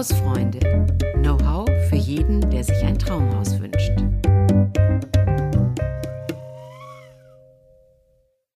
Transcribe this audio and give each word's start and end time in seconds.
Hausfreunde. 0.00 0.60
Know-how 1.16 1.68
für 1.90 1.96
jeden, 1.96 2.40
der 2.50 2.64
sich 2.64 2.82
ein 2.84 2.98
Traumhaus 2.98 3.60
wünscht. 3.60 3.92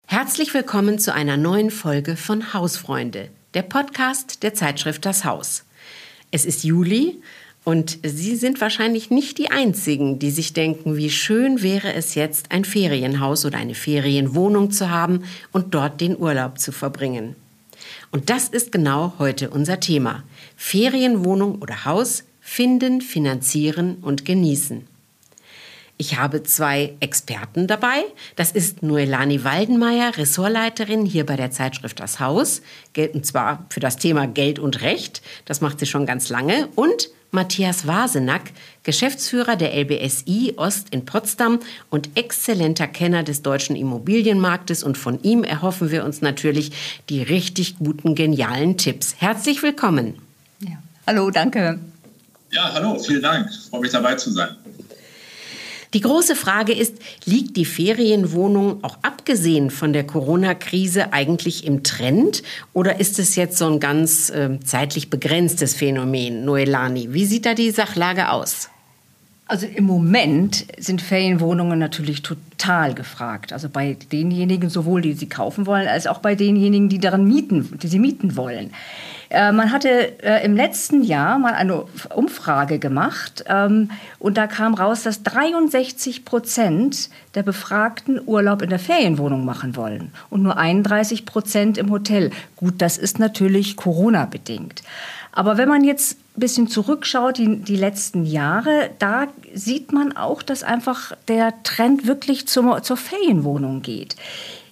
Herzlich 0.06 0.52
willkommen 0.52 0.98
zu 0.98 1.14
einer 1.14 1.38
neuen 1.38 1.70
Folge 1.70 2.16
von 2.16 2.52
Hausfreunde, 2.52 3.30
der 3.54 3.62
Podcast 3.62 4.42
der 4.42 4.52
Zeitschrift 4.52 5.06
Das 5.06 5.24
Haus. 5.24 5.64
Es 6.30 6.44
ist 6.44 6.62
Juli 6.62 7.22
und 7.64 8.00
Sie 8.02 8.36
sind 8.36 8.60
wahrscheinlich 8.60 9.08
nicht 9.08 9.38
die 9.38 9.50
Einzigen, 9.50 10.18
die 10.18 10.30
sich 10.30 10.52
denken, 10.52 10.98
wie 10.98 11.08
schön 11.08 11.62
wäre 11.62 11.94
es 11.94 12.16
jetzt, 12.16 12.52
ein 12.52 12.66
Ferienhaus 12.66 13.46
oder 13.46 13.56
eine 13.56 13.74
Ferienwohnung 13.74 14.72
zu 14.72 14.90
haben 14.90 15.24
und 15.52 15.74
dort 15.74 16.02
den 16.02 16.18
Urlaub 16.18 16.58
zu 16.58 16.70
verbringen. 16.70 17.34
Und 18.10 18.28
das 18.28 18.48
ist 18.48 18.72
genau 18.72 19.14
heute 19.18 19.50
unser 19.50 19.78
Thema. 19.80 20.24
Ferienwohnung 20.56 21.62
oder 21.62 21.84
Haus 21.84 22.24
finden, 22.40 23.00
finanzieren 23.00 23.98
und 24.02 24.24
genießen. 24.24 24.86
Ich 25.96 26.16
habe 26.16 26.42
zwei 26.42 26.94
Experten 27.00 27.66
dabei. 27.66 28.04
Das 28.34 28.52
ist 28.52 28.82
Noelani 28.82 29.44
Waldenmeier, 29.44 30.16
Ressortleiterin 30.16 31.04
hier 31.04 31.26
bei 31.26 31.36
der 31.36 31.50
Zeitschrift 31.50 32.00
Das 32.00 32.18
Haus, 32.18 32.62
und 32.96 33.26
zwar 33.26 33.66
für 33.68 33.80
das 33.80 33.98
Thema 33.98 34.26
Geld 34.26 34.58
und 34.58 34.80
Recht. 34.80 35.20
Das 35.44 35.60
macht 35.60 35.78
sie 35.78 35.84
schon 35.84 36.06
ganz 36.06 36.30
lange. 36.30 36.68
Und 36.74 37.10
Matthias 37.30 37.86
Wasenack, 37.86 38.50
Geschäftsführer 38.82 39.56
der 39.56 39.74
LBSI 39.74 40.54
Ost 40.56 40.88
in 40.90 41.04
Potsdam 41.04 41.60
und 41.90 42.10
exzellenter 42.16 42.86
Kenner 42.86 43.22
des 43.22 43.42
deutschen 43.42 43.76
Immobilienmarktes. 43.76 44.82
Und 44.82 44.98
von 44.98 45.22
ihm 45.22 45.44
erhoffen 45.44 45.90
wir 45.90 46.04
uns 46.04 46.22
natürlich 46.22 46.72
die 47.08 47.22
richtig 47.22 47.78
guten, 47.78 48.14
genialen 48.14 48.76
Tipps. 48.76 49.14
Herzlich 49.18 49.62
willkommen. 49.62 50.14
Ja. 50.60 50.82
Hallo, 51.06 51.30
danke. 51.30 51.78
Ja, 52.50 52.72
hallo, 52.74 52.98
vielen 52.98 53.22
Dank. 53.22 53.48
Ich 53.50 53.70
freue 53.70 53.80
mich 53.82 53.92
dabei 53.92 54.16
zu 54.16 54.30
sein. 54.32 54.56
Die 55.92 56.00
große 56.00 56.36
Frage 56.36 56.72
ist, 56.72 56.94
liegt 57.24 57.56
die 57.56 57.64
Ferienwohnung 57.64 58.84
auch 58.84 58.98
abgesehen 59.02 59.70
von 59.70 59.92
der 59.92 60.04
Corona-Krise 60.04 61.12
eigentlich 61.12 61.66
im 61.66 61.82
Trend 61.82 62.44
oder 62.72 63.00
ist 63.00 63.18
es 63.18 63.34
jetzt 63.34 63.58
so 63.58 63.66
ein 63.66 63.80
ganz 63.80 64.30
äh, 64.30 64.60
zeitlich 64.64 65.10
begrenztes 65.10 65.74
Phänomen, 65.74 66.44
Noelani? 66.44 67.12
Wie 67.12 67.24
sieht 67.24 67.44
da 67.44 67.54
die 67.54 67.72
Sachlage 67.72 68.30
aus? 68.30 68.68
Also 69.46 69.66
im 69.66 69.82
Moment 69.82 70.64
sind 70.78 71.02
Ferienwohnungen 71.02 71.76
natürlich 71.76 72.22
total 72.22 72.94
gefragt. 72.94 73.52
Also 73.52 73.68
bei 73.68 73.96
denjenigen 74.12 74.70
sowohl, 74.70 75.02
die 75.02 75.14
sie 75.14 75.28
kaufen 75.28 75.66
wollen, 75.66 75.88
als 75.88 76.06
auch 76.06 76.18
bei 76.18 76.36
denjenigen, 76.36 76.88
die 76.88 77.00
daran 77.00 77.26
mieten, 77.26 77.76
die 77.82 77.88
sie 77.88 77.98
mieten 77.98 78.36
wollen. 78.36 78.70
Äh, 79.30 79.52
man 79.52 79.70
hatte 79.70 80.20
äh, 80.22 80.44
im 80.44 80.56
letzten 80.56 81.04
Jahr 81.04 81.38
mal 81.38 81.54
eine 81.54 81.84
Umfrage 82.14 82.80
gemacht 82.80 83.44
ähm, 83.46 83.90
und 84.18 84.36
da 84.36 84.48
kam 84.48 84.74
raus, 84.74 85.04
dass 85.04 85.22
63 85.22 86.24
Prozent 86.24 87.10
der 87.36 87.44
Befragten 87.44 88.20
Urlaub 88.26 88.60
in 88.60 88.70
der 88.70 88.80
Ferienwohnung 88.80 89.44
machen 89.44 89.76
wollen 89.76 90.12
und 90.30 90.42
nur 90.42 90.56
31 90.56 91.26
Prozent 91.26 91.78
im 91.78 91.90
Hotel. 91.90 92.30
Gut, 92.56 92.74
das 92.78 92.98
ist 92.98 93.20
natürlich 93.20 93.76
Corona-bedingt. 93.76 94.82
Aber 95.32 95.56
wenn 95.56 95.68
man 95.68 95.84
jetzt 95.84 96.18
ein 96.36 96.40
bisschen 96.40 96.66
zurückschaut, 96.66 97.38
die, 97.38 97.58
die 97.58 97.76
letzten 97.76 98.24
Jahre, 98.24 98.90
da 98.98 99.28
sieht 99.54 99.92
man 99.92 100.16
auch, 100.16 100.42
dass 100.42 100.64
einfach 100.64 101.12
der 101.28 101.62
Trend 101.62 102.08
wirklich 102.08 102.48
zur, 102.48 102.82
zur 102.82 102.96
Ferienwohnung 102.96 103.82
geht. 103.82 104.16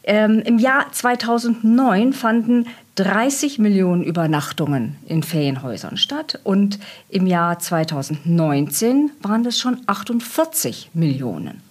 Ähm, 0.04 0.40
Im 0.40 0.58
Jahr 0.58 0.90
2009 0.92 2.12
fanden 2.12 2.66
30 2.96 3.58
Millionen 3.58 4.02
Übernachtungen 4.02 4.96
in 5.06 5.22
Ferienhäusern 5.22 5.96
statt 5.96 6.40
und 6.42 6.78
im 7.08 7.26
Jahr 7.26 7.58
2019 7.58 9.12
waren 9.22 9.44
das 9.44 9.58
schon 9.58 9.80
48 9.86 10.90
Millionen. 10.94 11.67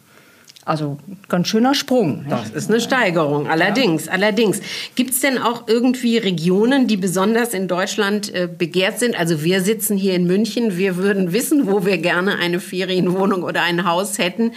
Also 0.68 0.98
ganz 1.30 1.48
schöner 1.48 1.74
Sprung. 1.74 2.26
Das 2.30 2.50
ist 2.50 2.70
eine 2.70 2.82
Steigerung, 2.82 3.48
allerdings. 3.48 4.08
Ja. 4.08 4.12
allerdings. 4.12 4.60
Gibt 4.96 5.12
es 5.12 5.22
denn 5.22 5.38
auch 5.38 5.66
irgendwie 5.68 6.18
Regionen, 6.18 6.88
die 6.88 6.98
besonders 6.98 7.54
in 7.54 7.70
Deutschland 7.70 8.34
äh, 8.36 8.50
begehrt 8.50 9.00
sind? 9.00 9.18
Also 9.18 9.44
wir 9.46 9.62
sitzen 9.62 9.96
hier 9.96 10.14
in 10.16 10.28
München, 10.28 10.78
wir 10.78 10.98
würden 10.98 11.32
wissen, 11.32 11.68
wo 11.68 11.86
wir 11.86 11.98
gerne 12.00 12.38
eine 12.38 12.60
Ferienwohnung 12.60 13.44
oder 13.44 13.62
ein 13.62 13.86
Haus 13.86 14.18
hätten. 14.18 14.52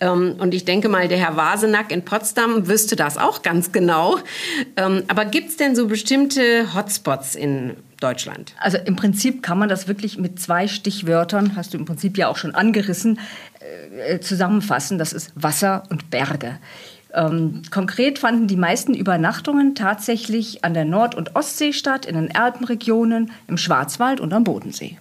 Ähm, 0.00 0.36
und 0.38 0.52
ich 0.52 0.66
denke 0.66 0.90
mal, 0.90 1.08
der 1.08 1.16
Herr 1.16 1.38
Wasenack 1.38 1.90
in 1.90 2.04
Potsdam 2.04 2.68
wüsste 2.68 2.94
das 2.94 3.16
auch 3.16 3.40
ganz 3.40 3.72
genau. 3.72 4.18
Ähm, 4.76 5.04
aber 5.08 5.24
gibt 5.24 5.48
es 5.48 5.56
denn 5.56 5.74
so 5.74 5.88
bestimmte 5.88 6.74
Hotspots 6.74 7.36
in 7.36 7.74
Deutschland? 8.00 8.54
Also 8.60 8.76
im 8.84 8.96
Prinzip 8.96 9.42
kann 9.42 9.58
man 9.58 9.70
das 9.70 9.88
wirklich 9.88 10.18
mit 10.18 10.38
zwei 10.38 10.68
Stichwörtern, 10.68 11.56
hast 11.56 11.72
du 11.72 11.78
im 11.78 11.86
Prinzip 11.86 12.18
ja 12.18 12.28
auch 12.28 12.36
schon 12.36 12.54
angerissen, 12.54 13.18
äh, 14.08 14.20
zusammenfassen. 14.20 14.98
Das 14.98 15.12
ist 15.12 15.32
Wasser 15.34 15.84
und 15.90 16.10
Berge. 16.10 16.58
Ähm, 17.14 17.62
konkret 17.70 18.18
fanden 18.18 18.48
die 18.48 18.56
meisten 18.56 18.92
Übernachtungen 18.94 19.74
tatsächlich 19.74 20.64
an 20.64 20.74
der 20.74 20.84
Nord- 20.84 21.14
und 21.14 21.36
Ostsee 21.36 21.72
statt, 21.72 22.06
in 22.06 22.16
den 22.16 22.34
Alpenregionen, 22.34 23.30
im 23.46 23.56
Schwarzwald 23.56 24.20
und 24.20 24.32
am 24.32 24.44
Bodensee. 24.44 24.98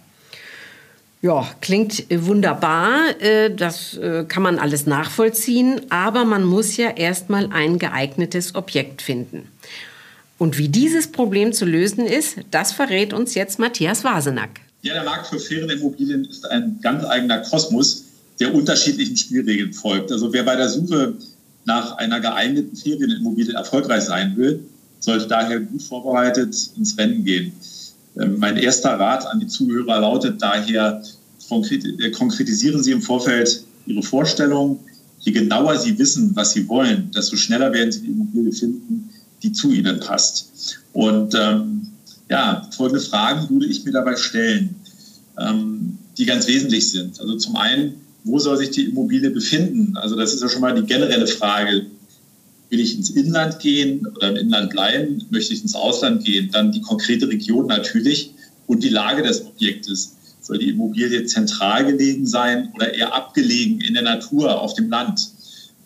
Ja, 1.23 1.47
klingt 1.61 2.05
wunderbar. 2.09 3.19
Äh, 3.21 3.55
das 3.55 3.97
äh, 3.97 4.25
kann 4.25 4.43
man 4.43 4.59
alles 4.59 4.85
nachvollziehen. 4.85 5.81
Aber 5.89 6.25
man 6.25 6.43
muss 6.43 6.77
ja 6.77 6.89
erstmal 6.89 7.49
ein 7.51 7.79
geeignetes 7.79 8.55
Objekt 8.55 9.01
finden. 9.01 9.47
Und 10.37 10.57
wie 10.57 10.67
dieses 10.67 11.11
Problem 11.11 11.53
zu 11.53 11.65
lösen 11.65 12.05
ist, 12.05 12.39
das 12.51 12.73
verrät 12.73 13.13
uns 13.13 13.35
jetzt 13.35 13.57
Matthias 13.57 14.03
Wasenack. 14.03 14.59
Ja, 14.81 14.93
der 14.93 15.05
Markt 15.05 15.27
für 15.27 15.39
Ferienimmobilien 15.39 16.25
ist 16.25 16.45
ein 16.51 16.79
ganz 16.81 17.05
eigener 17.05 17.39
Kosmos, 17.39 18.03
der 18.39 18.53
unterschiedlichen 18.53 19.17
Spielregeln 19.17 19.73
folgt. 19.73 20.11
Also 20.11 20.33
wer 20.33 20.43
bei 20.43 20.55
der 20.55 20.69
Suche 20.69 21.13
nach 21.65 21.97
einer 21.97 22.19
geeigneten 22.19 22.75
Ferienimmobilie 22.75 23.53
erfolgreich 23.53 24.03
sein 24.03 24.35
will, 24.37 24.59
sollte 24.99 25.27
daher 25.27 25.59
gut 25.59 25.81
vorbereitet 25.81 26.55
ins 26.77 26.97
Rennen 26.97 27.23
gehen. 27.23 27.53
Ähm, 28.19 28.37
mein 28.37 28.57
erster 28.57 28.99
Rat 28.99 29.25
an 29.25 29.39
die 29.39 29.47
Zuhörer 29.47 29.99
lautet 29.99 30.41
daher, 30.41 31.03
äh, 31.49 32.11
konkretisieren 32.11 32.83
Sie 32.83 32.91
im 32.91 33.01
Vorfeld 33.01 33.63
Ihre 33.85 34.03
Vorstellung. 34.03 34.79
Je 35.19 35.31
genauer 35.31 35.77
Sie 35.77 35.97
wissen, 35.97 36.35
was 36.35 36.51
Sie 36.51 36.67
wollen, 36.67 37.11
desto 37.15 37.35
schneller 37.35 37.71
werden 37.73 37.91
Sie 37.91 38.01
die 38.01 38.07
Immobilie 38.07 38.51
finden, 38.51 39.09
die 39.41 39.51
zu 39.51 39.71
ihnen 39.71 39.99
passt. 39.99 40.79
Und 40.93 41.35
ähm, 41.35 41.87
ja, 42.29 42.67
folgende 42.75 43.03
Fragen 43.03 43.49
würde 43.49 43.65
ich 43.65 43.83
mir 43.83 43.91
dabei 43.91 44.15
stellen, 44.15 44.75
ähm, 45.39 45.97
die 46.17 46.25
ganz 46.25 46.47
wesentlich 46.47 46.89
sind. 46.89 47.19
Also 47.19 47.37
zum 47.37 47.55
einen, 47.55 47.95
wo 48.23 48.39
soll 48.39 48.57
sich 48.57 48.71
die 48.71 48.85
Immobilie 48.85 49.29
befinden? 49.29 49.97
Also 49.97 50.15
das 50.15 50.33
ist 50.33 50.41
ja 50.41 50.49
schon 50.49 50.61
mal 50.61 50.73
die 50.73 50.87
generelle 50.87 51.27
Frage. 51.27 51.85
Will 52.69 52.79
ich 52.79 52.95
ins 52.95 53.11
Inland 53.11 53.59
gehen 53.59 54.07
oder 54.15 54.29
im 54.29 54.35
Inland 54.35 54.71
bleiben? 54.71 55.23
Möchte 55.29 55.53
ich 55.53 55.61
ins 55.61 55.75
Ausland 55.75 56.23
gehen? 56.23 56.49
Dann 56.51 56.71
die 56.71 56.81
konkrete 56.81 57.27
Region 57.27 57.67
natürlich 57.67 58.31
und 58.67 58.83
die 58.83 58.89
Lage 58.89 59.23
des 59.23 59.45
Objektes. 59.45 60.15
Soll 60.41 60.57
die 60.57 60.69
Immobilie 60.69 61.25
zentral 61.25 61.85
gelegen 61.85 62.25
sein 62.25 62.71
oder 62.75 62.93
eher 62.93 63.13
abgelegen 63.13 63.81
in 63.81 63.93
der 63.93 64.03
Natur, 64.03 64.59
auf 64.61 64.73
dem 64.73 64.89
Land? 64.89 65.29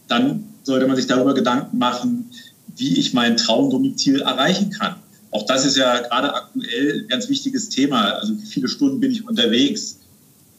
Dann 0.08 0.46
sollte 0.64 0.88
man 0.88 0.96
sich 0.96 1.08
darüber 1.08 1.34
Gedanken 1.34 1.78
machen, 1.78 2.30
wie 2.76 2.98
ich 2.98 3.14
mein 3.14 3.38
Traumdomizil 3.38 4.22
erreichen 4.22 4.70
kann. 4.70 4.96
Auch 5.32 5.46
das 5.46 5.66
ist 5.66 5.78
ja 5.78 6.00
gerade 6.00 6.34
aktuell 6.34 7.02
ein 7.02 7.08
ganz 7.08 7.30
wichtiges 7.30 7.70
Thema. 7.70 8.12
Also 8.12 8.38
wie 8.40 8.46
viele 8.46 8.68
Stunden 8.68 9.00
bin 9.00 9.12
ich 9.12 9.28
unterwegs? 9.28 10.00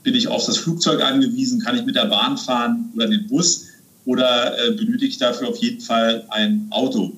Bin 0.03 0.15
ich 0.15 0.29
auf 0.29 0.47
das 0.47 0.59
Flugzeug 0.59 1.03
angewiesen? 1.03 1.61
Kann 1.61 1.77
ich 1.77 1.85
mit 1.85 1.97
der 1.97 2.07
Bahn 2.07 2.39
fahren 2.39 2.91
oder 2.95 3.07
den 3.07 3.27
Bus? 3.27 3.67
Oder 4.05 4.59
äh, 4.59 4.73
benötige 4.73 5.07
ich 5.07 5.19
dafür 5.19 5.49
auf 5.49 5.59
jeden 5.59 5.81
Fall 5.81 6.25
ein 6.31 6.67
Auto? 6.71 7.13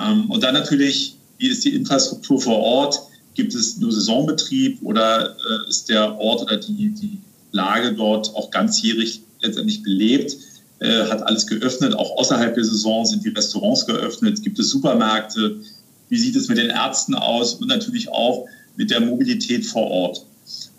Ähm, 0.00 0.30
und 0.30 0.42
dann 0.42 0.54
natürlich, 0.54 1.16
wie 1.38 1.48
ist 1.48 1.64
die 1.64 1.74
Infrastruktur 1.74 2.40
vor 2.40 2.58
Ort? 2.58 2.98
Gibt 3.34 3.54
es 3.54 3.78
nur 3.78 3.92
Saisonbetrieb 3.92 4.78
oder 4.82 5.30
äh, 5.30 5.68
ist 5.68 5.88
der 5.88 6.18
Ort 6.18 6.42
oder 6.42 6.56
die, 6.56 6.90
die 6.90 7.18
Lage 7.52 7.94
dort 7.94 8.34
auch 8.34 8.50
ganzjährig 8.50 9.22
letztendlich 9.40 9.82
belebt? 9.82 10.36
Äh, 10.78 11.04
hat 11.06 11.22
alles 11.22 11.46
geöffnet. 11.46 11.94
Auch 11.94 12.18
außerhalb 12.18 12.54
der 12.54 12.64
Saison 12.64 13.06
sind 13.06 13.24
die 13.24 13.30
Restaurants 13.30 13.86
geöffnet. 13.86 14.42
Gibt 14.42 14.58
es 14.58 14.70
Supermärkte? 14.70 15.60
Wie 16.08 16.18
sieht 16.18 16.36
es 16.36 16.48
mit 16.48 16.58
den 16.58 16.68
Ärzten 16.68 17.14
aus? 17.14 17.54
Und 17.54 17.68
natürlich 17.68 18.10
auch 18.10 18.46
mit 18.76 18.90
der 18.90 19.00
Mobilität 19.00 19.64
vor 19.64 19.90
Ort. 19.90 20.26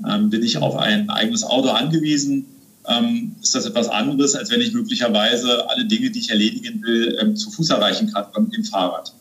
Ähm, 0.07 0.29
bin 0.29 0.43
ich 0.43 0.57
auf 0.57 0.75
ein 0.75 1.09
eigenes 1.09 1.43
Auto 1.43 1.69
angewiesen? 1.69 2.45
Ähm, 2.87 3.35
ist 3.41 3.55
das 3.55 3.65
etwas 3.65 3.89
anderes, 3.89 4.35
als 4.35 4.49
wenn 4.49 4.61
ich 4.61 4.73
möglicherweise 4.73 5.69
alle 5.69 5.85
Dinge, 5.85 6.09
die 6.09 6.19
ich 6.19 6.29
erledigen 6.29 6.81
will, 6.83 7.17
ähm, 7.21 7.35
zu 7.35 7.49
Fuß 7.51 7.69
erreichen 7.71 8.11
kann 8.11 8.25
mit 8.43 8.55
dem 8.55 8.63
Fahrrad? 8.63 9.13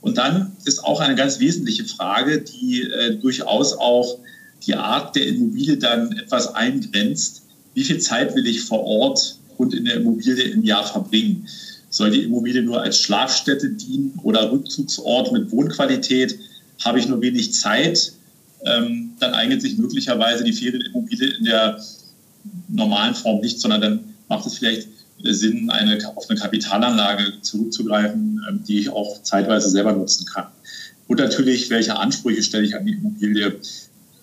Und 0.00 0.18
dann 0.18 0.52
ist 0.64 0.84
auch 0.84 1.00
eine 1.00 1.14
ganz 1.14 1.38
wesentliche 1.38 1.84
Frage, 1.84 2.42
die 2.42 2.82
äh, 2.82 3.16
durchaus 3.16 3.72
auch 3.74 4.18
die 4.66 4.74
Art 4.74 5.16
der 5.16 5.26
Immobilie 5.26 5.76
dann 5.76 6.12
etwas 6.12 6.54
eingrenzt. 6.54 7.42
Wie 7.74 7.84
viel 7.84 7.98
Zeit 7.98 8.34
will 8.34 8.46
ich 8.46 8.62
vor 8.62 8.84
Ort 8.84 9.36
und 9.58 9.74
in 9.74 9.84
der 9.84 9.96
Immobilie 9.96 10.44
im 10.44 10.64
Jahr 10.64 10.84
verbringen. 10.84 11.46
Soll 11.88 12.10
die 12.10 12.24
Immobilie 12.24 12.62
nur 12.62 12.82
als 12.82 12.98
Schlafstätte 12.98 13.70
dienen 13.70 14.18
oder 14.22 14.50
Rückzugsort 14.50 15.32
mit 15.32 15.50
Wohnqualität? 15.50 16.38
Habe 16.84 16.98
ich 16.98 17.06
nur 17.06 17.20
wenig 17.20 17.54
Zeit? 17.54 18.12
ähm, 18.64 19.11
dann 19.22 19.34
eignet 19.34 19.62
sich 19.62 19.78
möglicherweise 19.78 20.44
die 20.44 20.52
Ferienimmobilie 20.52 21.28
in 21.38 21.44
der 21.44 21.80
normalen 22.68 23.14
Form 23.14 23.40
nicht, 23.40 23.60
sondern 23.60 23.80
dann 23.80 24.00
macht 24.28 24.46
es 24.46 24.58
vielleicht 24.58 24.88
Sinn, 25.22 25.70
eine, 25.70 25.98
auf 26.16 26.28
eine 26.28 26.38
Kapitalanlage 26.38 27.40
zurückzugreifen, 27.42 28.40
ähm, 28.48 28.64
die 28.66 28.80
ich 28.80 28.90
auch 28.90 29.22
zeitweise 29.22 29.70
selber 29.70 29.92
nutzen 29.92 30.26
kann. 30.26 30.46
Und 31.06 31.18
natürlich, 31.18 31.70
welche 31.70 31.96
Ansprüche 31.96 32.42
stelle 32.42 32.64
ich 32.64 32.74
an 32.74 32.86
die 32.86 32.92
Immobilie? 32.92 33.56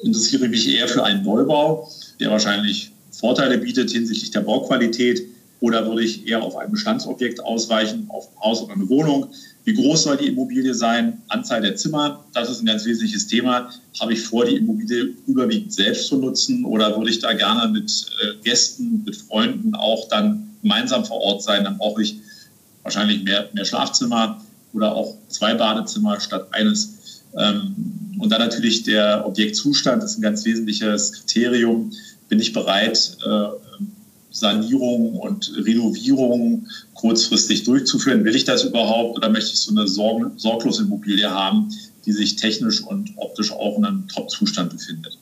Interessiere 0.02 0.48
mich 0.48 0.68
eher 0.68 0.88
für 0.88 1.04
einen 1.04 1.24
Neubau, 1.24 1.90
der 2.20 2.32
wahrscheinlich 2.32 2.92
Vorteile 3.12 3.58
bietet 3.58 3.92
hinsichtlich 3.92 4.32
der 4.32 4.42
Bauqualität, 4.42 5.24
oder 5.62 5.86
würde 5.86 6.04
ich 6.04 6.28
eher 6.28 6.42
auf 6.42 6.56
ein 6.56 6.72
Bestandsobjekt 6.72 7.44
ausweichen, 7.44 8.06
auf 8.10 8.30
ein 8.30 8.42
Haus 8.42 8.62
oder 8.62 8.74
eine 8.74 8.88
Wohnung? 8.90 9.28
Wie 9.66 9.74
groß 9.74 10.04
soll 10.04 10.18
die 10.18 10.28
Immobilie 10.28 10.74
sein? 10.74 11.22
Anzahl 11.28 11.62
der 11.62 11.76
Zimmer, 11.76 12.24
das 12.34 12.50
ist 12.50 12.62
ein 12.62 12.66
ganz 12.66 12.86
wesentliches 12.86 13.28
Thema. 13.28 13.70
Habe 14.00 14.14
ich 14.14 14.22
vor, 14.22 14.46
die 14.46 14.56
Immobilie 14.56 15.14
überwiegend 15.28 15.74
selbst 15.74 16.08
zu 16.08 16.18
nutzen 16.18 16.64
oder 16.66 16.98
würde 16.98 17.10
ich 17.10 17.20
da 17.20 17.34
gerne 17.34 17.72
mit 17.72 17.92
äh, 18.22 18.44
Gästen, 18.44 19.04
mit 19.06 19.16
Freunden 19.16 19.76
auch 19.76 20.08
dann 20.08 20.50
gemeinsam 20.62 21.06
vor 21.06 21.22
Ort 21.22 21.44
sein? 21.44 21.66
Dann 21.66 21.78
brauche 21.78 22.02
ich 22.02 22.20
wahrscheinlich 22.84 23.24
mehr, 23.24 23.50
mehr 23.54 23.66
Schlafzimmer 23.66 24.42
oder 24.74 24.96
auch 24.96 25.16
zwei 25.28 25.54
Badezimmer 25.54 26.20
statt 26.20 26.48
eines. 26.52 27.24
Ähm, 27.38 27.76
und 28.18 28.32
dann 28.32 28.40
natürlich 28.40 28.84
der 28.84 29.26
Objektzustand 29.26 30.04
ist 30.04 30.18
ein 30.18 30.22
ganz 30.22 30.46
wesentliches 30.46 31.14
Kriterium. 31.14 31.92
Bin 32.28 32.40
ich 32.40 32.54
bereit, 32.54 33.18
äh, 33.26 33.46
Sanierung 34.32 35.16
und 35.16 35.52
Renovierung 35.56 36.68
kurzfristig 36.94 37.64
durchzuführen. 37.64 38.24
Will 38.24 38.36
ich 38.36 38.46
das 38.46 38.64
überhaupt 38.64 39.18
oder 39.18 39.30
möchte 39.30 39.52
ich 39.52 39.60
so 39.60 39.72
eine 39.72 39.88
Sorg 39.88 40.32
sorglose 40.38 40.84
Immobilie 40.84 41.30
haben, 41.30 41.70
die 42.06 42.12
sich 42.12 42.36
technisch 42.36 42.82
und 42.82 43.12
optisch 43.18 43.52
auch 43.52 43.78
in 43.78 43.86
einem 43.86 44.08
Top-Zustand 44.08 44.72
befindet? 44.72 45.18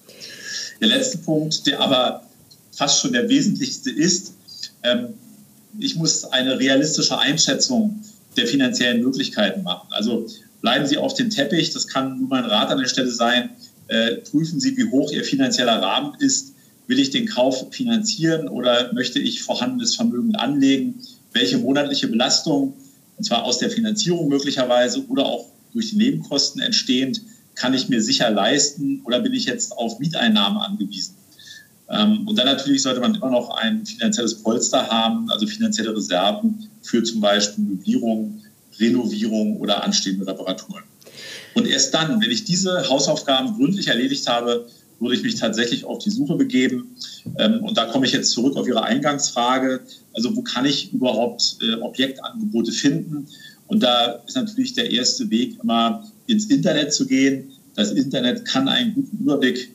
Der 0.82 0.90
letzte 0.90 1.20
Punkt, 1.20 1.66
der 1.66 1.80
aber 1.80 2.24
fast 2.72 3.00
schon 3.00 3.14
der 3.14 3.30
wesentlichste 3.30 3.92
ist, 3.92 4.34
ähm, 4.84 5.10
ich 5.80 5.96
muss 5.96 6.26
eine 6.26 6.60
realistische 6.60 7.18
Einschätzung 7.18 8.02
der 8.36 8.48
finanziellen 8.48 9.02
Möglichkeiten 9.02 9.64
machen. 9.64 9.88
Also 9.92 10.28
bleiben 10.62 10.86
Sie 10.86 10.98
auf 10.98 11.14
dem 11.14 11.30
Teppich, 11.30 11.72
das 11.72 11.88
kann 11.88 12.20
nur 12.20 12.30
mein 12.30 12.46
Rat 12.46 12.70
an 12.70 12.80
der 12.80 12.88
Stelle 12.88 13.12
sein, 13.12 13.52
äh, 13.88 14.16
prüfen 14.18 14.60
Sie, 14.60 14.76
wie 14.78 14.90
hoch 14.90 15.12
Ihr 15.12 15.24
finanzieller 15.24 15.82
Rahmen 15.82 16.16
ist 16.20 16.54
Will 16.88 17.00
ich 17.00 17.10
den 17.10 17.28
Kauf 17.28 17.68
finanzieren 17.72 18.48
oder 18.48 18.92
möchte 18.94 19.20
ich 19.20 19.44
vorhandenes 19.44 19.96
Vermögen 19.96 20.36
anlegen? 20.36 20.96
Welche 21.34 21.58
monatliche 21.58 22.08
Belastung, 22.08 22.74
und 23.18 23.24
zwar 23.24 23.44
aus 23.44 23.60
der 23.60 23.70
Finanzierung 23.70 24.30
möglicherweise 24.30 25.06
oder 25.08 25.26
auch 25.26 25.46
durch 25.74 25.90
die 25.90 25.98
Nebenkosten 25.98 26.62
entstehend, 26.62 27.22
kann 27.56 27.74
ich 27.74 27.90
mir 27.90 28.02
sicher 28.02 28.30
leisten 28.30 29.02
oder 29.04 29.20
bin 29.20 29.34
ich 29.34 29.46
jetzt 29.46 29.74
auf 29.78 30.00
Mieteinnahmen 30.00 30.60
angewiesen? 30.60 31.16
Ähm, 31.90 32.28
und 32.28 32.38
dann 32.38 32.46
natürlich 32.46 32.82
sollte 32.82 33.00
man 33.00 33.16
immer 33.16 33.32
noch 33.32 33.50
ein 33.50 33.86
finanzielles 33.86 34.36
Polster 34.36 34.88
haben, 34.88 35.30
also 35.30 35.48
finanzielle 35.48 35.96
Reserven 35.96 36.70
für 36.82 37.04
zum 37.04 37.22
Beispiel 37.22 37.64
Möblierung, 37.64 38.42
Renovierung 38.80 39.58
oder 39.58 39.84
anstehende 39.84 40.28
Reparaturen. 40.28 40.84
Und 41.56 41.68
erst 41.68 41.94
dann, 41.94 42.22
wenn 42.22 42.30
ich 42.30 42.46
diese 42.46 42.88
Hausaufgaben 42.88 43.56
gründlich 43.56 43.88
erledigt 43.88 44.28
habe, 44.28 44.68
würde 45.00 45.16
ich 45.16 45.24
mich 45.24 45.36
tatsächlich 45.36 45.86
auf 45.86 46.00
die 46.00 46.10
Suche 46.10 46.36
begeben. 46.36 46.96
Ähm, 47.38 47.64
und 47.64 47.78
da 47.78 47.86
komme 47.86 48.06
ich 48.06 48.14
jetzt 48.14 48.32
zurück 48.32 48.56
auf 48.56 48.68
Ihre 48.68 48.84
Eingangsfrage. 48.84 49.82
Also 50.14 50.36
wo 50.36 50.42
kann 50.42 50.66
ich 50.66 50.94
überhaupt 50.94 51.58
äh, 51.62 51.76
Objektangebote 51.76 52.72
finden? 52.72 53.28
Und 53.68 53.84
da 53.84 54.24
ist 54.28 54.36
natürlich 54.36 54.74
der 54.74 54.92
erste 54.92 55.30
Weg 55.30 55.58
immer 55.62 56.10
ins 56.26 56.46
Internet 56.46 56.94
zu 56.94 57.06
gehen. 57.06 57.52
Das 57.76 57.92
Internet 57.92 58.46
kann 58.46 58.68
einen 58.68 58.94
guten 58.96 59.18
Überblick 59.18 59.72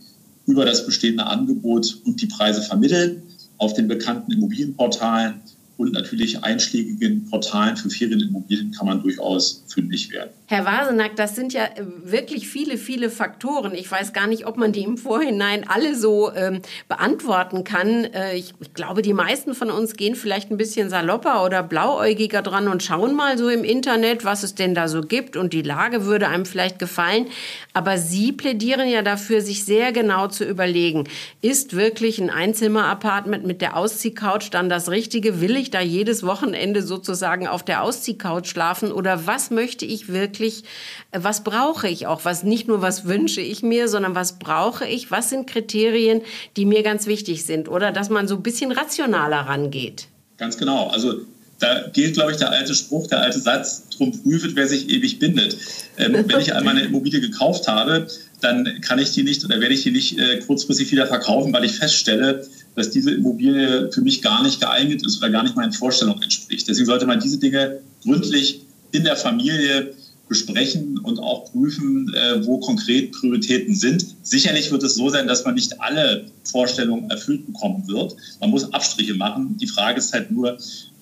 über 0.47 0.65
das 0.65 0.85
bestehende 0.85 1.27
Angebot 1.27 1.99
und 2.05 2.21
die 2.21 2.27
Preise 2.27 2.63
vermitteln 2.63 3.23
auf 3.59 3.75
den 3.75 3.87
bekannten 3.87 4.33
Immobilienportalen 4.33 5.35
und 5.77 5.93
natürlich 5.93 6.45
einschlägigen 6.45 7.29
Portalen 7.29 7.77
für 7.77 7.91
Ferienimmobilien 7.91 8.73
kann 8.73 8.87
man 8.87 9.03
durchaus 9.03 9.65
fündig 9.69 10.13
werden. 10.13 10.31
Herr 10.47 10.67
Wasenack, 10.67 11.17
das 11.17 11.35
sind 11.35 11.55
ja 11.55 11.65
äh, 11.65 11.83
wirklich 12.05 12.47
viele, 12.47 12.77
viele 12.77 13.09
Faktoren. 13.09 13.75
Ich 13.75 13.91
weiß 13.91 14.13
gar 14.13 14.27
nicht, 14.27 14.47
ob 14.47 14.59
man 14.59 14.73
die 14.73 14.83
im 14.83 14.99
Vorhinein 14.99 15.67
alle 15.67 15.95
so 15.97 16.31
ähm, 16.35 16.61
beantworten 16.89 17.65
kann. 17.65 18.05
Äh, 18.05 18.37
ich, 18.37 18.53
ich, 18.61 18.75
glaube, 18.75 19.01
die 19.01 19.15
meisten 19.15 19.55
von 19.55 19.71
uns 19.71 19.97
gehen 19.97 20.15
vielleicht 20.15 20.51
ein 20.51 20.59
bisschen 20.59 20.91
salopper 20.91 21.43
oder 21.45 21.63
blauäugiger 21.63 22.43
dran 22.43 22.69
und 22.69 22.83
schauen 22.83 23.15
mal 23.15 23.39
so 23.39 23.49
im 23.49 23.65
Internet, 23.65 24.27
was 24.27 24.43
es 24.43 24.55
denn 24.55 24.75
da 24.75 24.89
so 24.89 25.01
gibt 25.01 25.39
und 25.39 25.55
die 25.55 25.63
Lage 25.63 26.05
würde 26.05 26.29
einem 26.29 26.45
vielleicht 26.45 26.79
gefallen. 26.79 27.29
Aber 27.73 27.97
Sie 27.97 28.33
plädieren 28.33 28.91
ja 28.91 29.01
dafür, 29.01 29.41
sich 29.41 29.65
sehr 29.65 29.93
genau 29.93 30.29
zu 30.29 30.45
überlegen, 30.45 31.05
ist 31.41 31.75
wirklich 31.75 32.21
ein 32.21 32.29
Einzimmer-Apartment 32.29 33.47
mit 33.47 33.63
der 33.63 33.77
Ausziehcouch 33.77 34.51
dann 34.51 34.69
das 34.69 34.91
Richtige? 34.91 35.41
Will 35.41 35.57
ich 35.63 35.71
da 35.71 35.81
jedes 35.81 36.23
Wochenende 36.23 36.83
sozusagen 36.83 37.47
auf 37.47 37.63
der 37.63 37.83
Ausziehcouch 37.83 38.47
schlafen 38.47 38.93
oder 38.93 39.27
was 39.27 39.51
möchte 39.51 39.85
ich 39.85 40.09
wirklich, 40.09 40.65
äh, 41.11 41.21
was 41.23 41.45
brauche 41.45 41.89
ich 41.89 42.07
auch, 42.07 42.25
was 42.25 42.43
nicht 42.43 42.69
nur 42.69 42.83
was 42.83 43.07
wünsche 43.07 43.41
ich 43.41 43.63
mir, 43.63 43.89
sondern 43.89 44.15
was 44.15 44.39
brauche 44.39 44.87
ich, 44.87 45.11
was 45.11 45.31
sind 45.31 45.47
Kriterien, 45.47 46.23
die 46.57 46.67
mir 46.67 46.83
ganz 46.83 47.07
wichtig 47.07 47.45
sind 47.45 47.69
oder 47.69 47.93
dass 47.93 48.11
man 48.11 48.29
so 48.29 48.37
ein 48.37 48.43
bisschen 48.43 48.73
rationaler 48.73 49.41
rangeht. 49.41 50.09
Ganz 50.37 50.59
genau, 50.59 50.89
also 50.89 51.21
da 51.63 51.89
gilt, 51.93 52.15
glaube 52.15 52.33
ich, 52.33 52.39
der 52.39 52.51
alte 52.51 52.75
Spruch, 52.75 53.07
der 53.07 53.21
alte 53.21 53.39
Satz, 53.39 53.85
drum 53.97 54.11
prüft, 54.23 54.57
wer 54.57 54.67
sich 54.67 54.91
ewig 54.91 55.21
bindet. 55.21 55.57
Ähm, 55.97 56.25
wenn 56.27 56.41
ich 56.41 56.55
einmal 56.55 56.77
eine 56.77 56.85
Immobilie 56.87 57.21
gekauft 57.21 57.69
habe, 57.69 58.09
dann 58.41 58.81
kann 58.81 58.99
ich 58.99 59.13
die 59.13 59.23
nicht 59.23 59.45
oder 59.45 59.61
werde 59.61 59.75
ich 59.75 59.83
die 59.85 59.93
nicht 59.93 60.19
äh, 60.19 60.41
kurzfristig 60.41 60.91
wieder 60.91 61.07
verkaufen, 61.07 61.53
weil 61.53 61.65
ich 61.65 61.73
feststelle, 61.73 62.45
dass 62.75 62.91
diese 62.91 63.13
Immobilie 63.13 63.91
für 63.93 64.01
mich 64.01 64.23
gar 64.23 64.43
nicht 64.43 64.61
geeignet 64.61 65.05
ist 65.05 65.19
oder 65.19 65.31
gar 65.31 65.43
nicht 65.43 65.57
meinen 65.57 65.73
Vorstellungen 65.73 66.23
entspricht. 66.23 66.69
Deswegen 66.69 66.87
sollte 66.87 67.07
man 67.07 67.21
diese 67.21 67.39
Dinge 67.39 67.81
gründlich 68.03 68.63
in 68.93 69.05
der 69.05 69.17
Familie 69.17 69.95
besprechen 70.29 70.99
und 70.99 71.19
auch 71.19 71.53
prüfen, 71.53 72.13
äh, 72.15 72.47
wo 72.47 72.59
konkret 72.59 73.13
Prioritäten 73.13 73.75
sind. 73.75 74.07
Sicherlich 74.23 74.71
wird 74.71 74.83
es 74.83 74.95
so 74.95 75.11
sein, 75.11 75.27
dass 75.27 75.45
man 75.45 75.55
nicht 75.55 75.81
alle 75.81 76.27
Vorstellungen 76.45 77.11
erfüllt 77.11 77.45
bekommen 77.47 77.87
wird. 77.87 78.17
Man 78.41 78.51
muss 78.51 78.73
Abstriche 78.73 79.15
machen. 79.15 79.59
Die 79.59 79.67
Frage 79.67 79.99
ist 79.99 80.13
halt 80.15 80.31
nur, 80.31 80.57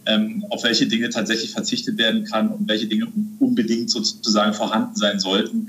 ähm, 0.06 0.44
auf 0.50 0.64
welche 0.64 0.86
Dinge 0.86 1.10
tatsächlich 1.10 1.50
verzichtet 1.50 1.98
werden 1.98 2.24
kann 2.24 2.48
und 2.48 2.68
welche 2.68 2.86
Dinge 2.86 3.06
unbedingt 3.38 3.90
sozusagen 3.90 4.54
vorhanden 4.54 4.96
sein 4.96 5.20
sollten 5.20 5.68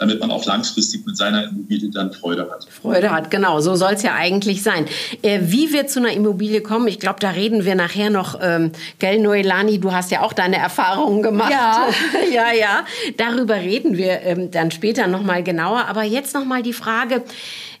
damit 0.00 0.18
man 0.18 0.30
auch 0.30 0.46
langfristig 0.46 1.04
mit 1.04 1.16
seiner 1.16 1.44
Immobilie 1.44 1.90
dann 1.90 2.10
Freude 2.12 2.48
hat. 2.50 2.66
Freude 2.70 3.10
hat, 3.10 3.30
genau. 3.30 3.60
So 3.60 3.74
soll 3.76 3.92
es 3.92 4.02
ja 4.02 4.14
eigentlich 4.14 4.62
sein. 4.62 4.86
Äh, 5.20 5.40
wie 5.42 5.74
wir 5.74 5.86
zu 5.86 6.00
einer 6.00 6.12
Immobilie 6.12 6.62
kommen, 6.62 6.88
ich 6.88 6.98
glaube, 6.98 7.20
da 7.20 7.30
reden 7.30 7.66
wir 7.66 7.74
nachher 7.74 8.08
noch. 8.08 8.38
Ähm, 8.40 8.72
gell, 8.98 9.20
Noelani, 9.20 9.78
du 9.78 9.92
hast 9.92 10.10
ja 10.10 10.22
auch 10.22 10.32
deine 10.32 10.56
Erfahrungen 10.56 11.22
gemacht. 11.22 11.50
Ja, 11.50 11.88
ja, 12.32 12.52
ja. 12.52 12.84
Darüber 13.18 13.56
reden 13.56 13.98
wir 13.98 14.22
ähm, 14.22 14.50
dann 14.50 14.70
später 14.70 15.06
noch 15.06 15.22
mal 15.22 15.42
genauer. 15.42 15.84
Aber 15.86 16.02
jetzt 16.02 16.34
noch 16.34 16.46
mal 16.46 16.62
die 16.62 16.72
Frage, 16.72 17.22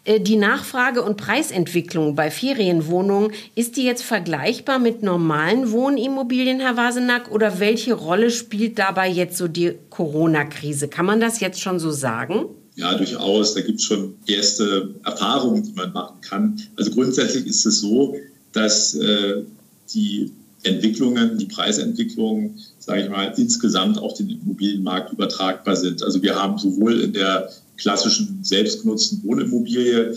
die 0.06 0.36
Nachfrage- 0.36 1.02
und 1.02 1.16
Preisentwicklung 1.16 2.14
bei 2.14 2.30
Ferienwohnungen, 2.30 3.32
ist 3.54 3.76
die 3.76 3.84
jetzt 3.84 4.02
vergleichbar 4.02 4.78
mit 4.78 5.02
normalen 5.02 5.72
Wohnimmobilien, 5.72 6.60
Herr 6.60 6.76
Wasenack? 6.76 7.30
Oder 7.30 7.60
welche 7.60 7.94
Rolle 7.94 8.30
spielt 8.30 8.78
dabei 8.78 9.08
jetzt 9.08 9.36
so 9.36 9.46
die 9.46 9.74
Corona-Krise? 9.90 10.88
Kann 10.88 11.06
man 11.06 11.20
das 11.20 11.40
jetzt 11.40 11.60
schon 11.60 11.78
so 11.78 11.90
sagen? 11.90 12.46
Ja, 12.76 12.94
durchaus. 12.94 13.54
Da 13.54 13.60
gibt 13.60 13.78
es 13.78 13.84
schon 13.84 14.14
erste 14.26 14.94
Erfahrungen, 15.04 15.64
die 15.64 15.72
man 15.72 15.92
machen 15.92 16.20
kann. 16.22 16.60
Also 16.76 16.90
grundsätzlich 16.92 17.46
ist 17.46 17.66
es 17.66 17.80
so, 17.80 18.16
dass 18.52 18.94
äh, 18.94 19.42
die 19.92 20.32
Entwicklungen, 20.62 21.38
die 21.38 21.46
Preisentwicklungen, 21.46 22.58
sage 22.78 23.02
ich 23.02 23.10
mal, 23.10 23.32
insgesamt 23.36 23.98
auf 23.98 24.14
den 24.14 24.30
Immobilienmarkt 24.30 25.12
übertragbar 25.12 25.76
sind. 25.76 26.02
Also 26.02 26.22
wir 26.22 26.34
haben 26.34 26.58
sowohl 26.58 27.00
in 27.00 27.12
der 27.12 27.50
klassischen 27.80 28.44
selbstgenutzten 28.44 29.22
Wohnimmobilie 29.24 30.14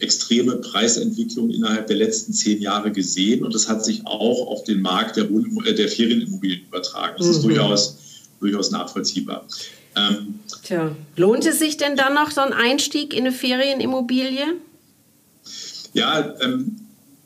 extreme 0.00 0.56
Preisentwicklung 0.56 1.50
innerhalb 1.50 1.86
der 1.86 1.96
letzten 1.96 2.32
zehn 2.32 2.60
Jahre 2.60 2.90
gesehen 2.90 3.44
und 3.44 3.54
das 3.54 3.68
hat 3.68 3.84
sich 3.84 4.06
auch 4.06 4.46
auf 4.48 4.64
den 4.64 4.80
Markt 4.80 5.16
der, 5.16 5.30
Wohn 5.30 5.64
äh, 5.64 5.74
der 5.74 5.88
Ferienimmobilien 5.88 6.66
übertragen. 6.66 7.14
Das 7.18 7.26
mhm. 7.26 7.32
ist 7.32 7.42
durchaus, 7.42 7.98
durchaus 8.40 8.70
nachvollziehbar. 8.70 9.46
Ähm, 9.96 10.40
Tja, 10.64 10.94
lohnt 11.16 11.46
es 11.46 11.58
sich 11.58 11.76
denn 11.76 11.96
dann 11.96 12.14
noch 12.14 12.30
so 12.30 12.40
ein 12.40 12.52
Einstieg 12.52 13.12
in 13.12 13.20
eine 13.20 13.32
Ferienimmobilie? 13.32 14.54
Ja, 15.92 16.34
ähm, 16.40 16.76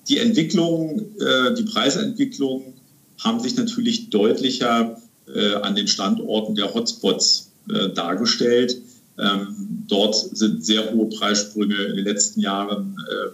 die 0.09 0.19
Entwicklung, 0.19 1.01
äh, 1.21 1.55
die 1.55 1.65
Preisentwicklung 1.65 2.75
haben 3.23 3.41
sich 3.41 3.57
natürlich 3.57 4.11
deutlicher 4.11 5.01
äh, 5.33 5.55
an 5.57 5.75
den 5.75 5.89
Standorten 5.89 6.55
der 6.55 6.75
Hotspots 6.75 7.51
äh, 7.71 7.91
dargestellt. 7.91 8.77
Ähm, 9.19 9.85
dort 9.89 10.15
sind 10.15 10.65
sehr 10.65 10.93
hohe 10.93 11.09
Preissprünge 11.09 11.77
in 11.77 11.97
den 11.97 12.05
letzten 12.05 12.41
Jahren 12.41 12.97
äh, 13.09 13.31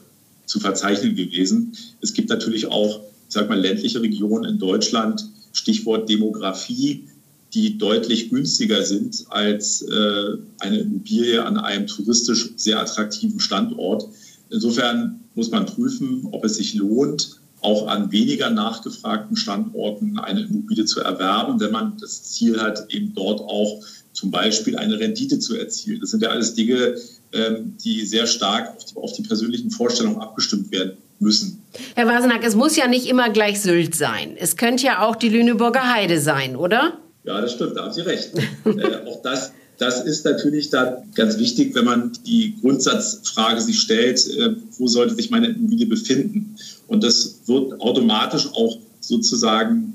zu 0.46 0.60
verzeichnen 0.60 1.14
gewesen. 1.14 1.72
Es 2.00 2.12
gibt 2.12 2.28
natürlich 2.28 2.66
auch, 2.66 3.00
ich 3.28 3.34
sag 3.34 3.49
mal, 3.49 3.58
ländliche 3.58 4.02
Regionen 4.02 4.44
in 4.44 4.58
Deutschland, 4.58 5.26
Stichwort 5.52 6.08
Demografie, 6.08 7.04
die 7.54 7.78
deutlich 7.78 8.30
günstiger 8.30 8.84
sind 8.84 9.25
als 9.30 9.82
äh, 9.82 10.37
eine 10.58 10.78
Immobilie 10.78 11.44
an 11.44 11.58
einem 11.58 11.87
touristisch 11.87 12.50
sehr 12.56 12.80
attraktiven 12.80 13.40
Standort. 13.40 14.06
Insofern 14.50 15.20
muss 15.34 15.50
man 15.50 15.66
prüfen, 15.66 16.28
ob 16.30 16.44
es 16.44 16.56
sich 16.56 16.75
lohnt, 16.75 17.40
auch 17.62 17.88
an 17.88 18.10
weniger 18.10 18.50
nachgefragten 18.50 19.37
Standorten 19.37 20.18
eine 20.18 20.42
Immobilie 20.42 20.84
zu 20.84 21.00
erwerben, 21.00 21.60
wenn 21.60 21.72
man 21.72 21.96
das 21.99 22.22
Ziel 22.22 22.60
hat, 22.60 22.92
eben 22.92 23.14
dort 23.14 23.40
auch 23.40 23.82
zum 24.12 24.30
Beispiel 24.30 24.76
eine 24.76 24.98
Rendite 24.98 25.38
zu 25.38 25.56
erzielen. 25.56 26.00
Das 26.00 26.10
sind 26.10 26.22
ja 26.22 26.30
alles 26.30 26.54
Dinge, 26.54 26.96
ähm, 27.32 27.76
die 27.82 28.04
sehr 28.04 28.26
stark 28.26 28.76
auf 28.76 28.84
die, 28.84 28.96
auf 28.96 29.12
die 29.12 29.22
persönlichen 29.22 29.70
Vorstellungen 29.70 30.20
abgestimmt 30.20 30.70
werden 30.72 30.96
müssen. 31.20 31.62
Herr 31.94 32.06
Wasenack, 32.06 32.44
es 32.44 32.56
muss 32.56 32.76
ja 32.76 32.88
nicht 32.88 33.06
immer 33.06 33.30
gleich 33.30 33.60
Sylt 33.60 33.94
sein. 33.94 34.36
Es 34.36 34.56
könnte 34.56 34.84
ja 34.86 35.02
auch 35.02 35.16
die 35.16 35.28
Lüneburger 35.28 35.92
Heide 35.92 36.20
sein, 36.20 36.56
oder? 36.56 36.98
Ja, 37.24 37.40
das 37.40 37.52
stimmt, 37.52 37.76
da 37.76 37.84
haben 37.84 37.92
Sie 37.92 38.00
recht. 38.00 38.30
äh, 38.64 39.06
auch 39.06 39.22
das, 39.22 39.52
das 39.78 40.04
ist 40.04 40.24
natürlich 40.24 40.70
dann 40.70 41.10
ganz 41.14 41.38
wichtig, 41.38 41.74
wenn 41.74 41.84
man 41.84 42.12
die 42.26 42.56
Grundsatzfrage 42.60 43.60
sich 43.60 43.80
stellt, 43.80 44.26
äh, 44.36 44.54
wo 44.78 44.86
sollte 44.86 45.14
sich 45.14 45.30
meine 45.30 45.48
Immobilie 45.48 45.86
befinden? 45.86 46.56
Und 46.88 47.04
das 47.04 47.40
wird 47.46 47.80
automatisch 47.80 48.48
auch 48.52 48.78
sozusagen 49.00 49.94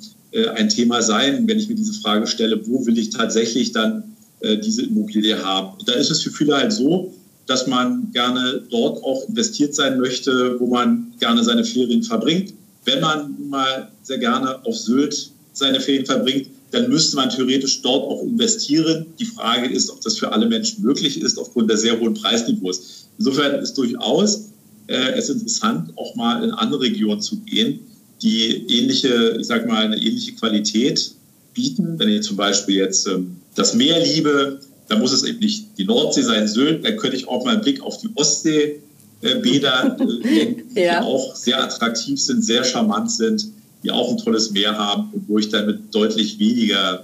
ein 0.50 0.70
Thema 0.70 1.02
sein, 1.02 1.48
wenn 1.48 1.60
ich 1.60 1.70
mir 1.70 1.76
diese 1.76 1.94
Frage 1.94 2.28
stelle, 2.28 2.62
wo 2.68 2.86
will 2.86 2.98
ich 2.98 3.10
tatsächlich 3.10 3.72
dann 3.72 4.16
äh, 4.42 4.58
diese 4.58 4.84
Immobilie 4.84 5.44
haben? 5.44 5.78
Da 5.86 5.94
ist 5.94 6.12
es 6.12 6.22
für 6.22 6.32
viele 6.32 6.56
halt 6.56 6.74
so, 6.74 7.14
dass 7.48 7.68
man 7.68 8.12
gerne 8.12 8.64
dort 8.70 9.04
auch 9.04 9.28
investiert 9.30 9.76
sein 9.76 10.00
möchte, 10.00 10.60
wo 10.60 10.68
man 10.68 11.14
gerne 11.20 11.44
seine 11.44 11.64
Ferien 11.64 12.04
verbringt. 12.04 12.54
Wenn 12.86 13.02
man 13.02 13.36
mal 13.50 13.90
sehr 14.04 14.18
gerne 14.18 14.66
auf 14.66 14.78
Sylt 14.78 15.32
seine 15.54 15.80
Ferien 15.80 16.06
verbringt, 16.06 16.48
dann 16.72 16.90
müsste 16.90 17.16
man 17.16 17.30
theoretisch 17.30 17.82
dort 17.82 18.04
auch 18.04 18.22
investieren. 18.24 19.06
Die 19.20 19.26
Frage 19.26 19.70
ist, 19.70 19.90
ob 19.90 20.02
das 20.02 20.18
für 20.18 20.32
alle 20.32 20.48
Menschen 20.48 20.84
möglich 20.84 21.22
ist, 21.22 21.38
aufgrund 21.38 21.70
der 21.70 21.78
sehr 21.78 22.00
hohen 22.00 22.14
Preisniveaus. 22.14 23.08
Insofern 23.18 23.56
ist 23.62 23.78
durchaus 23.78 24.50
äh, 24.88 25.14
es 25.16 25.30
interessant, 25.30 25.92
auch 25.96 26.16
mal 26.16 26.44
in 26.44 26.52
andere 26.52 26.82
Regionen 26.82 27.22
zu 27.22 27.38
gehen, 27.38 27.80
die 28.22 28.66
ähnliche, 28.70 29.38
ich 29.40 29.48
sag 29.48 29.68
mal, 29.68 29.86
eine 29.86 29.98
ähnliche 29.98 30.34
Qualität 30.34 31.12
bieten. 31.54 31.98
Wenn 31.98 32.10
ich 32.10 32.24
zum 32.24 32.38
Beispiel 32.38 32.76
jetzt 32.76 33.08
ähm, 33.08 33.38
das 33.56 33.74
Meer 33.74 34.04
liebe, 34.04 34.60
dann 34.88 35.00
muss 35.00 35.14
es 35.14 35.24
eben 35.24 35.40
nicht 35.40 35.78
die 35.78 35.86
Nordsee 35.86 36.22
sein, 36.22 36.48
Sylt, 36.48 36.86
dann 36.86 36.98
könnte 36.98 37.18
ich 37.18 37.28
auch 37.28 37.44
mal 37.44 37.54
einen 37.54 37.62
Blick 37.62 37.82
auf 37.82 37.98
die 38.00 38.10
Ostsee 38.16 38.82
äh, 39.22 39.36
Bäder 39.36 39.98
äh, 40.00 40.56
die 40.76 40.80
ja. 40.80 41.02
auch 41.02 41.36
sehr 41.36 41.64
attraktiv 41.64 42.22
sind, 42.22 42.44
sehr 42.44 42.64
charmant 42.64 43.12
sind, 43.12 43.48
die 43.84 43.92
auch 43.92 44.12
ein 44.12 44.18
tolles 44.18 44.52
Meer 44.52 44.78
haben 44.78 45.10
und 45.14 45.28
wo 45.28 45.40
ich 45.40 45.50
dann 45.50 45.66
mit 45.66 45.94
deutlich 45.94 46.38
weniger 46.40 47.04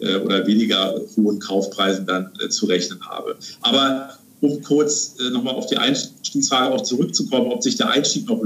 äh, 0.00 0.16
oder 0.16 0.46
weniger 0.46 1.00
hohen 1.16 1.38
Kaufpreisen 1.38 2.06
dann 2.06 2.30
äh, 2.40 2.48
zu 2.48 2.66
rechnen 2.66 3.00
habe. 3.08 3.36
Aber 3.62 4.10
um 4.40 4.62
kurz 4.62 5.16
äh, 5.20 5.30
nochmal 5.30 5.54
auf 5.54 5.66
die 5.66 5.78
Einstiegsfrage 5.78 6.74
auch 6.74 6.82
zurückzukommen, 6.82 7.50
ob 7.50 7.62
sich 7.62 7.76
der 7.76 7.90
Einstieg 7.90 8.28
noch 8.28 8.40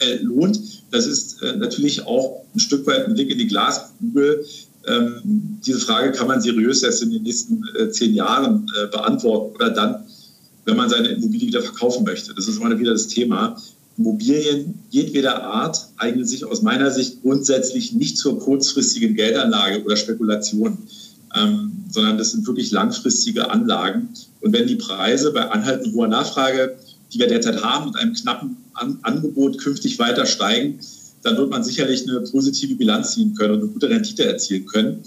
äh, 0.00 0.16
lohnt 0.16 0.81
das 0.92 1.06
ist 1.06 1.42
äh, 1.42 1.56
natürlich 1.56 2.06
auch 2.06 2.44
ein 2.54 2.60
Stück 2.60 2.86
weit 2.86 3.06
ein 3.06 3.14
Blick 3.14 3.30
in 3.30 3.38
die 3.38 3.46
Glaskugel. 3.46 4.44
Ähm, 4.86 5.58
diese 5.64 5.80
Frage 5.80 6.12
kann 6.12 6.28
man 6.28 6.40
seriös 6.40 6.82
erst 6.82 7.02
in 7.02 7.10
den 7.10 7.22
nächsten 7.22 7.64
äh, 7.78 7.90
zehn 7.90 8.14
Jahren 8.14 8.66
äh, 8.76 8.86
beantworten 8.88 9.54
oder 9.54 9.70
dann, 9.70 10.04
wenn 10.64 10.76
man 10.76 10.90
seine 10.90 11.08
Immobilie 11.08 11.48
wieder 11.48 11.62
verkaufen 11.62 12.04
möchte. 12.04 12.34
Das 12.34 12.46
ist 12.46 12.58
immer 12.58 12.78
wieder 12.78 12.92
das 12.92 13.08
Thema. 13.08 13.56
Immobilien 13.96 14.74
jedweder 14.90 15.42
Art 15.42 15.88
eignen 15.96 16.26
sich 16.26 16.44
aus 16.44 16.62
meiner 16.62 16.90
Sicht 16.90 17.22
grundsätzlich 17.22 17.92
nicht 17.92 18.18
zur 18.18 18.38
kurzfristigen 18.38 19.14
Geldanlage 19.14 19.84
oder 19.84 19.96
Spekulation, 19.96 20.78
ähm, 21.34 21.72
sondern 21.90 22.18
das 22.18 22.32
sind 22.32 22.46
wirklich 22.46 22.70
langfristige 22.70 23.50
Anlagen. 23.50 24.08
Und 24.40 24.52
wenn 24.52 24.66
die 24.66 24.76
Preise 24.76 25.32
bei 25.32 25.48
anhaltend 25.50 25.94
hoher 25.94 26.08
Nachfrage, 26.08 26.76
die 27.12 27.18
wir 27.18 27.28
derzeit 27.28 27.62
haben, 27.62 27.86
mit 27.86 27.96
einem 27.96 28.14
knappen 28.14 28.56
An 28.82 28.98
Angebot 29.02 29.58
künftig 29.58 29.98
weiter 30.00 30.26
steigen, 30.26 30.80
dann 31.22 31.36
wird 31.36 31.50
man 31.50 31.62
sicherlich 31.62 32.08
eine 32.08 32.20
positive 32.20 32.74
Bilanz 32.74 33.14
ziehen 33.14 33.34
können 33.34 33.54
und 33.54 33.60
eine 33.62 33.68
gute 33.68 33.88
Rendite 33.88 34.24
erzielen 34.24 34.66
können. 34.66 35.04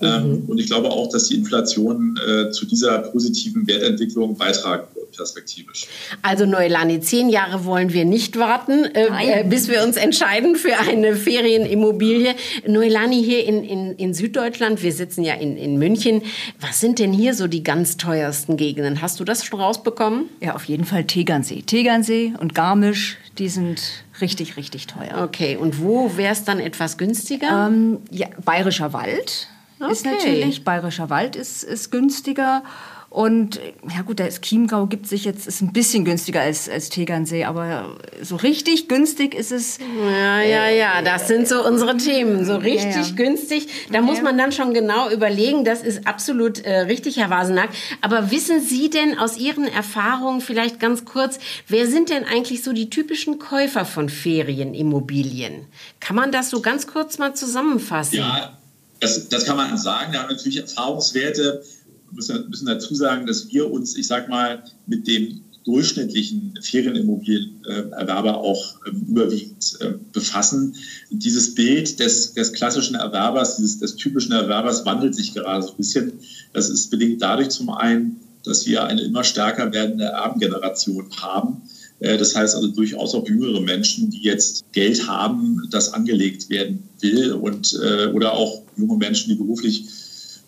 Ähm, 0.00 0.42
mhm. 0.42 0.44
Und 0.46 0.58
ich 0.58 0.66
glaube 0.66 0.90
auch, 0.90 1.08
dass 1.08 1.24
die 1.24 1.34
Inflation 1.34 2.18
äh, 2.26 2.50
zu 2.50 2.66
dieser 2.66 2.98
positiven 2.98 3.66
Wertentwicklung 3.66 4.36
beitragen 4.36 4.86
wird, 4.94 5.10
perspektivisch. 5.16 5.86
Also 6.22 6.46
Neulani, 6.46 7.00
zehn 7.00 7.28
Jahre 7.28 7.64
wollen 7.64 7.92
wir 7.92 8.04
nicht 8.04 8.38
warten, 8.38 8.84
äh, 8.84 9.40
äh, 9.40 9.44
bis 9.44 9.68
wir 9.68 9.82
uns 9.82 9.96
entscheiden 9.96 10.54
für 10.54 10.78
eine 10.78 11.16
Ferienimmobilie. 11.16 12.34
Neulani 12.66 13.22
hier 13.22 13.44
in, 13.44 13.64
in, 13.64 13.92
in 13.94 14.14
Süddeutschland, 14.14 14.82
wir 14.82 14.92
sitzen 14.92 15.24
ja 15.24 15.34
in, 15.34 15.56
in 15.56 15.78
München. 15.78 16.22
Was 16.60 16.80
sind 16.80 17.00
denn 17.00 17.12
hier 17.12 17.34
so 17.34 17.48
die 17.48 17.64
ganz 17.64 17.96
teuersten 17.96 18.56
Gegenden? 18.56 19.02
Hast 19.02 19.18
du 19.18 19.24
das 19.24 19.44
schon 19.44 19.60
rausbekommen? 19.60 20.26
Ja, 20.40 20.54
auf 20.54 20.64
jeden 20.64 20.84
Fall 20.84 21.04
Tegernsee. 21.04 21.62
Tegernsee 21.62 22.34
und 22.38 22.54
Garmisch, 22.54 23.18
die 23.38 23.48
sind 23.48 23.80
richtig, 24.20 24.56
richtig 24.56 24.86
teuer. 24.86 25.24
Okay, 25.24 25.56
und 25.56 25.82
wo 25.82 26.16
wäre 26.16 26.32
es 26.32 26.44
dann 26.44 26.60
etwas 26.60 26.98
günstiger? 26.98 27.66
Ähm, 27.66 27.98
ja, 28.10 28.28
Bayerischer 28.44 28.92
Wald 28.92 29.48
okay. 29.80 29.92
ist 29.92 30.04
natürlich. 30.04 30.64
Bayerischer 30.64 31.10
Wald 31.10 31.36
ist, 31.36 31.62
ist 31.62 31.90
günstiger. 31.90 32.62
Und 33.10 33.58
ja 33.88 34.02
gut, 34.02 34.20
das 34.20 34.42
Chiemgau 34.42 34.86
gibt 34.86 35.06
sich 35.06 35.24
jetzt, 35.24 35.46
ist 35.46 35.62
ein 35.62 35.72
bisschen 35.72 36.04
günstiger 36.04 36.42
als, 36.42 36.68
als 36.68 36.90
Tegernsee, 36.90 37.44
aber 37.44 37.96
so 38.20 38.36
richtig 38.36 38.86
günstig 38.86 39.34
ist 39.34 39.50
es. 39.50 39.78
Ja, 39.78 40.42
ja, 40.42 40.68
ja, 40.68 41.00
das 41.00 41.26
sind 41.26 41.48
so 41.48 41.66
unsere 41.66 41.96
Themen. 41.96 42.44
So 42.44 42.56
richtig 42.56 42.96
ja, 42.96 43.02
ja. 43.02 43.14
günstig. 43.16 43.68
Da 43.90 44.00
okay. 44.00 44.06
muss 44.06 44.20
man 44.20 44.36
dann 44.36 44.52
schon 44.52 44.74
genau 44.74 45.08
überlegen. 45.08 45.64
Das 45.64 45.82
ist 45.82 46.06
absolut 46.06 46.60
äh, 46.60 46.80
richtig, 46.80 47.16
Herr 47.16 47.30
Wasenack. 47.30 47.70
Aber 48.02 48.30
wissen 48.30 48.60
Sie 48.60 48.90
denn 48.90 49.18
aus 49.18 49.38
Ihren 49.38 49.66
Erfahrungen 49.66 50.42
vielleicht 50.42 50.78
ganz 50.78 51.06
kurz, 51.06 51.38
wer 51.66 51.86
sind 51.86 52.10
denn 52.10 52.24
eigentlich 52.24 52.62
so 52.62 52.74
die 52.74 52.90
typischen 52.90 53.38
Käufer 53.38 53.86
von 53.86 54.10
Ferienimmobilien? 54.10 55.64
Kann 56.00 56.14
man 56.14 56.30
das 56.30 56.50
so 56.50 56.60
ganz 56.60 56.86
kurz 56.86 57.16
mal 57.16 57.34
zusammenfassen? 57.34 58.18
Ja, 58.18 58.58
das, 59.00 59.28
das 59.28 59.44
kann 59.44 59.56
man 59.56 59.76
sagen. 59.78 60.12
Wir 60.12 60.20
haben 60.20 60.30
natürlich 60.30 60.58
Erfahrungswerte. 60.58 61.62
Wir 62.10 62.14
müssen, 62.14 62.48
müssen 62.48 62.66
dazu 62.66 62.94
sagen, 62.94 63.26
dass 63.26 63.48
wir 63.50 63.70
uns, 63.70 63.96
ich 63.96 64.06
sag 64.06 64.28
mal, 64.28 64.62
mit 64.86 65.06
dem 65.06 65.42
durchschnittlichen 65.64 66.58
Ferienimmobilienerwerber 66.62 68.38
auch 68.38 68.76
ähm, 68.86 69.04
überwiegend 69.08 69.76
äh, 69.80 69.92
befassen. 70.12 70.74
Dieses 71.10 71.54
Bild 71.54 72.00
des, 72.00 72.32
des 72.32 72.54
klassischen 72.54 72.94
Erwerbers, 72.94 73.56
dieses, 73.56 73.78
des 73.78 73.96
typischen 73.96 74.32
Erwerbers 74.32 74.86
wandelt 74.86 75.14
sich 75.14 75.34
gerade 75.34 75.62
so 75.62 75.72
ein 75.72 75.76
bisschen. 75.76 76.12
Das 76.54 76.70
ist 76.70 76.90
bedingt 76.90 77.20
dadurch 77.20 77.50
zum 77.50 77.68
einen, 77.68 78.16
dass 78.44 78.66
wir 78.66 78.84
eine 78.84 79.02
immer 79.02 79.24
stärker 79.24 79.70
werdende 79.70 80.06
Erbengeneration 80.06 81.10
haben. 81.20 81.60
Äh, 82.00 82.18
das 82.18 82.34
heißt 82.34 82.54
also 82.54 82.68
durchaus 82.68 83.14
auch 83.14 83.26
jüngere 83.26 83.60
Menschen, 83.60 84.10
die 84.10 84.22
jetzt 84.22 84.64
Geld 84.72 85.06
haben, 85.06 85.68
das 85.70 85.92
angelegt 85.92 86.48
werden 86.50 86.82
will 87.00 87.32
und 87.32 87.78
äh, 87.82 88.06
oder 88.06 88.32
auch 88.32 88.62
junge 88.76 88.96
Menschen, 88.96 89.30
die 89.30 89.36
beruflich 89.36 89.84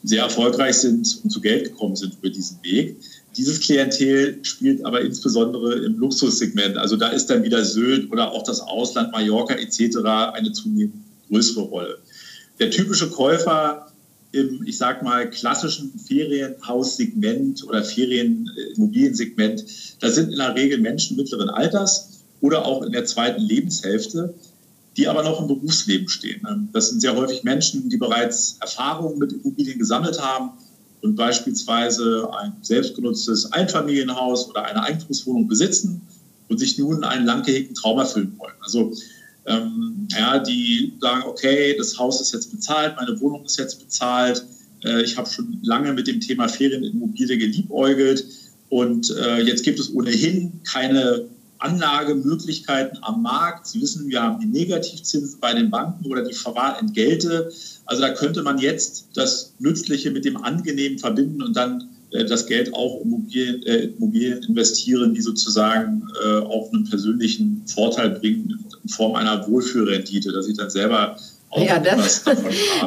sehr 0.02 0.22
erfolgreich 0.22 0.76
sind 0.76 1.20
und 1.22 1.30
zu 1.30 1.40
Geld 1.40 1.64
gekommen 1.64 1.96
sind 1.96 2.14
über 2.20 2.30
diesen 2.30 2.58
Weg. 2.62 2.96
Dieses 3.36 3.60
Klientel 3.60 4.38
spielt 4.42 4.84
aber 4.84 5.02
insbesondere 5.02 5.84
im 5.84 5.98
Luxussegment. 5.98 6.76
Also 6.78 6.96
da 6.96 7.08
ist 7.08 7.26
dann 7.26 7.42
wieder 7.44 7.64
Sylt 7.64 8.10
oder 8.10 8.32
auch 8.32 8.42
das 8.42 8.60
Ausland, 8.60 9.12
Mallorca 9.12 9.54
etc. 9.54 9.98
eine 10.32 10.52
zunehmend 10.52 10.94
größere 11.28 11.62
Rolle. 11.62 11.98
Der 12.58 12.70
typische 12.70 13.08
Käufer 13.10 13.89
im, 14.32 14.62
ich 14.64 14.78
sag 14.78 15.02
mal, 15.02 15.28
klassischen 15.28 15.98
Ferienhaussegment 15.98 17.64
oder 17.64 17.82
Ferienimmobiliensegment, 17.82 19.64
da 20.00 20.08
sind 20.08 20.30
in 20.30 20.38
der 20.38 20.54
Regel 20.54 20.78
Menschen 20.78 21.16
mittleren 21.16 21.50
Alters 21.50 22.20
oder 22.40 22.64
auch 22.64 22.82
in 22.82 22.92
der 22.92 23.04
zweiten 23.04 23.42
Lebenshälfte, 23.42 24.34
die 24.96 25.08
aber 25.08 25.22
noch 25.22 25.40
im 25.40 25.48
Berufsleben 25.48 26.08
stehen. 26.08 26.68
Das 26.72 26.90
sind 26.90 27.00
sehr 27.00 27.16
häufig 27.16 27.42
Menschen, 27.42 27.88
die 27.88 27.96
bereits 27.96 28.56
Erfahrungen 28.60 29.18
mit 29.18 29.32
Immobilien 29.32 29.78
gesammelt 29.78 30.20
haben 30.20 30.50
und 31.02 31.16
beispielsweise 31.16 32.28
ein 32.38 32.52
selbstgenutztes 32.62 33.52
Einfamilienhaus 33.52 34.48
oder 34.48 34.64
eine 34.64 34.82
Eigentumswohnung 34.82 35.48
besitzen 35.48 36.02
und 36.48 36.58
sich 36.58 36.78
nun 36.78 37.04
einen 37.04 37.26
lang 37.26 37.42
gehegten 37.42 37.74
Traum 37.74 37.98
erfüllen 37.98 38.34
wollen. 38.38 38.54
Also 38.60 38.92
ähm, 39.50 40.08
ja, 40.10 40.38
die 40.38 40.92
sagen, 41.00 41.22
okay, 41.26 41.74
das 41.76 41.98
Haus 41.98 42.20
ist 42.20 42.32
jetzt 42.32 42.50
bezahlt, 42.50 42.94
meine 42.96 43.20
Wohnung 43.20 43.44
ist 43.44 43.58
jetzt 43.58 43.80
bezahlt, 43.80 44.44
äh, 44.84 45.02
ich 45.02 45.16
habe 45.16 45.28
schon 45.28 45.58
lange 45.62 45.92
mit 45.92 46.06
dem 46.06 46.20
Thema 46.20 46.48
Ferienimmobilie 46.48 47.38
geliebäugelt 47.38 48.24
und 48.68 49.10
äh, 49.10 49.40
jetzt 49.42 49.64
gibt 49.64 49.80
es 49.80 49.92
ohnehin 49.92 50.60
keine 50.64 51.28
Anlagemöglichkeiten 51.58 52.98
am 53.02 53.22
Markt. 53.22 53.66
Sie 53.66 53.82
wissen, 53.82 54.08
wir 54.08 54.22
haben 54.22 54.40
die 54.40 54.46
Negativzinsen 54.46 55.40
bei 55.40 55.52
den 55.52 55.70
Banken 55.70 56.06
oder 56.06 56.22
die 56.24 56.32
Verwahrentgelte. 56.32 57.52
Also 57.84 58.02
da 58.02 58.10
könnte 58.10 58.42
man 58.42 58.58
jetzt 58.58 59.08
das 59.14 59.54
Nützliche 59.58 60.10
mit 60.10 60.24
dem 60.24 60.38
Angenehmen 60.38 60.98
verbinden 60.98 61.42
und 61.42 61.54
dann 61.54 61.90
äh, 62.12 62.24
das 62.24 62.46
Geld 62.46 62.72
auch 62.72 63.02
Immobilien, 63.02 63.62
äh, 63.64 63.84
Immobilien 63.84 64.42
investieren, 64.44 65.14
die 65.14 65.20
sozusagen 65.20 66.08
äh, 66.24 66.38
auch 66.38 66.72
einen 66.72 66.84
persönlichen 66.84 67.62
Vorteil 67.66 68.10
bringen 68.10 68.64
in 68.82 68.88
Form 68.88 69.14
einer 69.14 69.46
Wohlfühlrendite, 69.46 70.32
dass 70.32 70.48
ich 70.48 70.56
dann 70.56 70.70
selber 70.70 71.16
ja, 71.56 71.80
das, 71.80 72.22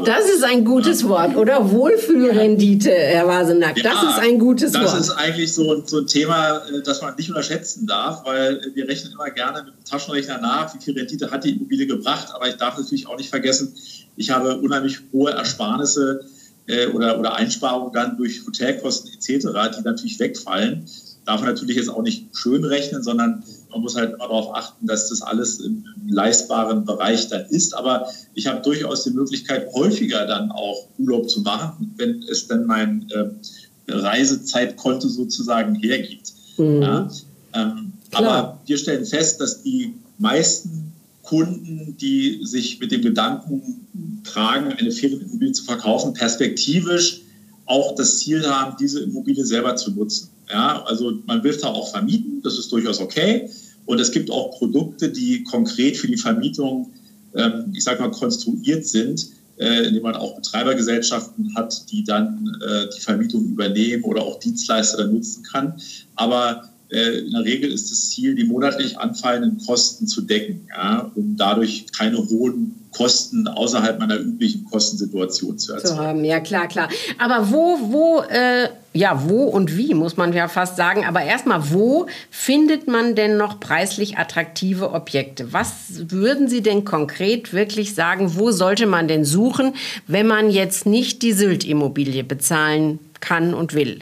das 0.05 0.29
ist 0.29 0.43
ein 0.45 0.63
gutes 0.63 1.01
ja. 1.01 1.09
Wort, 1.09 1.35
oder? 1.35 1.69
Wohlfühlrendite, 1.69 2.91
Herr 2.91 3.27
Wasenack, 3.27 3.77
ja, 3.77 3.83
das 3.83 4.03
ist 4.03 4.19
ein 4.19 4.39
gutes 4.39 4.71
das 4.71 4.81
Wort. 4.81 4.93
Das 4.93 5.07
ist 5.09 5.11
eigentlich 5.11 5.53
so, 5.53 5.83
so 5.85 5.99
ein 5.99 6.07
Thema, 6.07 6.59
äh, 6.69 6.81
das 6.81 7.01
man 7.01 7.13
nicht 7.17 7.27
unterschätzen 7.27 7.85
darf, 7.85 8.25
weil 8.25 8.61
wir 8.73 8.87
rechnen 8.87 9.11
immer 9.11 9.29
gerne 9.31 9.63
mit 9.63 9.73
dem 9.73 9.83
Taschenrechner 9.83 10.39
nach, 10.39 10.73
wie 10.73 10.81
viel 10.81 10.97
Rendite 10.97 11.29
hat 11.29 11.43
die 11.43 11.51
Immobilie 11.51 11.87
gebracht, 11.87 12.29
aber 12.33 12.47
ich 12.47 12.55
darf 12.55 12.77
natürlich 12.77 13.05
auch 13.07 13.17
nicht 13.17 13.29
vergessen, 13.29 13.75
ich 14.15 14.31
habe 14.31 14.57
unheimlich 14.57 14.99
hohe 15.11 15.31
Ersparnisse 15.31 16.23
äh, 16.67 16.87
oder, 16.87 17.19
oder 17.19 17.35
Einsparungen 17.35 17.91
dann 17.91 18.15
durch 18.15 18.45
Hotelkosten 18.47 19.11
etc., 19.13 19.47
die 19.77 19.83
natürlich 19.83 20.17
wegfallen 20.19 20.85
darf 21.25 21.41
man 21.41 21.49
natürlich 21.49 21.77
jetzt 21.77 21.89
auch 21.89 22.01
nicht 22.01 22.35
schön 22.35 22.63
rechnen, 22.63 23.03
sondern 23.03 23.43
man 23.73 23.81
muss 23.81 23.95
halt 23.95 24.13
immer 24.13 24.27
darauf 24.27 24.55
achten, 24.55 24.87
dass 24.87 25.09
das 25.09 25.21
alles 25.21 25.59
im 25.59 25.83
leistbaren 26.07 26.85
Bereich 26.85 27.27
dann 27.29 27.45
ist. 27.47 27.75
Aber 27.75 28.07
ich 28.33 28.47
habe 28.47 28.61
durchaus 28.61 29.03
die 29.03 29.11
Möglichkeit, 29.11 29.73
häufiger 29.73 30.25
dann 30.25 30.51
auch 30.51 30.87
Urlaub 30.97 31.29
zu 31.29 31.41
machen, 31.41 31.93
wenn 31.97 32.23
es 32.23 32.47
dann 32.47 32.65
mein 32.65 33.07
äh, 33.11 33.91
Reisezeitkonto 33.91 35.07
sozusagen 35.07 35.75
hergibt. 35.75 36.33
Mhm. 36.57 36.81
Ja, 36.81 37.09
ähm, 37.53 37.93
aber 38.11 38.59
wir 38.65 38.77
stellen 38.77 39.05
fest, 39.05 39.41
dass 39.41 39.63
die 39.63 39.95
meisten 40.19 40.93
Kunden, 41.23 41.97
die 41.99 42.45
sich 42.45 42.79
mit 42.79 42.91
dem 42.91 43.01
Gedanken 43.01 44.21
tragen, 44.23 44.73
eine 44.73 44.91
Ferienimmobilie 44.91 45.53
zu 45.53 45.63
verkaufen, 45.63 46.13
perspektivisch 46.13 47.21
auch 47.65 47.95
das 47.95 48.19
Ziel 48.19 48.45
haben, 48.45 48.75
diese 48.79 49.01
Immobilie 49.01 49.45
selber 49.45 49.75
zu 49.75 49.91
nutzen. 49.91 50.29
Ja, 50.49 50.83
also 50.83 51.13
man 51.25 51.43
will 51.43 51.55
da 51.55 51.67
auch 51.67 51.89
vermieten, 51.91 52.41
das 52.43 52.57
ist 52.57 52.71
durchaus 52.71 52.99
okay. 52.99 53.49
Und 53.85 53.99
es 53.99 54.11
gibt 54.11 54.29
auch 54.31 54.57
Produkte, 54.57 55.09
die 55.09 55.43
konkret 55.43 55.97
für 55.97 56.07
die 56.07 56.17
Vermietung, 56.17 56.91
ähm, 57.35 57.73
ich 57.73 57.83
sage 57.83 58.01
mal, 58.01 58.11
konstruiert 58.11 58.85
sind, 58.85 59.27
äh, 59.57 59.87
indem 59.87 60.03
man 60.03 60.15
auch 60.15 60.35
Betreibergesellschaften 60.35 61.55
hat, 61.55 61.91
die 61.91 62.03
dann 62.03 62.59
äh, 62.65 62.85
die 62.95 63.01
Vermietung 63.01 63.45
übernehmen 63.45 64.03
oder 64.03 64.21
auch 64.21 64.39
Dienstleister 64.39 64.97
dann 64.97 65.13
nutzen 65.13 65.43
kann. 65.43 65.79
Aber 66.15 66.69
in 66.93 67.31
der 67.31 67.43
Regel 67.43 67.71
ist 67.71 67.91
das 67.91 68.09
Ziel, 68.09 68.35
die 68.35 68.43
monatlich 68.43 68.97
anfallenden 68.99 69.59
Kosten 69.65 70.07
zu 70.07 70.21
decken, 70.21 70.67
ja, 70.69 71.11
um 71.15 71.35
dadurch 71.37 71.85
keine 71.91 72.17
hohen 72.17 72.83
Kosten 72.91 73.47
außerhalb 73.47 73.99
meiner 73.99 74.17
üblichen 74.17 74.65
Kostensituation 74.65 75.57
zu 75.57 75.73
erzielen. 75.73 75.95
Zu 75.95 76.01
haben, 76.01 76.23
ja 76.23 76.39
klar, 76.39 76.67
klar. 76.67 76.89
Aber 77.17 77.51
wo, 77.51 77.79
wo, 77.91 78.21
äh, 78.29 78.69
ja, 78.93 79.27
wo 79.27 79.45
und 79.45 79.75
wie, 79.75 79.95
muss 79.95 80.15
man 80.15 80.31
ja 80.31 80.47
fast 80.47 80.77
sagen. 80.77 81.03
Aber 81.05 81.23
erstmal, 81.23 81.71
wo 81.71 82.05
findet 82.29 82.87
man 82.87 83.15
denn 83.15 83.37
noch 83.37 83.59
preislich 83.59 84.17
attraktive 84.17 84.91
Objekte? 84.91 85.51
Was 85.51 85.71
würden 86.07 86.47
Sie 86.47 86.61
denn 86.61 86.85
konkret 86.85 87.53
wirklich 87.53 87.95
sagen, 87.95 88.35
wo 88.35 88.51
sollte 88.51 88.85
man 88.85 89.07
denn 89.07 89.25
suchen, 89.25 89.73
wenn 90.07 90.27
man 90.27 90.51
jetzt 90.51 90.85
nicht 90.85 91.23
die 91.23 91.33
Sylt-Immobilie 91.33 92.23
bezahlen 92.23 92.99
kann 93.19 93.55
und 93.55 93.73
will? 93.73 94.01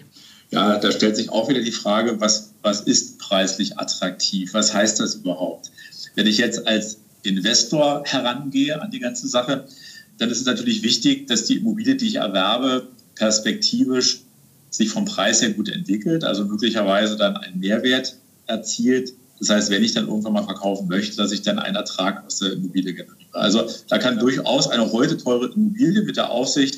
Ja, 0.50 0.78
da 0.78 0.92
stellt 0.92 1.16
sich 1.16 1.30
auch 1.30 1.48
wieder 1.48 1.62
die 1.62 1.72
Frage, 1.72 2.20
was, 2.20 2.51
was 2.62 2.82
ist 2.82 3.20
preislich 3.20 3.78
attraktiv? 3.80 4.54
Was 4.54 4.74
heißt 4.74 5.00
das 5.00 5.16
überhaupt? 5.16 5.72
Wenn 6.16 6.28
ich 6.28 6.38
jetzt 6.38 6.68
als 6.68 7.00
Investor 7.24 8.04
herangehe 8.06 8.82
an 8.82 8.92
die 8.92 9.00
ganze 9.00 9.28
Sache, 9.28 9.66
dann 10.18 10.30
ist 10.30 10.40
es 10.40 10.46
natürlich 10.46 10.84
wichtig, 10.84 11.28
dass 11.28 11.46
die 11.46 11.58
Immobilie, 11.58 11.96
die 11.96 12.08
ich 12.08 12.16
erwerbe, 12.16 12.88
perspektivisch 13.16 14.22
sich 14.70 14.90
vom 14.90 15.06
Preis 15.06 15.42
her 15.42 15.52
gut 15.52 15.70
entwickelt, 15.70 16.24
also 16.24 16.46
möglicherweise 16.46 17.18
dann 17.18 17.36
einen 17.38 17.60
Mehrwert 17.60 18.18
erzielt. 18.48 19.14
Das 19.40 19.50
heißt, 19.50 19.70
wenn 19.70 19.84
ich 19.84 19.94
dann 19.94 20.08
irgendwann 20.08 20.34
mal 20.34 20.44
verkaufen 20.44 20.88
möchte, 20.88 21.18
dass 21.18 21.32
ich 21.32 21.42
dann 21.42 21.60
einen 21.60 21.76
Ertrag 21.76 22.26
aus 22.26 22.40
der 22.40 22.54
Immobilie 22.54 22.94
generiere. 22.94 23.18
Also 23.34 23.68
da 23.90 23.98
kann 23.98 24.20
durchaus 24.20 24.68
eine 24.68 24.92
heute 24.92 25.18
teure 25.18 25.52
Immobilie 25.52 26.04
mit 26.04 26.18
der 26.18 26.30
Aussicht 26.30 26.78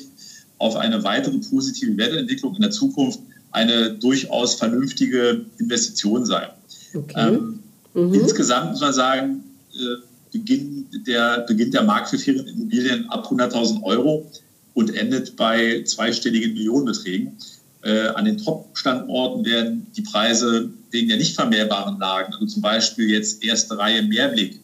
auf 0.58 0.76
eine 0.76 1.04
weitere 1.04 1.38
positive 1.38 1.96
Wertentwicklung 1.96 2.54
in 2.54 2.62
der 2.62 2.70
Zukunft 2.70 3.20
eine 3.54 3.94
durchaus 3.94 4.56
vernünftige 4.56 5.46
Investition 5.58 6.26
sein. 6.26 6.48
Okay. 6.92 7.14
Ähm, 7.16 7.60
mhm. 7.94 8.14
Insgesamt 8.14 8.72
muss 8.72 8.80
man 8.80 8.92
sagen, 8.92 9.44
äh, 9.74 10.02
Beginn 10.32 10.86
der, 11.06 11.44
beginnt 11.46 11.74
der 11.74 11.84
Markt 11.84 12.10
für 12.10 12.18
Ferienimmobilien 12.18 13.08
ab 13.10 13.30
100.000 13.30 13.82
Euro 13.84 14.28
und 14.74 14.92
endet 14.92 15.36
bei 15.36 15.84
zweistelligen 15.84 16.54
Millionenbeträgen. 16.54 17.36
Äh, 17.82 18.08
an 18.08 18.24
den 18.24 18.38
Top-Standorten 18.38 19.44
werden 19.44 19.86
die 19.96 20.02
Preise 20.02 20.70
wegen 20.90 21.08
der 21.08 21.18
nicht 21.18 21.36
vermehrbaren 21.36 22.00
Lagen, 22.00 22.32
also 22.34 22.46
zum 22.46 22.62
Beispiel 22.62 23.10
jetzt 23.10 23.44
erste 23.44 23.78
Reihe 23.78 24.02
Mehrblick, 24.02 24.58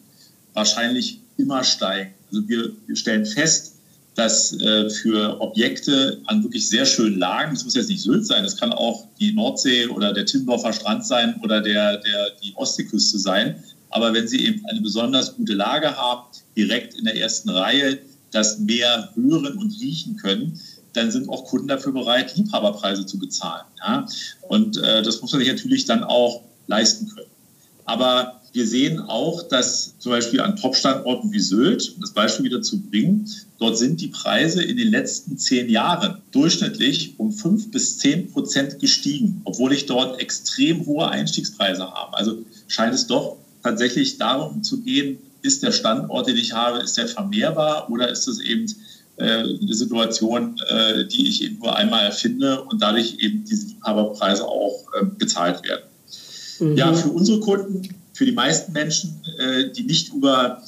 wahrscheinlich 0.53 1.21
immer 1.37 1.63
steigen. 1.63 2.11
Also 2.29 2.47
wir, 2.49 2.71
wir 2.87 2.95
stellen 2.97 3.25
fest, 3.25 3.70
dass 4.15 4.53
äh, 4.59 4.89
für 4.89 5.39
Objekte 5.39 6.21
an 6.25 6.43
wirklich 6.43 6.67
sehr 6.67 6.85
schönen 6.85 7.17
Lagen, 7.17 7.53
das 7.53 7.63
muss 7.63 7.75
jetzt 7.75 7.89
nicht 7.89 8.01
Sylt 8.01 8.25
sein, 8.25 8.43
das 8.43 8.57
kann 8.57 8.73
auch 8.73 9.07
die 9.19 9.31
Nordsee 9.31 9.87
oder 9.87 10.13
der 10.13 10.25
Timmendorfer 10.25 10.73
Strand 10.73 11.05
sein 11.05 11.39
oder 11.43 11.61
der, 11.61 11.97
der, 11.97 12.31
die 12.43 12.53
Ostseeküste 12.55 13.19
sein, 13.19 13.63
aber 13.89 14.13
wenn 14.13 14.27
Sie 14.27 14.45
eben 14.45 14.65
eine 14.65 14.81
besonders 14.81 15.35
gute 15.35 15.53
Lage 15.53 15.95
haben, 15.95 16.27
direkt 16.55 16.95
in 16.95 17.05
der 17.05 17.17
ersten 17.17 17.49
Reihe 17.49 17.99
das 18.31 18.59
Meer 18.59 19.09
hören 19.15 19.57
und 19.57 19.71
riechen 19.79 20.17
können, 20.17 20.59
dann 20.93 21.11
sind 21.11 21.29
auch 21.29 21.45
Kunden 21.45 21.67
dafür 21.67 21.93
bereit, 21.93 22.35
Liebhaberpreise 22.35 23.05
zu 23.05 23.19
bezahlen. 23.19 23.65
Ja? 23.79 24.05
Und 24.47 24.77
äh, 24.77 25.03
das 25.03 25.21
muss 25.21 25.31
man 25.31 25.39
sich 25.39 25.51
natürlich 25.51 25.85
dann 25.85 26.03
auch 26.03 26.41
leisten 26.67 27.09
können. 27.09 27.29
Aber 27.85 28.40
wir 28.53 28.67
sehen 28.67 28.99
auch, 28.99 29.43
dass 29.43 29.97
zum 29.99 30.11
Beispiel 30.11 30.41
an 30.41 30.57
Top-Standorten 30.57 31.31
wie 31.31 31.39
Sylt, 31.39 31.93
um 31.95 32.01
das 32.01 32.11
Beispiel 32.11 32.45
wieder 32.45 32.61
zu 32.61 32.81
bringen, 32.81 33.29
dort 33.59 33.77
sind 33.77 34.01
die 34.01 34.09
Preise 34.09 34.61
in 34.61 34.77
den 34.77 34.89
letzten 34.89 35.37
zehn 35.37 35.69
Jahren 35.69 36.21
durchschnittlich 36.31 37.15
um 37.17 37.31
fünf 37.31 37.71
bis 37.71 37.97
zehn 37.99 38.29
Prozent 38.31 38.79
gestiegen, 38.79 39.41
obwohl 39.45 39.71
ich 39.71 39.85
dort 39.85 40.19
extrem 40.19 40.85
hohe 40.85 41.07
Einstiegspreise 41.07 41.91
habe. 41.91 42.17
Also 42.17 42.39
scheint 42.67 42.93
es 42.93 43.07
doch 43.07 43.37
tatsächlich 43.63 44.17
darum 44.17 44.63
zu 44.63 44.81
gehen, 44.81 45.17
ist 45.43 45.63
der 45.63 45.71
Standort, 45.71 46.27
den 46.27 46.37
ich 46.37 46.53
habe, 46.53 46.79
ist 46.79 46.97
der 46.97 47.07
vermehrbar 47.07 47.89
oder 47.89 48.09
ist 48.09 48.27
es 48.27 48.39
eben 48.41 48.65
äh, 49.15 49.43
eine 49.43 49.73
Situation, 49.73 50.59
äh, 50.67 51.05
die 51.05 51.27
ich 51.29 51.41
eben 51.41 51.59
nur 51.59 51.75
einmal 51.75 52.03
erfinde 52.05 52.63
und 52.63 52.81
dadurch 52.81 53.15
eben 53.19 53.45
diese 53.45 53.67
Liebhaberpreise 53.67 54.45
auch 54.45 54.81
gezahlt 55.17 55.63
werden. 55.63 55.83
Mhm. 56.59 56.77
Ja, 56.77 56.93
für 56.93 57.09
unsere 57.09 57.39
Kunden, 57.39 57.87
für 58.21 58.25
die 58.25 58.33
meisten 58.33 58.71
Menschen, 58.71 59.19
äh, 59.39 59.71
die 59.71 59.81
nicht 59.81 60.13
über 60.13 60.61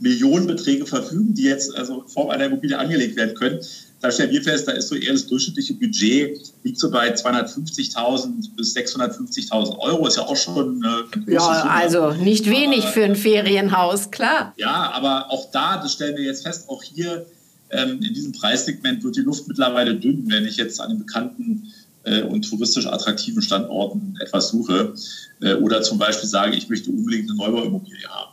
Millionenbeträge 0.00 0.84
verfügen, 0.84 1.32
die 1.32 1.44
jetzt 1.44 1.72
also 1.76 2.02
in 2.02 2.08
Form 2.08 2.30
einer 2.30 2.46
Immobilie 2.46 2.76
angelegt 2.76 3.14
werden 3.14 3.36
können, 3.36 3.60
da 4.00 4.10
stellen 4.10 4.32
wir 4.32 4.42
fest, 4.42 4.66
da 4.66 4.72
ist 4.72 4.88
so 4.88 4.96
eher 4.96 5.12
das 5.12 5.28
durchschnittliche 5.28 5.74
Budget, 5.74 6.40
liegt 6.64 6.76
so 6.80 6.90
bei 6.90 7.14
250.000 7.14 8.56
bis 8.56 8.76
650.000 8.76 9.78
Euro, 9.78 10.08
ist 10.08 10.16
ja 10.16 10.24
auch 10.24 10.34
schon 10.34 10.82
äh, 10.82 11.32
Ja, 11.32 11.40
Summe. 11.40 11.70
also 11.70 12.10
nicht 12.14 12.50
wenig 12.50 12.82
aber, 12.82 12.92
für 12.92 13.04
ein 13.04 13.14
Ferienhaus, 13.14 14.10
klar. 14.10 14.52
Ja, 14.56 14.90
aber 14.92 15.30
auch 15.30 15.52
da, 15.52 15.80
das 15.80 15.92
stellen 15.92 16.16
wir 16.16 16.24
jetzt 16.24 16.44
fest, 16.44 16.68
auch 16.68 16.82
hier 16.82 17.26
ähm, 17.70 18.00
in 18.02 18.12
diesem 18.12 18.32
Preissegment 18.32 19.04
wird 19.04 19.14
die 19.14 19.20
Luft 19.20 19.46
mittlerweile 19.46 19.94
dünn, 19.94 20.24
wenn 20.28 20.46
ich 20.46 20.56
jetzt 20.56 20.80
an 20.80 20.88
den 20.88 20.98
bekannten 20.98 21.72
äh, 22.08 22.22
und 22.22 22.42
touristisch 22.42 22.86
attraktiven 22.86 23.42
Standorten 23.42 24.16
etwas 24.20 24.48
suche 24.48 24.94
äh, 25.40 25.54
oder 25.54 25.82
zum 25.82 25.98
Beispiel 25.98 26.28
sage, 26.28 26.56
ich 26.56 26.68
möchte 26.68 26.90
unbedingt 26.90 27.30
eine 27.30 27.38
Neubauimmobilie 27.38 28.08
haben. 28.08 28.32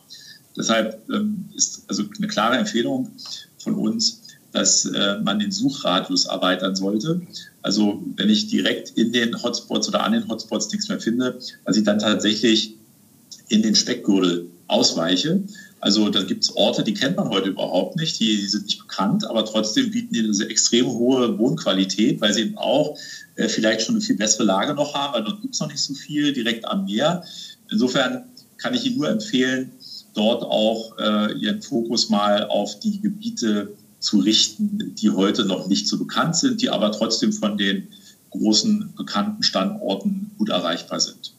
Deshalb 0.57 1.01
ähm, 1.11 1.49
ist 1.55 1.83
also 1.87 2.03
eine 2.17 2.27
klare 2.27 2.57
Empfehlung 2.57 3.11
von 3.57 3.75
uns, 3.75 4.21
dass 4.53 4.85
äh, 4.85 5.19
man 5.19 5.39
den 5.39 5.51
Suchradius 5.51 6.25
erweitern 6.25 6.75
sollte. 6.75 7.21
Also 7.61 8.01
wenn 8.15 8.29
ich 8.29 8.47
direkt 8.47 8.91
in 8.91 9.11
den 9.11 9.43
Hotspots 9.43 9.89
oder 9.89 10.03
an 10.03 10.13
den 10.13 10.27
Hotspots 10.29 10.71
nichts 10.71 10.87
mehr 10.87 11.01
finde, 11.01 11.39
dass 11.65 11.75
ich 11.75 11.83
dann 11.83 11.99
tatsächlich 11.99 12.75
in 13.49 13.61
den 13.61 13.75
Speckgürtel 13.75 14.49
ausweiche. 14.67 15.43
Also 15.85 16.09
da 16.09 16.23
gibt 16.23 16.43
es 16.43 16.55
Orte, 16.55 16.83
die 16.83 16.95
kennt 16.95 17.15
man 17.15 17.29
heute 17.29 17.49
überhaupt 17.49 17.95
nicht, 17.95 18.19
die, 18.19 18.37
die, 18.37 18.47
sind 18.47 18.65
nicht 18.65 18.79
bekannt, 18.79 19.23
aber 19.29 19.45
trotzdem 19.45 19.91
bieten 19.91 20.15
die 20.15 20.21
eine 20.21 20.49
extrem 20.49 20.87
hohe 20.87 21.37
Wohnqualität, 21.37 22.19
weil 22.21 22.33
sie 22.33 22.41
eben 22.41 22.57
auch 22.57 22.97
äh, 23.35 23.47
vielleicht 23.47 23.81
schon 23.83 23.93
eine 23.93 24.03
viel 24.03 24.17
bessere 24.17 24.45
Lage 24.45 24.73
noch 24.73 24.95
haben, 24.95 25.13
weil 25.13 25.23
dort 25.23 25.43
gibt 25.43 25.53
es 25.53 25.59
noch 25.59 25.67
nicht 25.67 25.83
so 25.83 25.93
viel 25.93 26.33
direkt 26.33 26.67
am 26.67 26.85
Meer. 26.85 27.23
Insofern 27.69 28.23
kann 28.57 28.73
ich 28.73 28.83
Ihnen 28.83 28.97
nur 28.97 29.09
empfehlen, 29.09 29.73
dort 30.15 30.41
auch 30.41 30.97
äh, 30.97 31.37
Ihren 31.37 31.61
Fokus 31.61 32.09
mal 32.09 32.47
auf 32.47 32.79
die 32.79 32.99
Gebiete 32.99 33.75
zu 33.99 34.17
richten, 34.17 34.95
die 34.95 35.11
heute 35.11 35.45
noch 35.45 35.67
nicht 35.67 35.87
so 35.87 35.99
bekannt 35.99 36.35
sind, 36.35 36.63
die 36.63 36.71
aber 36.71 36.93
trotzdem 36.93 37.31
von 37.31 37.59
den 37.59 37.89
großen 38.31 38.91
bekannten 38.97 39.43
Standorten 39.43 40.31
gut 40.39 40.49
erreichbar 40.49 40.99
sind. 40.99 41.34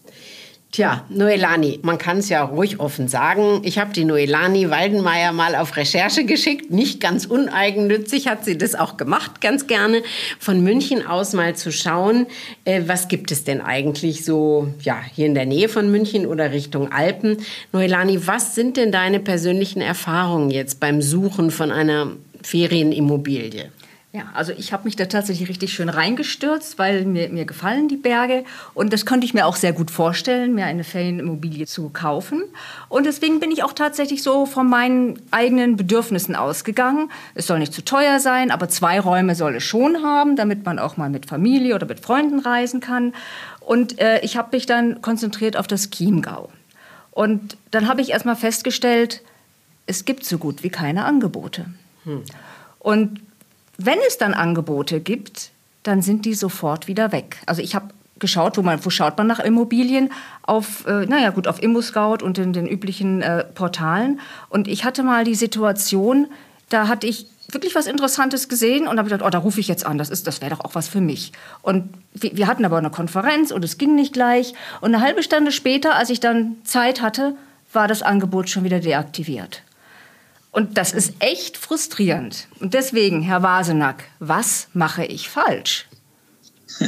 Tja, 0.76 1.06
Noelani, 1.08 1.78
man 1.80 1.96
kann 1.96 2.18
es 2.18 2.28
ja 2.28 2.44
ruhig 2.44 2.80
offen 2.80 3.08
sagen. 3.08 3.62
Ich 3.64 3.78
habe 3.78 3.94
die 3.94 4.04
Noelani 4.04 4.68
Waldenmeier 4.68 5.32
mal 5.32 5.54
auf 5.54 5.74
Recherche 5.78 6.26
geschickt. 6.26 6.70
Nicht 6.70 7.00
ganz 7.00 7.24
uneigennützig 7.24 8.28
hat 8.28 8.44
sie 8.44 8.58
das 8.58 8.74
auch 8.74 8.98
gemacht, 8.98 9.40
ganz 9.40 9.66
gerne. 9.66 10.02
Von 10.38 10.62
München 10.62 11.06
aus 11.06 11.32
mal 11.32 11.56
zu 11.56 11.72
schauen, 11.72 12.26
äh, 12.66 12.82
was 12.84 13.08
gibt 13.08 13.32
es 13.32 13.42
denn 13.42 13.62
eigentlich 13.62 14.26
so, 14.26 14.68
ja, 14.82 15.00
hier 15.14 15.24
in 15.24 15.34
der 15.34 15.46
Nähe 15.46 15.70
von 15.70 15.90
München 15.90 16.26
oder 16.26 16.52
Richtung 16.52 16.92
Alpen. 16.92 17.38
Noelani, 17.72 18.26
was 18.26 18.54
sind 18.54 18.76
denn 18.76 18.92
deine 18.92 19.18
persönlichen 19.18 19.80
Erfahrungen 19.80 20.50
jetzt 20.50 20.78
beim 20.78 21.00
Suchen 21.00 21.50
von 21.50 21.72
einer 21.72 22.08
Ferienimmobilie? 22.42 23.70
Ja, 24.16 24.30
also 24.32 24.50
ich 24.56 24.72
habe 24.72 24.84
mich 24.84 24.96
da 24.96 25.04
tatsächlich 25.04 25.46
richtig 25.46 25.74
schön 25.74 25.90
reingestürzt, 25.90 26.78
weil 26.78 27.04
mir, 27.04 27.28
mir 27.28 27.44
gefallen 27.44 27.86
die 27.86 27.98
Berge. 27.98 28.44
Und 28.72 28.94
das 28.94 29.04
könnte 29.04 29.26
ich 29.26 29.34
mir 29.34 29.44
auch 29.44 29.56
sehr 29.56 29.74
gut 29.74 29.90
vorstellen, 29.90 30.54
mir 30.54 30.64
eine 30.64 30.84
Ferienimmobilie 30.84 31.66
zu 31.66 31.90
kaufen. 31.90 32.42
Und 32.88 33.04
deswegen 33.04 33.40
bin 33.40 33.50
ich 33.50 33.62
auch 33.62 33.74
tatsächlich 33.74 34.22
so 34.22 34.46
von 34.46 34.70
meinen 34.70 35.20
eigenen 35.32 35.76
Bedürfnissen 35.76 36.34
ausgegangen. 36.34 37.10
Es 37.34 37.46
soll 37.46 37.58
nicht 37.58 37.74
zu 37.74 37.84
teuer 37.84 38.18
sein, 38.18 38.50
aber 38.50 38.70
zwei 38.70 38.98
Räume 39.00 39.34
soll 39.34 39.56
es 39.56 39.64
schon 39.64 40.02
haben, 40.02 40.34
damit 40.34 40.64
man 40.64 40.78
auch 40.78 40.96
mal 40.96 41.10
mit 41.10 41.26
Familie 41.26 41.74
oder 41.74 41.86
mit 41.86 42.00
Freunden 42.00 42.38
reisen 42.38 42.80
kann. 42.80 43.12
Und 43.60 44.00
äh, 44.00 44.20
ich 44.20 44.38
habe 44.38 44.56
mich 44.56 44.64
dann 44.64 45.02
konzentriert 45.02 45.58
auf 45.58 45.66
das 45.66 45.90
Chiemgau. 45.90 46.48
Und 47.10 47.58
dann 47.70 47.86
habe 47.86 48.00
ich 48.00 48.12
erst 48.12 48.24
mal 48.24 48.34
festgestellt, 48.34 49.20
es 49.84 50.06
gibt 50.06 50.24
so 50.24 50.38
gut 50.38 50.62
wie 50.62 50.70
keine 50.70 51.04
Angebote. 51.04 51.66
Hm. 52.04 52.22
Und 52.78 53.20
wenn 53.78 53.98
es 54.06 54.18
dann 54.18 54.34
Angebote 54.34 55.00
gibt, 55.00 55.50
dann 55.82 56.02
sind 56.02 56.24
die 56.24 56.34
sofort 56.34 56.88
wieder 56.88 57.12
weg. 57.12 57.38
Also 57.46 57.62
ich 57.62 57.74
habe 57.74 57.88
geschaut, 58.18 58.56
wo, 58.56 58.62
man, 58.62 58.84
wo 58.84 58.90
schaut 58.90 59.16
man 59.18 59.26
nach 59.26 59.40
Immobilien? 59.40 60.10
Auf, 60.42 60.86
äh, 60.86 61.06
naja 61.06 61.30
gut, 61.30 61.46
auf 61.46 61.62
ImmoScout 61.62 62.24
und 62.24 62.38
in 62.38 62.52
den 62.52 62.66
üblichen 62.66 63.22
äh, 63.22 63.44
Portalen. 63.44 64.20
Und 64.48 64.68
ich 64.68 64.84
hatte 64.84 65.02
mal 65.02 65.24
die 65.24 65.34
Situation, 65.34 66.28
da 66.68 66.88
hatte 66.88 67.06
ich 67.06 67.26
wirklich 67.52 67.74
was 67.74 67.86
Interessantes 67.86 68.48
gesehen 68.48 68.88
und 68.88 68.98
habe 68.98 69.08
gedacht, 69.08 69.24
oh, 69.24 69.30
da 69.30 69.38
rufe 69.38 69.60
ich 69.60 69.68
jetzt 69.68 69.86
an, 69.86 69.98
das, 69.98 70.10
das 70.22 70.40
wäre 70.40 70.56
doch 70.56 70.64
auch 70.64 70.74
was 70.74 70.88
für 70.88 71.00
mich. 71.00 71.32
Und 71.62 71.90
wir, 72.12 72.36
wir 72.36 72.46
hatten 72.46 72.64
aber 72.64 72.78
eine 72.78 72.90
Konferenz 72.90 73.50
und 73.50 73.64
es 73.64 73.78
ging 73.78 73.94
nicht 73.94 74.12
gleich. 74.12 74.54
Und 74.80 74.94
eine 74.94 75.04
halbe 75.04 75.22
Stunde 75.22 75.52
später, 75.52 75.94
als 75.94 76.10
ich 76.10 76.18
dann 76.18 76.56
Zeit 76.64 77.02
hatte, 77.02 77.36
war 77.72 77.86
das 77.86 78.02
Angebot 78.02 78.48
schon 78.48 78.64
wieder 78.64 78.80
deaktiviert. 78.80 79.62
Und 80.56 80.78
das 80.78 80.94
ist 80.94 81.12
echt 81.18 81.58
frustrierend. 81.58 82.48
Und 82.60 82.72
deswegen, 82.72 83.20
Herr 83.20 83.42
Wasenack, 83.42 84.04
was 84.20 84.68
mache 84.72 85.04
ich 85.04 85.28
falsch? 85.28 85.86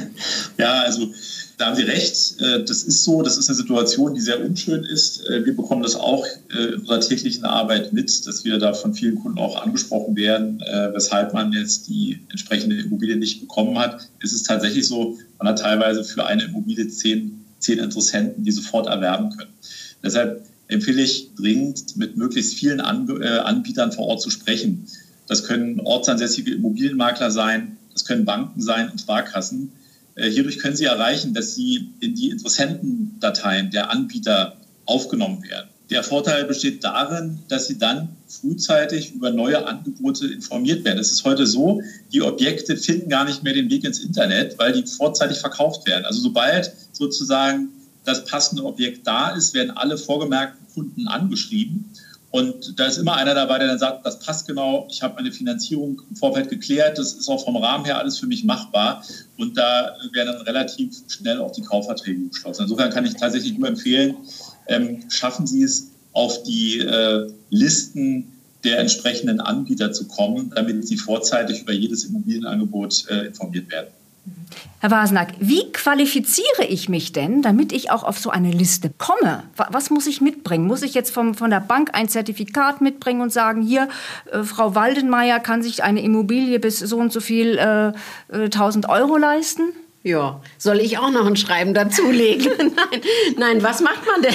Ja, 0.57 0.81
also 0.81 1.13
da 1.59 1.67
haben 1.67 1.77
Sie 1.77 1.83
recht. 1.83 2.41
Äh, 2.41 2.65
das 2.65 2.83
ist 2.83 3.05
so, 3.05 3.21
das 3.23 3.37
ist 3.37 3.49
eine 3.49 3.57
Situation, 3.57 4.15
die 4.15 4.21
sehr 4.21 4.43
unschön 4.43 4.85
ist. 4.85 5.25
Äh, 5.29 5.45
wir 5.45 5.55
bekommen 5.55 5.83
das 5.83 5.97
auch 5.97 6.27
äh, 6.51 6.73
in 6.73 6.75
unserer 6.81 7.01
täglichen 7.01 7.45
Arbeit 7.45 7.93
mit, 7.93 8.27
dass 8.27 8.43
wir 8.45 8.59
da 8.59 8.73
von 8.73 8.95
vielen 8.95 9.17
Kunden 9.17 9.39
auch 9.39 9.63
angesprochen 9.63 10.17
werden, 10.17 10.61
weshalb 10.95 11.35
man 11.35 11.53
jetzt 11.53 11.89
die 11.89 12.21
entsprechende 12.31 12.81
Immobilie 12.81 13.17
nicht 13.17 13.41
bekommen 13.41 13.79
hat. 13.79 14.09
Es 14.23 14.33
ist 14.33 14.47
tatsächlich 14.47 14.89
so, 14.89 15.19
man 15.39 15.49
hat 15.49 15.61
teilweise 15.61 16.05
für 16.05 16.25
eine 16.25 16.45
Immobilie 16.45 16.89
zehn, 16.89 17.45
zehn 17.59 17.79
Interessenten, 17.79 18.43
die 18.45 18.51
sofort 18.51 18.87
erwerben 18.87 19.31
können. 19.37 19.53
Deshalb 20.03 20.48
empfehle 20.69 21.03
ich 21.03 21.35
dringend, 21.35 21.97
mit 21.97 22.17
möglichst 22.17 22.55
vielen 22.55 22.79
äh, 22.79 22.83
Anbietern 22.83 23.93
vor 23.93 24.07
Ort 24.07 24.23
zu 24.23 24.31
sprechen. 24.31 24.87
Das 25.27 25.45
können 25.45 25.81
ortsansässige 25.81 26.53
Immobilienmakler 26.53 27.31
sein, 27.31 27.77
das 27.93 28.05
können 28.05 28.25
Banken 28.25 28.63
sein 28.63 28.91
und 28.91 29.01
Sparkassen. 29.01 29.73
Äh, 30.15 30.31
hierdurch 30.31 30.59
können 30.59 30.77
Sie 30.77 30.85
erreichen, 30.85 31.35
dass 31.35 31.55
Sie 31.55 31.91
in 32.01 32.15
die 32.15 32.31
Interessentendateien 32.31 33.71
der 33.71 33.91
Anbieter 33.91 34.57
aufgenommen 34.87 35.43
werden. 35.43 35.69
Der 35.91 36.03
Vorteil 36.03 36.45
besteht 36.45 36.85
darin, 36.85 37.39
dass 37.49 37.67
Sie 37.67 37.79
dann 37.79 38.11
frühzeitig 38.27 39.15
über 39.15 39.31
neue 39.31 39.67
Angebote 39.67 40.27
informiert 40.27 40.85
werden. 40.85 40.99
Es 40.99 41.11
ist 41.11 41.25
heute 41.25 41.47
so, 41.47 41.81
die 42.13 42.21
Objekte 42.21 42.77
finden 42.77 43.09
gar 43.09 43.25
nicht 43.25 43.43
mehr 43.43 43.55
den 43.55 43.71
Weg 43.71 43.85
ins 43.85 44.01
Internet, 44.01 44.59
weil 44.59 44.73
die 44.73 44.87
vorzeitig 44.87 45.39
verkauft 45.39 45.87
werden. 45.87 46.05
Also 46.05 46.21
sobald 46.21 46.73
sozusagen 46.93 47.71
das 48.09 48.25
passende 48.25 48.65
Objekt 48.65 49.07
da 49.07 49.31
ist, 49.31 49.55
werden 49.55 49.71
alle 49.71 49.99
vorgemerkten 49.99 50.67
Kunden 50.75 51.09
angeschrieben. 51.09 51.91
Und 52.31 52.79
da 52.79 52.87
ist 52.87 52.99
immer 52.99 53.15
einer 53.15 53.35
dabei, 53.35 53.59
der 53.59 53.69
dann 53.69 53.79
sagt, 53.79 54.05
das 54.05 54.19
passt 54.19 54.47
genau, 54.47 54.87
ich 54.91 55.03
habe 55.03 55.15
meine 55.15 55.33
Finanzierung 55.33 56.03
im 56.11 56.17
Vorfeld 56.17 56.51
geklärt, 56.51 56.99
das 56.99 57.15
ist 57.15 57.29
auch 57.29 57.43
vom 57.43 57.57
Rahmen 57.57 57.87
her 57.87 57.99
alles 57.99 58.19
für 58.19 58.27
mich 58.27 58.45
machbar. 58.45 59.03
Und 59.39 59.57
da 59.57 59.97
werden 60.13 60.35
dann 60.35 60.43
relativ 60.43 60.95
schnell 61.09 61.41
auch 61.41 61.53
die 61.53 61.63
Kaufverträge 61.63 62.29
geschlossen. 62.29 62.63
Insofern 62.63 62.91
kann 62.91 63.07
ich 63.07 63.15
tatsächlich 63.15 63.57
nur 63.57 63.69
empfehlen, 63.69 64.17
ähm, 64.67 65.05
schaffen 65.09 65.47
Sie 65.47 65.63
es, 65.63 65.89
auf 66.13 66.43
die 66.43 66.81
äh, 66.81 67.31
Listen 67.51 68.33
der 68.65 68.79
entsprechenden 68.79 69.41
Anbieter 69.41 69.93
zu 69.93 70.07
kommen, 70.09 70.51
damit 70.55 70.87
Sie 70.87 70.97
vorzeitig 70.97 71.63
über 71.63 71.73
jedes 71.73 72.05
Immobilienangebot 72.05 73.09
äh, 73.09 73.27
informiert 73.27 73.71
werden. 73.71 73.89
Herr 74.81 74.93
Wasenack, 74.93 75.35
wie 75.41 75.73
qualifiziere 75.73 76.65
ich 76.69 76.89
mich 76.89 77.13
denn, 77.13 77.43
damit 77.43 77.73
ich 77.73 77.91
auch 77.91 78.05
auf 78.05 78.19
so 78.19 78.31
eine 78.31 78.53
Liste 78.53 78.93
komme? 78.97 79.43
Was 79.57 79.91
muss 79.91 80.07
ich 80.07 80.21
mitbringen? 80.21 80.69
Muss 80.69 80.83
ich 80.83 80.95
jetzt 80.95 81.11
vom, 81.13 81.35
von 81.35 81.51
der 81.51 81.59
Bank 81.59 81.91
ein 81.95 82.09
Zertifikat 82.09 82.81
mitbringen 82.81 83.21
und 83.21 83.33
sagen, 83.33 83.61
hier, 83.61 83.89
äh, 84.31 84.45
Frau 84.45 84.77
Waldenmeier 84.77 85.41
kann 85.41 85.63
sich 85.63 85.83
eine 85.83 86.01
Immobilie 86.01 86.61
bis 86.61 86.79
so 86.79 86.97
und 86.99 87.13
so 87.13 87.21
viel 87.21 87.59
äh, 87.59 87.93
1000 88.33 88.85
äh, 88.85 88.89
Euro 88.89 89.17
leisten? 89.17 89.63
Ja, 90.05 90.41
soll 90.59 90.79
ich 90.79 90.97
auch 90.99 91.11
noch 91.11 91.27
ein 91.27 91.37
Schreiben 91.37 91.75
dazulegen? 91.75 92.53
nein, 92.59 93.01
nein, 93.37 93.63
was 93.63 93.81
macht 93.81 94.07
man 94.07 94.23
denn? 94.23 94.35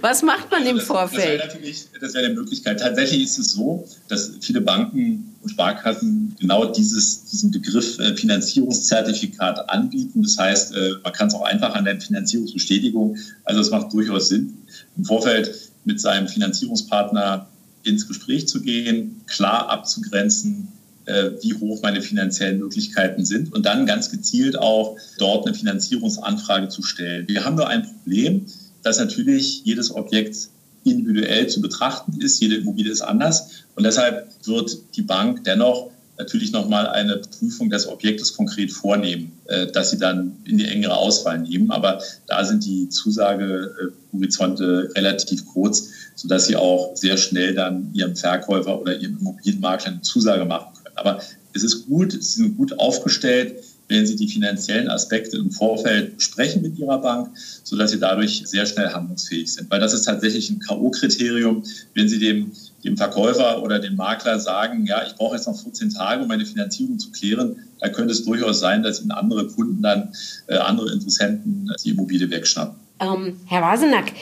Was 0.00 0.22
macht 0.22 0.50
man 0.50 0.64
im 0.66 0.80
Vorfeld? 0.80 1.20
Das 1.20 1.24
wäre 1.24 1.46
natürlich, 1.46 1.86
das 2.00 2.14
wäre 2.14 2.24
eine 2.24 2.34
Möglichkeit. 2.34 2.80
Tatsächlich 2.80 3.22
ist 3.24 3.38
es 3.38 3.52
so, 3.52 3.86
dass 4.08 4.32
viele 4.40 4.62
Banken 4.62 5.36
und 5.42 5.50
Sparkassen 5.50 6.34
genau 6.40 6.64
dieses, 6.64 7.26
diesen 7.26 7.50
Begriff 7.50 7.98
äh, 7.98 8.16
Finanzierungszertifikat 8.16 9.68
anbieten. 9.68 10.22
Das 10.22 10.38
heißt, 10.38 10.74
äh, 10.74 10.92
man 11.02 11.12
kann 11.12 11.28
es 11.28 11.34
auch 11.34 11.44
einfach 11.44 11.74
an 11.74 11.84
der 11.84 12.00
Finanzierungsbestätigung. 12.00 13.18
Also 13.44 13.60
es 13.60 13.70
macht 13.70 13.92
durchaus 13.92 14.28
Sinn, 14.28 14.56
im 14.96 15.04
Vorfeld 15.04 15.54
mit 15.84 16.00
seinem 16.00 16.28
Finanzierungspartner 16.28 17.46
ins 17.82 18.08
Gespräch 18.08 18.48
zu 18.48 18.62
gehen, 18.62 19.20
klar 19.26 19.68
abzugrenzen, 19.68 20.68
wie 21.06 21.54
hoch 21.54 21.82
meine 21.82 22.00
finanziellen 22.00 22.58
Möglichkeiten 22.58 23.24
sind 23.24 23.52
und 23.52 23.66
dann 23.66 23.84
ganz 23.84 24.10
gezielt 24.10 24.58
auch 24.58 24.96
dort 25.18 25.46
eine 25.46 25.54
Finanzierungsanfrage 25.54 26.68
zu 26.68 26.82
stellen. 26.82 27.28
Wir 27.28 27.44
haben 27.44 27.56
nur 27.56 27.68
ein 27.68 27.82
Problem, 27.82 28.46
dass 28.82 28.98
natürlich 28.98 29.62
jedes 29.64 29.94
Objekt 29.94 30.48
individuell 30.84 31.48
zu 31.48 31.60
betrachten 31.60 32.20
ist. 32.20 32.40
Jede 32.40 32.56
Immobilie 32.56 32.92
ist 32.92 33.00
anders. 33.00 33.64
Und 33.74 33.84
deshalb 33.84 34.28
wird 34.44 34.76
die 34.96 35.02
Bank 35.02 35.44
dennoch 35.44 35.90
natürlich 36.16 36.52
nochmal 36.52 36.86
eine 36.86 37.16
Prüfung 37.16 37.70
des 37.70 37.88
Objektes 37.88 38.36
konkret 38.36 38.70
vornehmen, 38.70 39.32
äh, 39.46 39.66
dass 39.66 39.90
sie 39.90 39.98
dann 39.98 40.36
in 40.44 40.58
die 40.58 40.66
engere 40.66 40.96
Auswahl 40.96 41.40
nehmen. 41.40 41.72
Aber 41.72 42.00
da 42.26 42.44
sind 42.44 42.64
die 42.64 42.88
Zusagehorizonte 42.88 44.90
relativ 44.94 45.44
kurz, 45.46 45.88
sodass 46.14 46.46
sie 46.46 46.54
auch 46.54 46.96
sehr 46.96 47.16
schnell 47.16 47.54
dann 47.54 47.90
ihrem 47.94 48.14
Verkäufer 48.14 48.80
oder 48.80 48.96
ihrem 48.96 49.18
Immobilienmakler 49.18 49.92
eine 49.92 50.02
Zusage 50.02 50.44
machen 50.44 50.73
aber 50.94 51.20
es 51.52 51.62
ist 51.62 51.86
gut, 51.86 52.12
Sie 52.12 52.42
sind 52.42 52.56
gut 52.56 52.78
aufgestellt, 52.78 53.62
wenn 53.88 54.06
Sie 54.06 54.16
die 54.16 54.28
finanziellen 54.28 54.88
Aspekte 54.88 55.36
im 55.36 55.50
Vorfeld 55.50 56.16
besprechen 56.16 56.62
mit 56.62 56.78
Ihrer 56.78 56.98
Bank, 56.98 57.30
sodass 57.62 57.90
Sie 57.90 57.98
dadurch 57.98 58.42
sehr 58.46 58.66
schnell 58.66 58.88
handlungsfähig 58.88 59.52
sind. 59.52 59.70
Weil 59.70 59.80
das 59.80 59.92
ist 59.92 60.02
tatsächlich 60.02 60.50
ein 60.50 60.58
K.O.-Kriterium, 60.58 61.62
wenn 61.94 62.08
Sie 62.08 62.18
dem, 62.18 62.52
dem 62.82 62.96
Verkäufer 62.96 63.62
oder 63.62 63.78
dem 63.78 63.96
Makler 63.96 64.40
sagen, 64.40 64.86
ja, 64.86 65.06
ich 65.06 65.14
brauche 65.14 65.36
jetzt 65.36 65.46
noch 65.46 65.60
14 65.60 65.90
Tage, 65.90 66.22
um 66.22 66.28
meine 66.28 66.46
Finanzierung 66.46 66.98
zu 66.98 67.10
klären, 67.10 67.56
da 67.80 67.88
könnte 67.88 68.12
es 68.12 68.24
durchaus 68.24 68.60
sein, 68.60 68.82
dass 68.82 69.00
Ihnen 69.00 69.10
andere 69.10 69.46
Kunden 69.48 69.82
dann, 69.82 70.12
äh, 70.46 70.56
andere 70.56 70.92
Interessenten 70.92 71.70
die 71.84 71.90
Immobilie 71.90 72.30
wegschnappen. 72.30 72.76
Ähm, 73.00 73.36
Herr 73.46 73.62
Wasenack, 73.62 74.12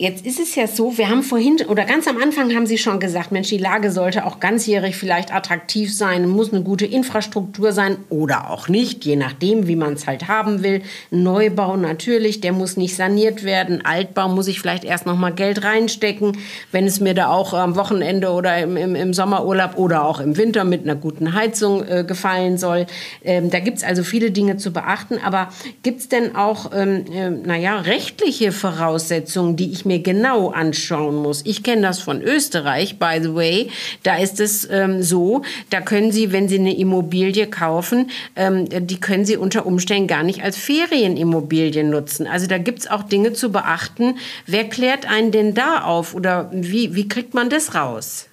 Jetzt 0.00 0.24
ist 0.26 0.38
es 0.38 0.54
ja 0.54 0.68
so, 0.68 0.96
wir 0.96 1.08
haben 1.08 1.24
vorhin 1.24 1.56
oder 1.66 1.84
ganz 1.84 2.06
am 2.06 2.22
Anfang 2.22 2.54
haben 2.54 2.68
Sie 2.68 2.78
schon 2.78 3.00
gesagt, 3.00 3.32
Mensch, 3.32 3.48
die 3.48 3.58
Lage 3.58 3.90
sollte 3.90 4.26
auch 4.26 4.38
ganzjährig 4.38 4.94
vielleicht 4.94 5.34
attraktiv 5.34 5.92
sein, 5.92 6.28
muss 6.28 6.52
eine 6.52 6.62
gute 6.62 6.86
Infrastruktur 6.86 7.72
sein 7.72 7.96
oder 8.08 8.48
auch 8.48 8.68
nicht, 8.68 9.04
je 9.04 9.16
nachdem, 9.16 9.66
wie 9.66 9.74
man 9.74 9.94
es 9.94 10.06
halt 10.06 10.28
haben 10.28 10.62
will. 10.62 10.82
Neubau 11.10 11.76
natürlich, 11.76 12.40
der 12.40 12.52
muss 12.52 12.76
nicht 12.76 12.94
saniert 12.94 13.42
werden. 13.42 13.84
Altbau 13.84 14.28
muss 14.28 14.46
ich 14.46 14.60
vielleicht 14.60 14.84
erst 14.84 15.04
noch 15.04 15.16
mal 15.16 15.32
Geld 15.32 15.64
reinstecken, 15.64 16.38
wenn 16.70 16.86
es 16.86 17.00
mir 17.00 17.14
da 17.14 17.30
auch 17.30 17.52
am 17.52 17.74
Wochenende 17.74 18.30
oder 18.30 18.56
im, 18.56 18.76
im, 18.76 18.94
im 18.94 19.12
Sommerurlaub 19.12 19.78
oder 19.78 20.04
auch 20.04 20.20
im 20.20 20.36
Winter 20.36 20.62
mit 20.62 20.84
einer 20.84 20.94
guten 20.94 21.34
Heizung 21.34 21.84
äh, 21.84 22.04
gefallen 22.04 22.56
soll. 22.56 22.86
Ähm, 23.24 23.50
da 23.50 23.58
gibt 23.58 23.78
es 23.78 23.82
also 23.82 24.04
viele 24.04 24.30
Dinge 24.30 24.58
zu 24.58 24.72
beachten. 24.72 25.18
Aber 25.18 25.48
gibt 25.82 25.98
es 26.02 26.08
denn 26.08 26.36
auch, 26.36 26.70
ähm, 26.72 27.04
äh, 27.12 27.30
naja, 27.30 27.80
rechtliche 27.80 28.52
Voraussetzungen, 28.52 29.56
die 29.56 29.72
ich 29.72 29.87
mir 29.88 29.98
genau 30.00 30.50
anschauen 30.50 31.16
muss. 31.16 31.42
Ich 31.44 31.64
kenne 31.64 31.82
das 31.82 31.98
von 31.98 32.22
Österreich, 32.22 33.00
by 33.00 33.18
the 33.20 33.34
way. 33.34 33.70
Da 34.04 34.16
ist 34.18 34.38
es 34.38 34.68
ähm, 34.70 35.02
so, 35.02 35.42
da 35.70 35.80
können 35.80 36.12
Sie, 36.12 36.30
wenn 36.30 36.48
Sie 36.48 36.60
eine 36.60 36.76
Immobilie 36.76 37.48
kaufen, 37.48 38.10
ähm, 38.36 38.68
die 38.86 39.00
können 39.00 39.24
Sie 39.24 39.36
unter 39.36 39.66
Umständen 39.66 40.06
gar 40.06 40.22
nicht 40.22 40.44
als 40.44 40.56
Ferienimmobilie 40.56 41.82
nutzen. 41.82 42.28
Also 42.28 42.46
da 42.46 42.58
gibt 42.58 42.78
es 42.80 42.86
auch 42.88 43.02
Dinge 43.02 43.32
zu 43.32 43.50
beachten. 43.50 44.14
Wer 44.46 44.68
klärt 44.68 45.10
einen 45.10 45.32
denn 45.32 45.54
da 45.54 45.82
auf 45.82 46.14
oder 46.14 46.48
wie, 46.52 46.94
wie 46.94 47.08
kriegt 47.08 47.34
man 47.34 47.50
das 47.50 47.74
raus? 47.74 48.26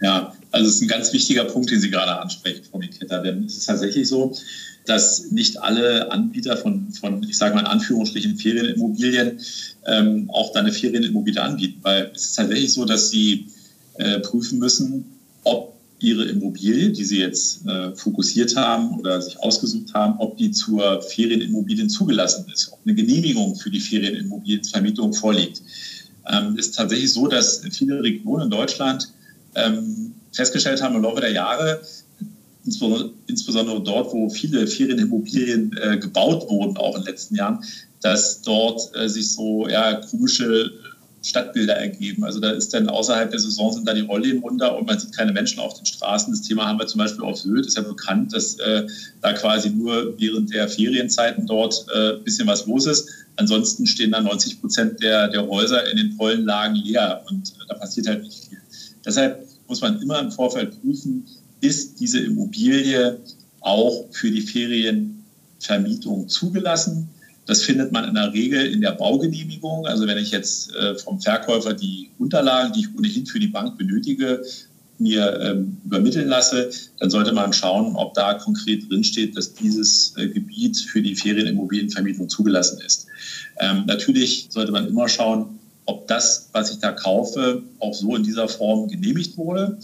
Ja, 0.00 0.32
also 0.50 0.68
es 0.68 0.76
ist 0.76 0.82
ein 0.82 0.88
ganz 0.88 1.12
wichtiger 1.12 1.44
Punkt, 1.44 1.70
den 1.70 1.80
Sie 1.80 1.90
gerade 1.90 2.18
ansprechen, 2.18 2.62
Frau 2.70 2.78
Nikita. 2.78 3.18
Denn 3.18 3.44
es 3.44 3.58
ist 3.58 3.66
tatsächlich 3.66 4.08
so, 4.08 4.32
dass 4.90 5.30
nicht 5.30 5.62
alle 5.62 6.10
Anbieter 6.10 6.56
von, 6.56 6.92
von 6.92 7.22
ich 7.22 7.38
sage 7.38 7.54
mal 7.54 7.60
in 7.60 7.66
Anführungsstrichen, 7.66 8.36
Ferienimmobilien 8.36 9.38
ähm, 9.86 10.28
auch 10.30 10.52
dann 10.52 10.64
eine 10.66 10.74
Ferienimmobilie 10.74 11.40
anbieten. 11.40 11.78
Weil 11.82 12.10
es 12.12 12.26
ist 12.26 12.34
tatsächlich 12.34 12.72
so, 12.72 12.84
dass 12.84 13.10
sie 13.10 13.46
äh, 13.98 14.18
prüfen 14.18 14.58
müssen, 14.58 15.04
ob 15.44 15.76
ihre 16.00 16.24
Immobilie, 16.24 16.90
die 16.90 17.04
sie 17.04 17.20
jetzt 17.20 17.64
äh, 17.66 17.94
fokussiert 17.94 18.56
haben 18.56 18.98
oder 18.98 19.22
sich 19.22 19.38
ausgesucht 19.38 19.94
haben, 19.94 20.18
ob 20.18 20.36
die 20.38 20.50
zur 20.50 21.02
Ferienimmobilien 21.02 21.88
zugelassen 21.88 22.46
ist, 22.52 22.72
ob 22.72 22.80
eine 22.84 22.96
Genehmigung 22.96 23.54
für 23.54 23.70
die 23.70 23.80
Ferienimmobilienvermietung 23.80 25.12
vorliegt. 25.12 25.62
Ähm, 26.26 26.56
ist 26.56 26.74
tatsächlich 26.74 27.12
so, 27.12 27.28
dass 27.28 27.62
viele 27.70 28.02
Regionen 28.02 28.44
in 28.44 28.50
Deutschland 28.50 29.12
ähm, 29.54 30.14
festgestellt 30.32 30.82
haben 30.82 30.96
im 30.96 31.02
Laufe 31.02 31.20
der 31.20 31.32
Jahre, 31.32 31.80
insbesondere 32.64 33.82
dort, 33.82 34.12
wo 34.12 34.28
viele 34.28 34.66
Ferienimmobilien 34.66 35.76
äh, 35.80 35.98
gebaut 35.98 36.48
wurden, 36.50 36.76
auch 36.76 36.96
in 36.96 37.02
den 37.02 37.10
letzten 37.10 37.34
Jahren, 37.34 37.64
dass 38.02 38.42
dort 38.42 38.94
äh, 38.96 39.08
sich 39.08 39.32
so 39.32 39.68
ja, 39.68 39.94
komische 39.94 40.70
Stadtbilder 41.22 41.76
ergeben. 41.76 42.24
Also 42.24 42.40
da 42.40 42.50
ist 42.52 42.72
dann 42.72 42.88
außerhalb 42.88 43.30
der 43.30 43.40
Saison 43.40 43.72
sind 43.72 43.86
da 43.86 43.92
die 43.92 44.00
Rollläden 44.00 44.40
runter 44.40 44.76
und 44.76 44.86
man 44.86 44.98
sieht 44.98 45.14
keine 45.14 45.32
Menschen 45.32 45.60
auf 45.60 45.74
den 45.74 45.84
Straßen. 45.84 46.32
Das 46.32 46.42
Thema 46.42 46.66
haben 46.66 46.78
wir 46.78 46.86
zum 46.86 46.98
Beispiel 46.98 47.24
auf 47.24 47.36
Sylt. 47.36 47.66
Ist 47.66 47.76
ja 47.76 47.82
bekannt, 47.82 48.32
dass 48.32 48.58
äh, 48.58 48.86
da 49.20 49.32
quasi 49.34 49.70
nur 49.70 50.18
während 50.18 50.52
der 50.52 50.68
Ferienzeiten 50.68 51.46
dort 51.46 51.84
äh, 51.94 52.14
bisschen 52.24 52.46
was 52.46 52.66
los 52.66 52.86
ist. 52.86 53.08
Ansonsten 53.36 53.86
stehen 53.86 54.12
da 54.12 54.20
90 54.20 54.60
Prozent 54.60 55.02
der, 55.02 55.28
der 55.28 55.46
Häuser 55.46 55.90
in 55.90 55.98
den 55.98 56.16
Pollenlagen 56.16 56.76
leer 56.76 57.22
und 57.28 57.50
äh, 57.50 57.66
da 57.68 57.74
passiert 57.74 58.06
halt 58.06 58.22
nicht 58.22 58.46
viel. 58.46 58.58
Deshalb 59.04 59.46
muss 59.68 59.80
man 59.82 60.00
immer 60.00 60.20
im 60.20 60.32
Vorfeld 60.32 60.80
prüfen, 60.80 61.26
ist 61.60 62.00
diese 62.00 62.20
Immobilie 62.20 63.18
auch 63.60 64.06
für 64.10 64.30
die 64.30 64.40
Ferienvermietung 64.40 66.28
zugelassen. 66.28 67.08
Das 67.46 67.62
findet 67.62 67.92
man 67.92 68.08
in 68.08 68.14
der 68.14 68.32
Regel 68.32 68.66
in 68.66 68.80
der 68.80 68.92
Baugenehmigung. 68.92 69.86
Also 69.86 70.06
wenn 70.06 70.18
ich 70.18 70.30
jetzt 70.30 70.74
äh, 70.74 70.94
vom 70.94 71.20
Verkäufer 71.20 71.74
die 71.74 72.10
Unterlagen, 72.18 72.72
die 72.72 72.80
ich 72.80 72.96
ohnehin 72.96 73.26
für 73.26 73.40
die 73.40 73.48
Bank 73.48 73.76
benötige, 73.76 74.42
mir 75.00 75.40
ähm, 75.40 75.78
übermitteln 75.84 76.28
lasse, 76.28 76.70
dann 76.98 77.10
sollte 77.10 77.32
man 77.32 77.52
schauen, 77.52 77.96
ob 77.96 78.14
da 78.14 78.34
konkret 78.34 78.88
drinsteht, 78.88 79.36
dass 79.36 79.54
dieses 79.54 80.14
äh, 80.16 80.28
Gebiet 80.28 80.76
für 80.76 81.02
die 81.02 81.16
Ferienimmobilienvermietung 81.16 82.28
zugelassen 82.28 82.80
ist. 82.84 83.06
Ähm, 83.58 83.84
natürlich 83.86 84.48
sollte 84.50 84.72
man 84.72 84.86
immer 84.86 85.08
schauen, 85.08 85.58
ob 85.86 86.06
das, 86.06 86.50
was 86.52 86.70
ich 86.70 86.78
da 86.78 86.92
kaufe, 86.92 87.62
auch 87.80 87.94
so 87.94 88.14
in 88.14 88.22
dieser 88.22 88.48
Form 88.48 88.88
genehmigt 88.88 89.36
wurde. 89.36 89.78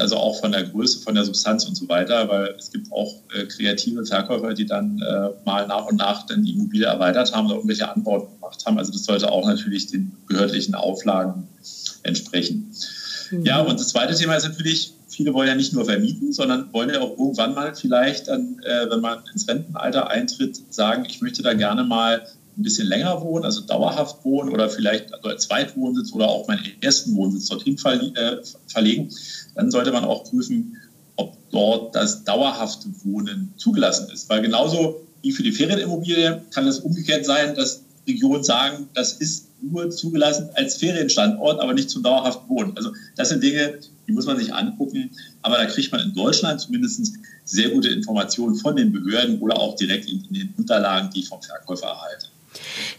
Also 0.00 0.16
auch 0.16 0.40
von 0.40 0.52
der 0.52 0.64
Größe, 0.64 1.00
von 1.00 1.14
der 1.14 1.24
Substanz 1.24 1.64
und 1.64 1.76
so 1.76 1.88
weiter, 1.88 2.28
weil 2.28 2.54
es 2.58 2.70
gibt 2.70 2.90
auch 2.92 3.14
äh, 3.34 3.44
kreative 3.44 4.04
Verkäufer, 4.04 4.54
die 4.54 4.66
dann 4.66 5.00
äh, 5.00 5.30
mal 5.44 5.66
nach 5.66 5.86
und 5.86 5.96
nach 5.96 6.26
dann 6.26 6.42
die 6.44 6.52
Immobilie 6.52 6.86
erweitert 6.86 7.32
haben 7.34 7.46
oder 7.46 7.56
irgendwelche 7.56 7.88
Anbauten 7.88 8.34
gemacht 8.34 8.64
haben. 8.66 8.78
Also 8.78 8.92
das 8.92 9.04
sollte 9.04 9.30
auch 9.30 9.46
natürlich 9.46 9.88
den 9.88 10.12
behördlichen 10.26 10.74
Auflagen 10.74 11.48
entsprechen. 12.02 12.72
Mhm. 13.30 13.44
Ja, 13.44 13.60
und 13.60 13.78
das 13.78 13.88
zweite 13.88 14.14
Thema 14.14 14.34
ist 14.34 14.44
natürlich, 14.44 14.92
viele 15.08 15.34
wollen 15.34 15.48
ja 15.48 15.54
nicht 15.54 15.72
nur 15.72 15.84
vermieten, 15.84 16.32
sondern 16.32 16.72
wollen 16.72 16.90
ja 16.90 17.00
auch 17.00 17.18
irgendwann 17.18 17.54
mal 17.54 17.74
vielleicht 17.74 18.28
dann, 18.28 18.60
äh, 18.64 18.90
wenn 18.90 19.00
man 19.00 19.18
ins 19.32 19.48
Rentenalter 19.48 20.10
eintritt, 20.10 20.60
sagen, 20.70 21.06
ich 21.08 21.20
möchte 21.20 21.42
da 21.42 21.54
gerne 21.54 21.84
mal 21.84 22.26
ein 22.58 22.62
bisschen 22.62 22.88
länger 22.88 23.20
wohnen, 23.22 23.44
also 23.44 23.60
dauerhaft 23.60 24.24
wohnen 24.24 24.50
oder 24.50 24.68
vielleicht 24.68 25.14
also 25.14 25.28
als 25.28 25.46
Zweitwohnsitz 25.46 26.12
oder 26.12 26.28
auch 26.28 26.48
meinen 26.48 26.64
ersten 26.80 27.14
Wohnsitz 27.14 27.46
dorthin 27.46 27.76
äh, 28.16 28.36
verlegen, 28.66 29.10
dann 29.58 29.72
sollte 29.72 29.90
man 29.90 30.04
auch 30.04 30.22
prüfen, 30.22 30.76
ob 31.16 31.36
dort 31.50 31.94
das 31.96 32.22
dauerhafte 32.22 32.88
Wohnen 33.02 33.52
zugelassen 33.56 34.08
ist. 34.12 34.30
Weil 34.30 34.40
genauso 34.40 35.04
wie 35.22 35.32
für 35.32 35.42
die 35.42 35.50
Ferienimmobilie 35.50 36.42
kann 36.52 36.68
es 36.68 36.78
umgekehrt 36.78 37.26
sein, 37.26 37.56
dass 37.56 37.82
Regionen 38.06 38.44
sagen, 38.44 38.88
das 38.94 39.14
ist 39.14 39.48
nur 39.60 39.90
zugelassen 39.90 40.48
als 40.54 40.76
Ferienstandort, 40.76 41.60
aber 41.60 41.74
nicht 41.74 41.90
zum 41.90 42.04
dauerhaften 42.04 42.48
Wohnen. 42.48 42.76
Also 42.76 42.92
das 43.16 43.30
sind 43.30 43.42
Dinge, 43.42 43.80
die 44.06 44.12
muss 44.12 44.26
man 44.26 44.38
sich 44.38 44.54
angucken. 44.54 45.10
Aber 45.42 45.56
da 45.56 45.66
kriegt 45.66 45.90
man 45.90 46.02
in 46.02 46.14
Deutschland 46.14 46.60
zumindest 46.60 47.14
sehr 47.44 47.70
gute 47.70 47.88
Informationen 47.88 48.54
von 48.54 48.76
den 48.76 48.92
Behörden 48.92 49.40
oder 49.40 49.58
auch 49.58 49.74
direkt 49.74 50.08
in, 50.08 50.22
den 50.30 50.54
Unterlagen, 50.56 51.10
die 51.12 51.20
ich 51.20 51.28
vom 51.28 51.42
Verkäufer 51.42 51.88
erhalte. 51.88 52.27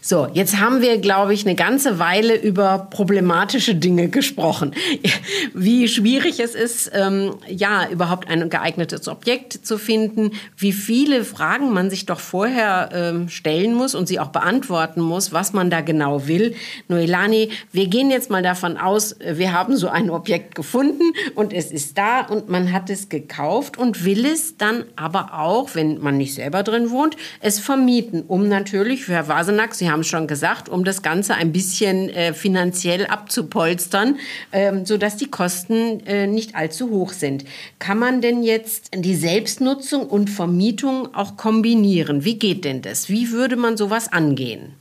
So, 0.00 0.28
jetzt 0.32 0.58
haben 0.58 0.80
wir, 0.80 0.98
glaube 0.98 1.34
ich, 1.34 1.46
eine 1.46 1.54
ganze 1.54 1.98
Weile 1.98 2.34
über 2.36 2.88
problematische 2.90 3.74
Dinge 3.74 4.08
gesprochen. 4.08 4.74
Wie 5.54 5.88
schwierig 5.88 6.40
es 6.40 6.54
ist, 6.54 6.90
ähm, 6.94 7.34
ja, 7.48 7.88
überhaupt 7.88 8.28
ein 8.28 8.48
geeignetes 8.48 9.08
Objekt 9.08 9.66
zu 9.66 9.78
finden, 9.78 10.32
wie 10.56 10.72
viele 10.72 11.24
Fragen 11.24 11.72
man 11.72 11.90
sich 11.90 12.06
doch 12.06 12.20
vorher 12.20 12.90
ähm, 12.92 13.28
stellen 13.28 13.74
muss 13.74 13.94
und 13.94 14.08
sie 14.08 14.18
auch 14.18 14.28
beantworten 14.28 15.00
muss, 15.00 15.32
was 15.32 15.52
man 15.52 15.70
da 15.70 15.80
genau 15.80 16.26
will. 16.26 16.54
Noelani, 16.88 17.50
wir 17.72 17.86
gehen 17.86 18.10
jetzt 18.10 18.30
mal 18.30 18.42
davon 18.42 18.76
aus, 18.76 19.16
wir 19.20 19.52
haben 19.52 19.76
so 19.76 19.88
ein 19.88 20.10
Objekt 20.10 20.54
gefunden 20.54 21.12
und 21.34 21.52
es 21.52 21.70
ist 21.70 21.98
da 21.98 22.20
und 22.20 22.48
man 22.48 22.72
hat 22.72 22.90
es 22.90 23.08
gekauft 23.08 23.78
und 23.78 24.04
will 24.04 24.24
es 24.24 24.56
dann 24.56 24.84
aber 24.96 25.34
auch, 25.34 25.74
wenn 25.74 26.00
man 26.00 26.16
nicht 26.16 26.34
selber 26.34 26.62
drin 26.62 26.90
wohnt, 26.90 27.16
es 27.40 27.58
vermieten, 27.58 28.24
um 28.26 28.48
natürlich 28.48 29.04
für 29.04 29.12
Herr 29.12 29.28
Wasenack, 29.50 29.74
Sie 29.74 29.90
haben 29.90 30.00
es 30.00 30.06
schon 30.06 30.26
gesagt, 30.26 30.68
um 30.68 30.84
das 30.84 31.02
Ganze 31.02 31.34
ein 31.34 31.52
bisschen 31.52 32.08
äh, 32.10 32.32
finanziell 32.32 33.06
abzupolstern, 33.06 34.18
ähm, 34.52 34.86
sodass 34.86 35.16
die 35.16 35.30
Kosten 35.30 36.00
äh, 36.06 36.26
nicht 36.26 36.54
allzu 36.54 36.90
hoch 36.90 37.12
sind. 37.12 37.44
Kann 37.78 37.98
man 37.98 38.20
denn 38.20 38.42
jetzt 38.42 38.90
die 38.94 39.16
Selbstnutzung 39.16 40.06
und 40.06 40.30
Vermietung 40.30 41.14
auch 41.14 41.36
kombinieren? 41.36 42.24
Wie 42.24 42.38
geht 42.38 42.64
denn 42.64 42.82
das? 42.82 43.08
Wie 43.08 43.30
würde 43.32 43.56
man 43.56 43.76
sowas 43.76 44.12
angehen? 44.12 44.74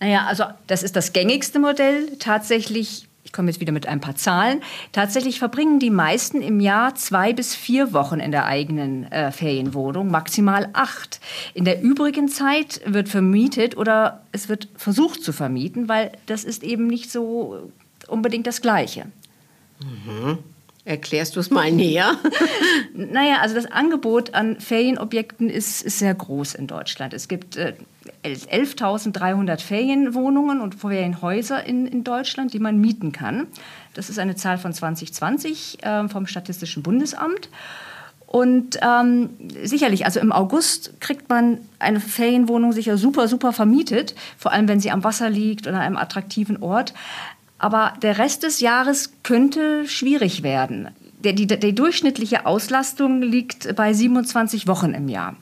Naja, 0.00 0.26
also 0.26 0.44
das 0.66 0.82
ist 0.82 0.96
das 0.96 1.12
gängigste 1.12 1.58
Modell. 1.58 2.16
Tatsächlich 2.18 3.08
ich 3.24 3.32
komme 3.32 3.48
jetzt 3.50 3.60
wieder 3.60 3.72
mit 3.72 3.86
ein 3.86 4.00
paar 4.00 4.16
Zahlen. 4.16 4.60
Tatsächlich 4.92 5.38
verbringen 5.38 5.78
die 5.78 5.90
meisten 5.90 6.42
im 6.42 6.60
Jahr 6.60 6.94
zwei 6.96 7.32
bis 7.32 7.54
vier 7.54 7.92
Wochen 7.92 8.20
in 8.20 8.32
der 8.32 8.46
eigenen 8.46 9.10
äh, 9.12 9.30
Ferienwohnung, 9.30 10.10
maximal 10.10 10.68
acht. 10.72 11.20
In 11.54 11.64
der 11.64 11.80
übrigen 11.82 12.28
Zeit 12.28 12.80
wird 12.84 13.08
vermietet 13.08 13.76
oder 13.76 14.22
es 14.32 14.48
wird 14.48 14.68
versucht 14.76 15.22
zu 15.22 15.32
vermieten, 15.32 15.88
weil 15.88 16.12
das 16.26 16.44
ist 16.44 16.62
eben 16.62 16.88
nicht 16.88 17.10
so 17.10 17.70
unbedingt 18.08 18.46
das 18.46 18.60
Gleiche. 18.60 19.06
Mhm. 19.80 20.38
Erklärst 20.84 21.36
du 21.36 21.40
es 21.40 21.50
mal 21.50 21.70
näher? 21.70 22.16
naja, 22.94 23.38
also 23.40 23.54
das 23.54 23.66
Angebot 23.66 24.34
an 24.34 24.58
Ferienobjekten 24.58 25.48
ist, 25.48 25.82
ist 25.82 26.00
sehr 26.00 26.12
groß 26.12 26.54
in 26.54 26.66
Deutschland. 26.66 27.14
Es 27.14 27.28
gibt 27.28 27.56
äh, 27.56 27.74
11.300 28.24 29.60
Ferienwohnungen 29.60 30.60
und 30.60 30.76
Ferienhäuser 30.76 31.64
in, 31.64 31.86
in 31.86 32.04
Deutschland, 32.04 32.52
die 32.52 32.60
man 32.60 32.78
mieten 32.78 33.12
kann. 33.12 33.48
Das 33.94 34.08
ist 34.10 34.18
eine 34.18 34.36
Zahl 34.36 34.58
von 34.58 34.72
2020 34.72 35.84
äh, 35.84 36.08
vom 36.08 36.26
Statistischen 36.26 36.82
Bundesamt. 36.82 37.48
Und 38.26 38.78
ähm, 38.80 39.30
sicherlich, 39.62 40.06
also 40.06 40.18
im 40.18 40.32
August 40.32 40.98
kriegt 41.00 41.28
man 41.28 41.58
eine 41.78 42.00
Ferienwohnung 42.00 42.72
sicher 42.72 42.96
super, 42.96 43.28
super 43.28 43.52
vermietet, 43.52 44.14
vor 44.38 44.52
allem 44.52 44.68
wenn 44.68 44.80
sie 44.80 44.90
am 44.90 45.04
Wasser 45.04 45.28
liegt 45.28 45.66
oder 45.66 45.76
an 45.76 45.82
einem 45.82 45.96
attraktiven 45.98 46.62
Ort. 46.62 46.94
Aber 47.58 47.92
der 48.00 48.18
Rest 48.18 48.42
des 48.42 48.60
Jahres 48.60 49.12
könnte 49.22 49.86
schwierig 49.86 50.42
werden. 50.42 50.88
Der, 51.18 51.34
die, 51.34 51.46
die 51.46 51.74
durchschnittliche 51.74 52.46
Auslastung 52.46 53.20
liegt 53.20 53.76
bei 53.76 53.92
27 53.92 54.66
Wochen 54.66 54.94
im 54.94 55.08
Jahr. 55.08 55.36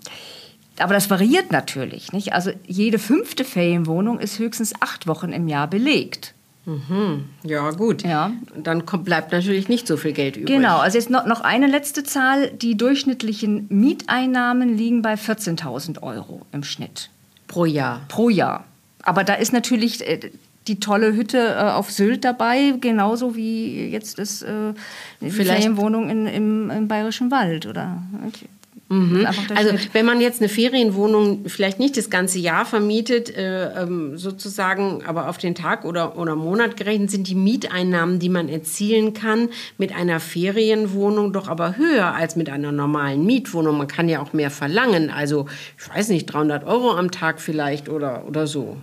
Aber 0.80 0.94
das 0.94 1.10
variiert 1.10 1.52
natürlich. 1.52 2.12
Nicht? 2.12 2.32
Also 2.32 2.50
jede 2.66 2.98
fünfte 2.98 3.44
Ferienwohnung 3.44 4.18
ist 4.18 4.38
höchstens 4.38 4.72
acht 4.80 5.06
Wochen 5.06 5.32
im 5.32 5.48
Jahr 5.48 5.68
belegt. 5.68 6.34
Mhm. 6.66 7.24
Ja, 7.42 7.70
gut. 7.70 8.02
Ja. 8.02 8.32
Dann 8.56 8.86
kommt, 8.86 9.04
bleibt 9.04 9.32
natürlich 9.32 9.68
nicht 9.68 9.86
so 9.86 9.96
viel 9.96 10.12
Geld 10.12 10.36
übrig. 10.36 10.54
Genau, 10.54 10.78
also 10.78 10.98
jetzt 10.98 11.10
noch, 11.10 11.26
noch 11.26 11.40
eine 11.40 11.66
letzte 11.66 12.04
Zahl. 12.04 12.50
Die 12.50 12.76
durchschnittlichen 12.76 13.66
Mieteinnahmen 13.68 14.76
liegen 14.76 15.02
bei 15.02 15.14
14.000 15.14 16.02
Euro 16.02 16.42
im 16.52 16.62
Schnitt. 16.62 17.10
Pro 17.46 17.64
Jahr? 17.64 18.02
Pro 18.08 18.28
Jahr. 18.28 18.64
Aber 19.02 19.24
da 19.24 19.34
ist 19.34 19.52
natürlich 19.52 20.06
äh, 20.06 20.30
die 20.68 20.78
tolle 20.78 21.14
Hütte 21.14 21.38
äh, 21.38 21.70
auf 21.70 21.90
Sylt 21.90 22.24
dabei, 22.24 22.74
genauso 22.80 23.34
wie 23.34 23.88
jetzt 23.88 24.18
das, 24.18 24.42
äh, 24.42 24.74
die 25.20 25.30
Ferienwohnung 25.30 26.10
in, 26.10 26.26
im, 26.26 26.70
im 26.70 26.88
Bayerischen 26.88 27.30
Wald, 27.30 27.66
oder? 27.66 28.02
Okay 28.28 28.46
Mhm. 28.92 29.24
Also 29.55 29.70
wenn 29.92 30.05
man 30.05 30.20
jetzt 30.20 30.40
eine 30.40 30.48
Ferienwohnung 30.48 31.44
vielleicht 31.46 31.79
nicht 31.79 31.96
das 31.96 32.11
ganze 32.11 32.40
Jahr 32.40 32.66
vermietet, 32.66 33.35
äh, 33.37 33.83
ähm, 33.83 34.18
sozusagen, 34.18 35.05
aber 35.07 35.29
auf 35.29 35.38
den 35.38 35.55
Tag 35.55 35.85
oder, 35.85 36.18
oder 36.18 36.35
Monat 36.35 36.76
gerechnet, 36.76 37.09
sind 37.09 37.29
die 37.29 37.37
Mieteinnahmen, 37.37 38.18
die 38.18 38.29
man 38.29 38.48
erzielen 38.48 39.14
kann, 39.14 39.48
mit 39.79 39.94
einer 39.94 40.18
Ferienwohnung 40.18 41.33
doch 41.33 41.46
aber 41.46 41.76
höher 41.76 42.14
als 42.14 42.35
mit 42.35 42.50
einer 42.50 42.72
normalen 42.72 43.24
Mietwohnung. 43.24 43.79
Man 43.79 43.87
kann 43.87 44.09
ja 44.09 44.20
auch 44.20 44.33
mehr 44.33 44.50
verlangen. 44.50 45.11
Also 45.11 45.46
ich 45.79 45.88
weiß 45.88 46.09
nicht, 46.09 46.26
300 46.26 46.66
Euro 46.66 46.90
am 46.90 47.12
Tag 47.12 47.40
vielleicht 47.40 47.88
oder, 47.88 48.24
oder 48.26 48.48
so. 48.48 48.76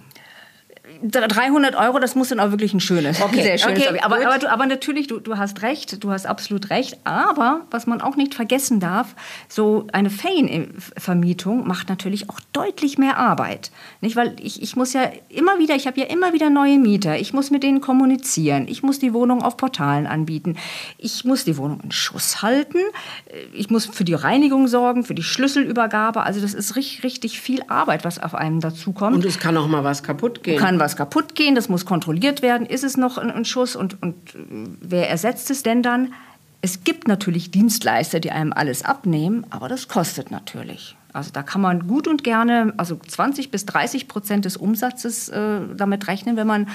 300 1.02 1.76
Euro, 1.76 2.00
das 2.00 2.16
muss 2.16 2.30
dann 2.30 2.40
auch 2.40 2.52
wirklich 2.52 2.74
ein 2.74 2.80
schönes, 2.80 3.22
okay. 3.22 3.44
sehr 3.44 3.58
schönes 3.58 3.88
okay, 3.88 4.00
aber, 4.02 4.26
aber, 4.26 4.38
du, 4.40 4.52
aber, 4.52 4.66
natürlich, 4.66 5.08
du, 5.08 5.20
du 5.20 5.38
hast 5.38 5.62
recht, 5.62 6.04
du 6.04 6.12
hast 6.12 6.26
absolut 6.26 6.70
recht. 6.70 6.98
Aber 7.04 7.62
was 7.72 7.88
man 7.88 8.02
auch 8.02 8.16
nicht 8.16 8.34
vergessen 8.34 8.80
darf, 8.80 9.16
so 9.48 9.88
eine 9.92 10.10
Ferienvermietung 10.10 11.68
macht 11.68 11.90
natürlich 11.90 12.30
auch 12.30 12.40
deutlich 12.54 12.98
mehr 12.98 13.18
Arbeit. 13.18 13.72
Nicht? 14.02 14.16
Weil 14.16 14.36
ich, 14.40 14.62
ich 14.62 14.76
muss 14.76 14.94
ja 14.94 15.12
immer 15.30 15.60
wieder, 15.60 15.76
ich 15.76 15.88
habe 15.88 16.00
ja 16.00 16.08
immer 16.08 16.34
wieder 16.34 16.50
neue 16.50 16.78
Mieter. 16.78 17.20
Ich 17.20 17.34
muss 17.34 17.52
mit 17.52 17.64
denen 17.64 17.82
kommunizieren. 17.82 18.68
Ich 18.68 18.84
muss 18.84 19.00
die 19.00 19.14
Wohnung 19.14 19.42
auf 19.42 19.58
Portalen 19.58 20.08
anbieten. 20.08 20.58
Ich 20.98 21.26
muss 21.26 21.46
die 21.46 21.58
Wohnung 21.58 21.82
in 21.84 21.92
Schuss 21.92 22.42
halten. 22.42 22.80
Ich 23.54 23.70
muss 23.70 23.86
für 23.86 24.04
die 24.04 24.14
Reinigung 24.14 24.68
sorgen, 24.68 25.04
für 25.04 25.16
die 25.16 25.24
Schlüsselübergabe. 25.24 26.24
Also 26.24 26.42
das 26.42 26.54
ist 26.54 26.76
richtig, 26.76 27.04
richtig 27.04 27.42
viel 27.42 27.64
Arbeit, 27.68 28.06
was 28.06 28.22
auf 28.22 28.36
einem 28.36 28.60
dazukommt. 28.60 29.16
Und 29.16 29.26
es 29.26 29.40
kann 29.40 29.58
auch 29.58 29.68
mal 29.68 29.84
was 29.84 30.04
kaputt 30.04 30.44
gehen. 30.44 30.60
Kann 30.60 30.80
was 30.80 30.87
was 30.88 30.96
kaputt 30.96 31.36
gehen, 31.36 31.54
das 31.54 31.68
muss 31.68 31.86
kontrolliert 31.86 32.42
werden, 32.42 32.66
ist 32.66 32.86
es 32.86 32.96
noch 32.96 33.18
ein, 33.18 33.44
Schuss 33.44 33.76
und, 33.76 34.02
und 34.02 34.16
wer 34.80 35.10
ersetzt 35.10 35.52
es 35.52 35.62
denn 35.62 35.84
dann? 35.84 36.14
Es 36.62 36.86
gibt 36.86 37.10
natürlich 37.10 37.52
Dienstleister, 37.52 38.22
die 38.22 38.32
einem 38.32 38.54
alles 38.54 38.86
abnehmen, 38.86 39.46
aber 39.50 39.68
das 39.68 39.90
kostet 39.90 40.32
natürlich. 40.32 40.96
Also 41.12 41.32
da 41.34 41.44
kann 41.44 41.60
man 41.60 41.88
gut 41.88 42.08
und 42.08 42.24
gerne, 42.24 42.74
also 42.78 42.96
20 43.06 43.52
bis 43.52 43.66
30 43.66 44.08
Prozent 44.08 44.46
des 44.46 44.56
Umsatzes 44.56 45.28
äh, 45.28 45.60
damit 45.76 46.08
rechnen, 46.08 46.38
wenn 46.38 46.48
man 46.48 46.70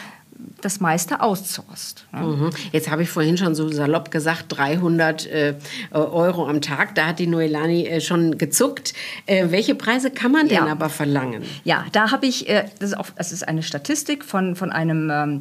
das 0.60 0.80
meiste 0.80 1.20
outsourced. 1.20 2.06
Ja. 2.12 2.20
Mhm. 2.20 2.50
Jetzt 2.72 2.90
habe 2.90 3.02
ich 3.02 3.10
vorhin 3.10 3.36
schon 3.36 3.54
so 3.54 3.68
salopp 3.68 4.10
gesagt, 4.10 4.46
300 4.48 5.26
äh, 5.26 5.54
Euro 5.92 6.46
am 6.46 6.60
Tag. 6.60 6.94
Da 6.94 7.06
hat 7.06 7.18
die 7.18 7.26
Noelani 7.26 7.86
äh, 7.86 8.00
schon 8.00 8.38
gezuckt. 8.38 8.94
Äh, 9.26 9.46
welche 9.50 9.74
Preise 9.74 10.10
kann 10.10 10.32
man 10.32 10.48
denn 10.48 10.66
ja. 10.66 10.66
aber 10.66 10.88
verlangen? 10.88 11.42
Ja, 11.64 11.86
da 11.92 12.10
habe 12.10 12.26
ich, 12.26 12.48
äh, 12.48 12.64
das 12.78 12.90
ist, 12.90 12.96
auch, 12.96 13.10
das, 13.16 13.32
ist 13.32 13.46
eine 13.46 13.62
Statistik 13.62 14.24
von, 14.24 14.56
von 14.56 14.70
einem... 14.70 15.10
Ähm, 15.10 15.40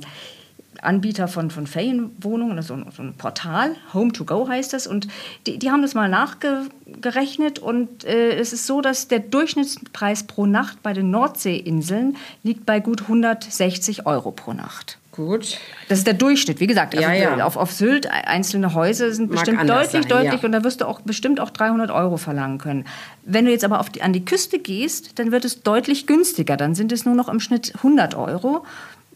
Anbieter 0.82 1.28
von, 1.28 1.52
von 1.52 1.68
Ferienwohnungen, 1.68 2.62
so, 2.62 2.78
so 2.96 3.04
ein 3.04 3.14
Portal, 3.14 3.76
Home 3.94 4.12
to 4.12 4.26
Go 4.26 4.48
heißt 4.48 4.74
das, 4.74 4.88
und 4.88 5.08
die, 5.46 5.60
die 5.60 5.72
haben 5.72 5.82
das 5.82 5.94
mal 5.94 6.10
nachgerechnet 6.10 7.60
und 7.60 8.04
äh, 8.04 8.36
es 8.36 8.54
ist 8.54 8.68
so, 8.68 8.82
dass 8.82 9.08
der 9.08 9.20
Durchschnittspreis 9.20 10.24
pro 10.24 10.46
Nacht 10.46 10.82
bei 10.84 10.94
den 10.94 11.12
Nordseeinseln 11.12 12.18
liegt 12.44 12.66
bei 12.66 12.80
gut 12.80 13.04
160 13.04 14.06
Euro 14.06 14.32
pro 14.32 14.54
Nacht. 14.54 14.98
Gut. 15.12 15.58
Das 15.90 15.98
ist 15.98 16.08
der 16.08 16.14
Durchschnitt. 16.14 16.62
Wie 16.62 16.68
gesagt, 16.68 16.96
also 16.96 17.08
ja, 17.08 17.14
ja. 17.14 17.46
Auf, 17.46 17.58
auf 17.58 17.74
Sylt 17.74 18.10
einzelne 18.10 18.74
Häuser 18.74 19.12
sind 19.12 19.30
Mag 19.30 19.40
bestimmt 19.40 19.70
deutlich, 19.70 19.92
sein, 19.92 20.02
deutlich 20.04 20.42
ja. 20.42 20.46
und 20.46 20.52
da 20.54 20.64
wirst 20.64 20.80
du 20.80 20.88
auch 20.88 21.02
bestimmt 21.02 21.42
auch 21.42 21.50
300 21.50 21.92
Euro 21.92 22.16
verlangen 22.16 22.60
können. 22.60 22.86
Wenn 23.24 23.44
du 23.44 23.52
jetzt 23.52 23.66
aber 23.66 23.86
die, 23.94 24.02
an 24.02 24.14
die 24.14 24.24
Küste 24.24 24.58
gehst, 24.58 25.20
dann 25.20 25.34
wird 25.34 25.44
es 25.44 25.64
deutlich 25.64 26.08
günstiger. 26.08 26.56
Dann 26.56 26.76
sind 26.76 26.94
es 26.94 27.06
nur 27.06 27.14
noch 27.14 27.28
im 27.28 27.42
Schnitt 27.42 27.74
100 27.78 28.16
Euro 28.16 28.66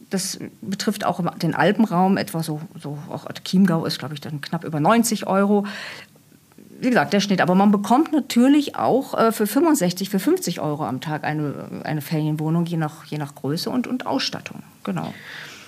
das 0.10 0.40
betrifft 0.62 1.06
auch 1.06 1.22
den 1.38 1.56
Alpenraum, 1.56 2.18
etwa 2.18 2.44
so, 2.44 2.62
so 2.82 2.98
auch 3.10 3.28
Chiemgau 3.44 3.86
ist, 3.86 4.00
glaube 4.00 4.14
ich, 4.14 4.22
dann 4.22 4.42
knapp 4.42 4.64
über 4.64 4.80
90 4.80 5.28
Euro. 5.28 5.66
Wie 6.80 6.90
gesagt, 6.90 7.14
der 7.14 7.22
Schnitt. 7.22 7.42
Aber 7.42 7.56
man 7.56 7.72
bekommt 7.72 8.12
natürlich 8.12 8.76
auch 8.76 9.14
äh, 9.18 9.32
für 9.32 9.48
65, 9.48 10.10
für 10.10 10.20
50 10.20 10.60
Euro 10.60 10.86
am 10.86 11.02
Tag 11.02 11.24
eine, 11.24 11.82
eine 11.84 12.02
Ferienwohnung, 12.02 12.66
je 12.66 12.78
nach, 12.78 13.06
je 13.06 13.18
nach 13.18 13.34
Größe 13.36 13.70
und, 13.70 13.88
und 13.88 14.06
Ausstattung. 14.06 14.62
Genau. 14.84 15.14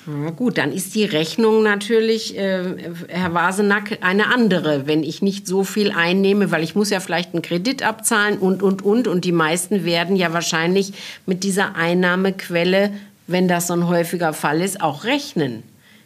Na 0.10 0.30
gut, 0.30 0.58
dann 0.58 0.72
ist 0.72 0.96
die 0.96 1.04
Rechnung 1.04 1.64
natürlich, 1.64 2.38
äh, 2.38 2.94
Herr 3.10 3.34
Wasenack, 3.34 3.98
eine 4.02 4.34
andere, 4.34 4.88
wenn 4.88 5.04
ich 5.04 5.22
nicht 5.22 5.46
so 5.48 5.66
viel 5.66 5.92
einnehme, 5.92 6.50
weil 6.50 6.64
ich 6.64 6.76
muss 6.76 6.90
ja 6.90 7.02
vielleicht 7.02 7.34
einen 7.34 7.42
Kredit 7.42 7.84
abzahlen 7.84 8.38
und, 8.38 8.64
und, 8.64 8.84
und. 8.84 9.10
Und 9.10 9.26
die 9.26 9.34
meisten 9.34 9.84
werden 9.84 10.16
ja 10.16 10.32
wahrscheinlich 10.32 10.94
mit 11.26 11.44
dieser 11.44 11.76
Einnahmequelle 11.76 12.94
wenn 13.28 13.48
das 13.48 13.68
so 13.68 13.74
ein 13.74 13.88
häufiger 13.88 14.34
Fall 14.34 14.62
ist, 14.62 14.82
auch 14.82 15.04
rechnen, 15.04 15.64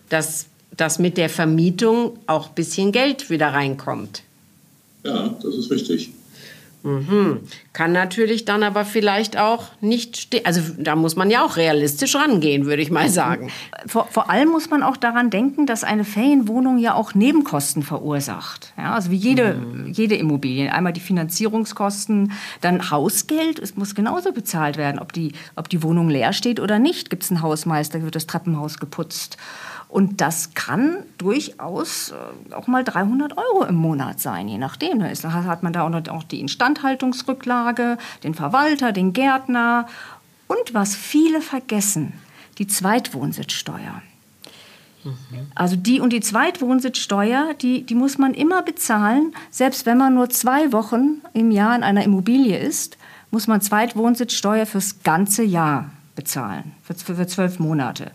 dass, 0.10 0.48
dass 0.76 1.00
mit 1.00 1.18
der 1.18 1.30
Vermietung 1.30 2.18
auch 2.28 2.50
ein 2.50 2.56
bisschen 2.56 2.92
Geld 2.92 3.30
wieder 3.30 3.50
reinkommt. 3.50 4.24
Ja, 5.06 5.36
das 5.42 5.56
ist 5.56 5.72
richtig. 5.72 6.12
Mhm. 6.84 7.42
Kann 7.74 7.92
natürlich 7.92 8.46
dann 8.46 8.64
aber 8.64 8.86
vielleicht 8.86 9.38
auch 9.38 9.66
nicht 9.82 10.18
stehen. 10.18 10.46
Also 10.46 10.62
da 10.78 10.96
muss 10.96 11.16
man 11.16 11.30
ja 11.30 11.46
auch 11.46 11.58
realistisch 11.58 12.16
rangehen, 12.16 12.66
würde 12.66 12.82
ich 12.82 12.90
mal 12.90 13.10
sagen. 13.10 13.52
Vor, 13.86 14.08
vor, 14.10 14.30
allem 14.30 14.50
muss 14.50 14.70
man 14.70 14.82
auch 14.82 14.98
daran 14.98 15.30
denken, 15.30 15.66
dass 15.66 15.84
eine 15.84 16.04
Ferienwohnung 16.04 16.80
ja 16.80 16.96
auch 16.96 17.14
Nebenkosten 17.14 17.84
verursacht. 17.84 18.74
Ja, 18.78 18.96
also 18.96 19.12
wie 19.12 19.16
jede, 19.16 19.56
mhm. 19.56 19.92
jede 19.92 20.16
Immobilie. 20.16 20.74
Einmal 20.74 20.94
die 20.94 21.02
Finanzierungskosten, 21.02 22.32
dann 22.62 22.90
Hausgeld. 22.90 23.60
Es 23.60 23.76
muss 23.76 23.94
genauso 23.94 24.32
bezahlt 24.32 24.78
werden, 24.78 25.00
ob 25.00 25.14
die, 25.14 25.34
ob 25.56 25.70
die 25.70 25.84
Wohnung 25.84 26.10
leer 26.10 26.34
steht 26.34 26.60
oder 26.60 26.80
nicht. 26.80 27.10
Gibt 27.10 27.24
es 27.24 27.32
einen 27.32 27.42
Hausmeister, 27.42 28.02
wird 28.02 28.16
das 28.16 28.28
Treppenhaus 28.28 28.80
geputzt. 28.80 29.38
Und 29.92 30.22
das 30.22 30.54
kann 30.54 31.04
durchaus 31.18 32.12
äh, 32.12 32.54
auch 32.54 32.68
mal 32.68 32.86
300 32.86 33.38
Euro 33.38 33.66
im 33.66 33.76
Monat 33.76 34.22
sein, 34.22 34.48
je 34.48 34.58
nachdem. 34.58 35.00
Da 35.00 35.34
hat 35.34 35.64
man 35.64 35.74
da 35.74 35.84
auch 35.84 36.24
die 36.24 36.40
Instandhaltungsrücklage, 36.40 37.98
den 38.24 38.34
Verwalter, 38.34 38.94
den 38.94 39.12
Gärtner 39.12 39.88
und 40.48 40.74
was 40.74 40.96
viele 40.96 41.42
vergessen, 41.42 42.14
die 42.58 42.68
Zweitwohnsitzsteuer. 42.68 44.02
Mhm. 45.04 45.52
Also 45.56 45.76
die 45.76 46.00
und 46.00 46.14
die 46.14 46.22
Zweitwohnsitzsteuer, 46.22 47.54
die, 47.56 47.84
die 47.84 47.96
muss 47.96 48.18
man 48.18 48.34
immer 48.34 48.62
bezahlen, 48.62 49.34
selbst 49.50 49.86
wenn 49.86 49.98
man 49.98 50.14
nur 50.14 50.30
zwei 50.30 50.72
Wochen 50.72 51.22
im 51.34 51.52
Jahr 51.52 51.76
in 51.76 51.84
einer 51.84 52.06
Immobilie 52.06 52.58
ist, 52.58 52.98
muss 53.30 53.48
man 53.48 53.60
Zweitwohnsitzsteuer 53.60 54.66
fürs 54.66 55.04
ganze 55.04 55.44
Jahr 55.44 55.90
bezahlen, 56.16 56.72
für, 56.82 56.94
für 57.16 57.28
zwölf 57.28 57.60
Monate. 57.60 58.12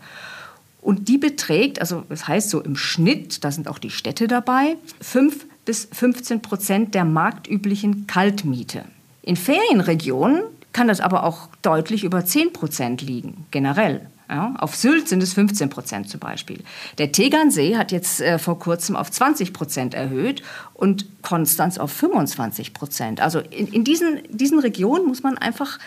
Und 0.87 1.09
die 1.09 1.17
beträgt, 1.17 1.81
also 1.81 2.05
das 2.07 2.29
heißt 2.29 2.49
so 2.49 2.61
im 2.61 2.77
Schnitt, 2.77 3.43
da 3.43 3.51
sind 3.51 3.67
auch 3.67 3.77
die 3.77 3.89
Städte 3.89 4.29
dabei, 4.29 4.77
5 5.01 5.45
bis 5.65 5.89
15 5.91 6.41
Prozent 6.41 6.95
der 6.95 7.03
marktüblichen 7.03 8.07
Kaltmiete. 8.07 8.85
In 9.21 9.35
Ferienregionen 9.35 10.43
kann 10.71 10.87
das 10.87 11.01
aber 11.01 11.25
auch 11.25 11.49
deutlich 11.61 12.05
über 12.05 12.23
10 12.23 12.53
Prozent 12.53 13.01
liegen, 13.01 13.47
generell. 13.51 14.07
Ja, 14.29 14.55
auf 14.59 14.77
Sylt 14.77 15.09
sind 15.09 15.21
es 15.23 15.33
15 15.33 15.69
Prozent 15.69 16.09
zum 16.09 16.21
Beispiel. 16.21 16.63
Der 16.97 17.11
Tegernsee 17.11 17.75
hat 17.75 17.91
jetzt 17.91 18.21
äh, 18.21 18.39
vor 18.39 18.57
kurzem 18.57 18.95
auf 18.95 19.11
20 19.11 19.51
Prozent 19.51 19.93
erhöht 19.93 20.41
und 20.73 21.21
Konstanz 21.21 21.77
auf 21.77 21.91
25 21.91 22.73
Prozent. 22.73 23.19
Also 23.19 23.39
in, 23.39 23.67
in 23.67 23.83
diesen, 23.83 24.19
diesen 24.29 24.59
Regionen 24.59 25.05
muss 25.05 25.23
man 25.23 25.37
einfach 25.37 25.79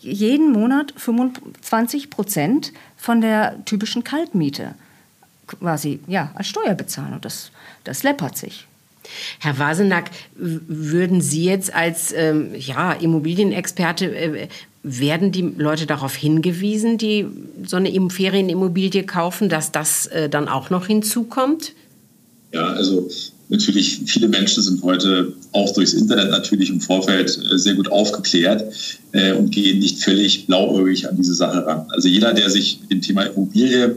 jeden 0.00 0.52
Monat 0.52 0.92
25 0.96 2.10
Prozent 2.10 2.72
von 2.96 3.20
der 3.20 3.64
typischen 3.64 4.04
Kaltmiete 4.04 4.74
quasi 5.46 6.00
ja, 6.06 6.32
als 6.34 6.48
Steuer 6.48 6.74
bezahlen. 6.74 7.12
Und 7.12 7.24
das, 7.24 7.50
das 7.84 8.02
läppert 8.02 8.36
sich. 8.36 8.66
Herr 9.40 9.58
Wasenack, 9.58 10.10
würden 10.36 11.20
Sie 11.20 11.44
jetzt 11.44 11.74
als 11.74 12.12
ähm, 12.12 12.54
ja, 12.56 12.92
Immobilienexperte, 12.92 14.14
äh, 14.14 14.48
werden 14.82 15.32
die 15.32 15.42
Leute 15.42 15.86
darauf 15.86 16.14
hingewiesen, 16.14 16.96
die 16.96 17.26
so 17.66 17.76
eine 17.76 18.10
Ferienimmobilie 18.10 19.04
kaufen, 19.04 19.48
dass 19.48 19.72
das 19.72 20.06
äh, 20.06 20.28
dann 20.28 20.48
auch 20.48 20.70
noch 20.70 20.86
hinzukommt? 20.86 21.72
Ja, 22.52 22.64
also 22.68 23.08
natürlich, 23.50 24.00
viele 24.06 24.28
Menschen 24.28 24.62
sind 24.62 24.82
heute 24.82 25.32
auch 25.52 25.72
durchs 25.74 25.92
Internet 25.92 26.30
natürlich 26.30 26.70
im 26.70 26.80
Vorfeld 26.80 27.28
äh, 27.28 27.58
sehr 27.58 27.74
gut 27.74 27.90
aufgeklärt 27.90 28.72
äh, 29.12 29.32
und 29.32 29.50
gehen 29.50 29.80
nicht 29.80 30.02
völlig 30.02 30.46
blauäugig 30.46 31.08
an 31.08 31.16
diese 31.16 31.34
Sache 31.34 31.66
ran. 31.66 31.86
Also 31.90 32.08
jeder, 32.08 32.32
der 32.32 32.48
sich 32.48 32.80
mit 32.80 32.90
dem 32.90 33.02
Thema 33.02 33.24
Immobilie, 33.24 33.96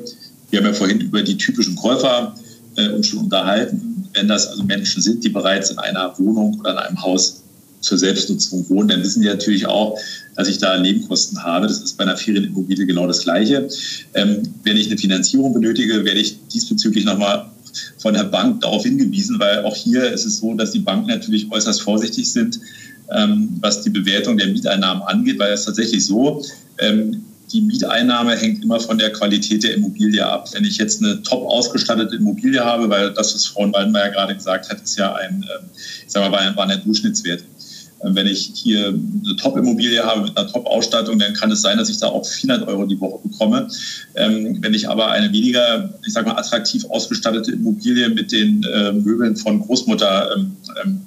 wir 0.50 0.60
haben 0.60 0.66
ja 0.66 0.74
vorhin 0.74 1.00
über 1.00 1.22
die 1.22 1.38
typischen 1.38 1.76
Käufer 1.76 2.36
äh, 2.76 2.90
uns 2.90 3.08
schon 3.08 3.20
unterhalten, 3.20 4.10
wenn 4.14 4.28
das 4.28 4.48
also 4.48 4.64
Menschen 4.64 5.02
sind, 5.02 5.24
die 5.24 5.30
bereits 5.30 5.72
in 5.72 5.78
einer 5.78 6.18
Wohnung 6.18 6.60
oder 6.60 6.72
in 6.72 6.78
einem 6.78 7.02
Haus 7.02 7.44
zur 7.82 7.98
Selbstnutzung 7.98 8.68
wohnen, 8.70 8.88
dann 8.88 9.04
wissen 9.04 9.22
die 9.22 9.28
natürlich 9.28 9.68
auch, 9.68 10.00
dass 10.36 10.48
ich 10.48 10.58
da 10.58 10.80
Nebenkosten 10.80 11.44
habe. 11.44 11.68
Das 11.68 11.82
ist 11.82 11.98
bei 11.98 12.06
einer 12.06 12.18
Ferienimmobilie 12.18 12.86
genau 12.86 13.06
das 13.08 13.24
Gleiche. 13.24 13.68
Ähm, 14.14 14.44
wenn 14.64 14.78
ich 14.78 14.88
eine 14.88 14.98
Finanzierung 14.98 15.54
benötige, 15.54 16.06
werde 16.06 16.20
ich 16.20 16.38
diesbezüglich 16.48 17.06
nochmal 17.06 17.52
von 17.98 18.14
der 18.14 18.26
Bank 18.26 18.62
darauf 18.62 18.84
hingewiesen, 18.84 19.40
weil 19.40 19.64
auch 19.64 19.76
hier 19.76 20.12
ist 20.12 20.26
es 20.26 20.38
so, 20.38 20.54
dass 20.54 20.72
die 20.72 20.80
Banken 20.80 21.08
natürlich 21.08 21.52
äußerst 21.52 21.82
vorsichtig 21.82 22.32
sind, 22.32 22.60
ähm, 23.12 23.50
was 23.62 23.82
die 23.82 23.90
Bewertung 23.90 24.38
der 24.38 24.48
Mieteinnahmen 24.48 25.04
angeht, 25.04 25.40
weil 25.40 25.54
es 25.54 25.66
tatsächlich 25.66 26.06
so, 26.06 26.44
ähm, 26.80 27.24
die 27.52 27.62
Mieteinnahme 27.62 28.36
hängt 28.36 28.64
immer 28.64 28.80
von 28.80 28.98
der 28.98 29.12
Qualität 29.12 29.64
der 29.64 29.76
Immobilie 29.76 30.26
ab. 30.26 30.50
Wenn 30.54 30.66
ich 30.66 30.78
jetzt 30.78 31.04
eine 31.04 31.22
top 31.22 31.46
ausgestattete 31.46 32.16
Immobilie 32.16 32.64
habe, 32.64 32.90
weil 32.90 33.14
das, 33.14 33.36
was 33.36 33.46
Frau 33.46 33.72
Waldenmeier 33.72 34.10
gerade 34.10 34.34
gesagt 34.34 34.70
hat, 34.70 34.82
ist 34.82 34.98
ja 34.98 35.14
ein, 35.14 35.44
ähm, 35.44 35.70
ich 35.76 36.12
sag 36.12 36.24
mal, 36.24 36.32
war 36.32 36.40
ein, 36.40 36.56
war 36.56 36.68
ein 36.68 36.84
Durchschnittswert. 36.84 37.44
Wenn 38.06 38.28
ich 38.28 38.52
hier 38.54 38.88
eine 38.88 39.36
Top-Immobilie 39.38 40.04
habe 40.04 40.24
mit 40.24 40.38
einer 40.38 40.52
Top-Ausstattung, 40.52 41.20
dann 41.20 41.34
kann 41.34 41.52
es 41.52 41.62
sein, 41.62 41.78
dass 41.78 41.90
ich 41.90 42.00
da 42.00 42.08
auch 42.08 42.26
400 42.26 42.68
Euro 42.68 42.86
die 42.86 43.00
Woche 43.00 43.26
bekomme. 43.28 43.70
Ähm, 44.16 44.58
wenn 44.62 44.74
ich 44.74 44.90
aber 44.90 45.10
eine 45.10 45.32
weniger, 45.32 45.94
ich 46.06 46.12
sag 46.12 46.26
mal, 46.26 46.36
attraktiv 46.36 46.86
ausgestattete 46.90 47.54
Immobilie 47.54 48.10
mit 48.10 48.32
den 48.32 48.64
äh, 48.64 48.92
Möbeln 48.92 49.38
von 49.38 49.62
Großmutter 49.62 50.36
ähm, 50.36 50.58
ähm, 50.84 51.02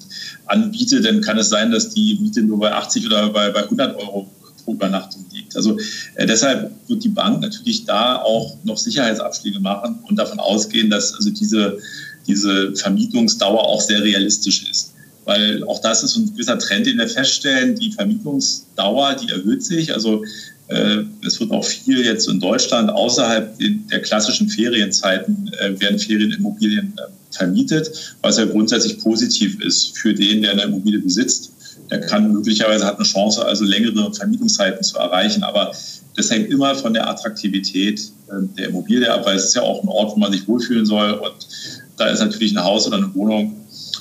anbiete, 0.46 1.02
dann 1.02 1.20
kann 1.20 1.38
es 1.38 1.50
sein, 1.50 1.70
dass 1.70 1.90
die 1.90 2.18
Miete 2.20 2.42
nur 2.42 2.58
bei 2.60 2.72
80 2.72 3.06
oder 3.06 3.28
bei, 3.28 3.50
bei 3.50 3.64
100 3.64 3.96
Euro 3.96 4.30
pro 4.64 4.72
Übernachtung 4.72 5.26
liegt. 5.32 5.54
Also 5.54 5.78
äh, 6.14 6.26
deshalb 6.26 6.72
wird 6.88 7.04
die 7.04 7.10
Bank 7.10 7.42
natürlich 7.42 7.84
da 7.84 8.16
auch 8.16 8.56
noch 8.64 8.78
Sicherheitsabschläge 8.78 9.60
machen 9.60 9.98
und 10.08 10.16
davon 10.16 10.40
ausgehen, 10.40 10.88
dass 10.88 11.14
also 11.14 11.28
diese, 11.28 11.78
diese 12.26 12.74
Vermietungsdauer 12.74 13.66
auch 13.66 13.82
sehr 13.82 14.02
realistisch 14.02 14.70
ist 14.70 14.95
weil 15.26 15.64
auch 15.64 15.80
das 15.80 16.02
ist 16.04 16.16
ein 16.16 16.32
gewisser 16.32 16.58
Trend, 16.58 16.86
den 16.86 16.98
wir 16.98 17.08
feststellen. 17.08 17.74
Die 17.74 17.92
Vermietungsdauer, 17.92 19.14
die 19.14 19.30
erhöht 19.30 19.62
sich. 19.64 19.92
Also 19.92 20.24
äh, 20.68 21.02
es 21.24 21.38
wird 21.40 21.50
auch 21.50 21.64
viel 21.64 22.04
jetzt 22.04 22.28
in 22.28 22.38
Deutschland 22.40 22.90
außerhalb 22.90 23.58
der 23.90 24.02
klassischen 24.02 24.48
Ferienzeiten 24.48 25.50
äh, 25.58 25.78
werden 25.80 25.98
Ferienimmobilien 25.98 26.94
äh, 26.96 27.34
vermietet, 27.34 28.16
was 28.22 28.38
ja 28.38 28.44
grundsätzlich 28.46 28.98
positiv 29.00 29.60
ist 29.60 29.98
für 29.98 30.14
den, 30.14 30.42
der 30.42 30.52
eine 30.52 30.62
Immobilie 30.62 31.00
besitzt. 31.00 31.52
Der 31.90 32.00
kann 32.00 32.32
möglicherweise 32.32 32.86
hat 32.86 32.96
eine 32.96 33.04
Chance, 33.04 33.44
also 33.44 33.64
längere 33.64 34.12
Vermietungszeiten 34.14 34.82
zu 34.82 34.96
erreichen. 34.96 35.42
Aber 35.42 35.72
das 36.16 36.30
hängt 36.30 36.50
immer 36.50 36.74
von 36.74 36.94
der 36.94 37.08
Attraktivität 37.08 38.10
der 38.58 38.68
Immobilie 38.68 39.12
ab, 39.12 39.24
weil 39.24 39.36
es 39.36 39.44
ist 39.44 39.54
ja 39.54 39.62
auch 39.62 39.84
ein 39.84 39.88
Ort, 39.88 40.16
wo 40.16 40.18
man 40.18 40.32
sich 40.32 40.48
wohlfühlen 40.48 40.84
soll. 40.84 41.12
Und 41.12 41.34
da 41.96 42.08
ist 42.08 42.18
natürlich 42.18 42.52
ein 42.52 42.64
Haus 42.64 42.88
oder 42.88 42.96
eine 42.96 43.14
Wohnung 43.14 43.54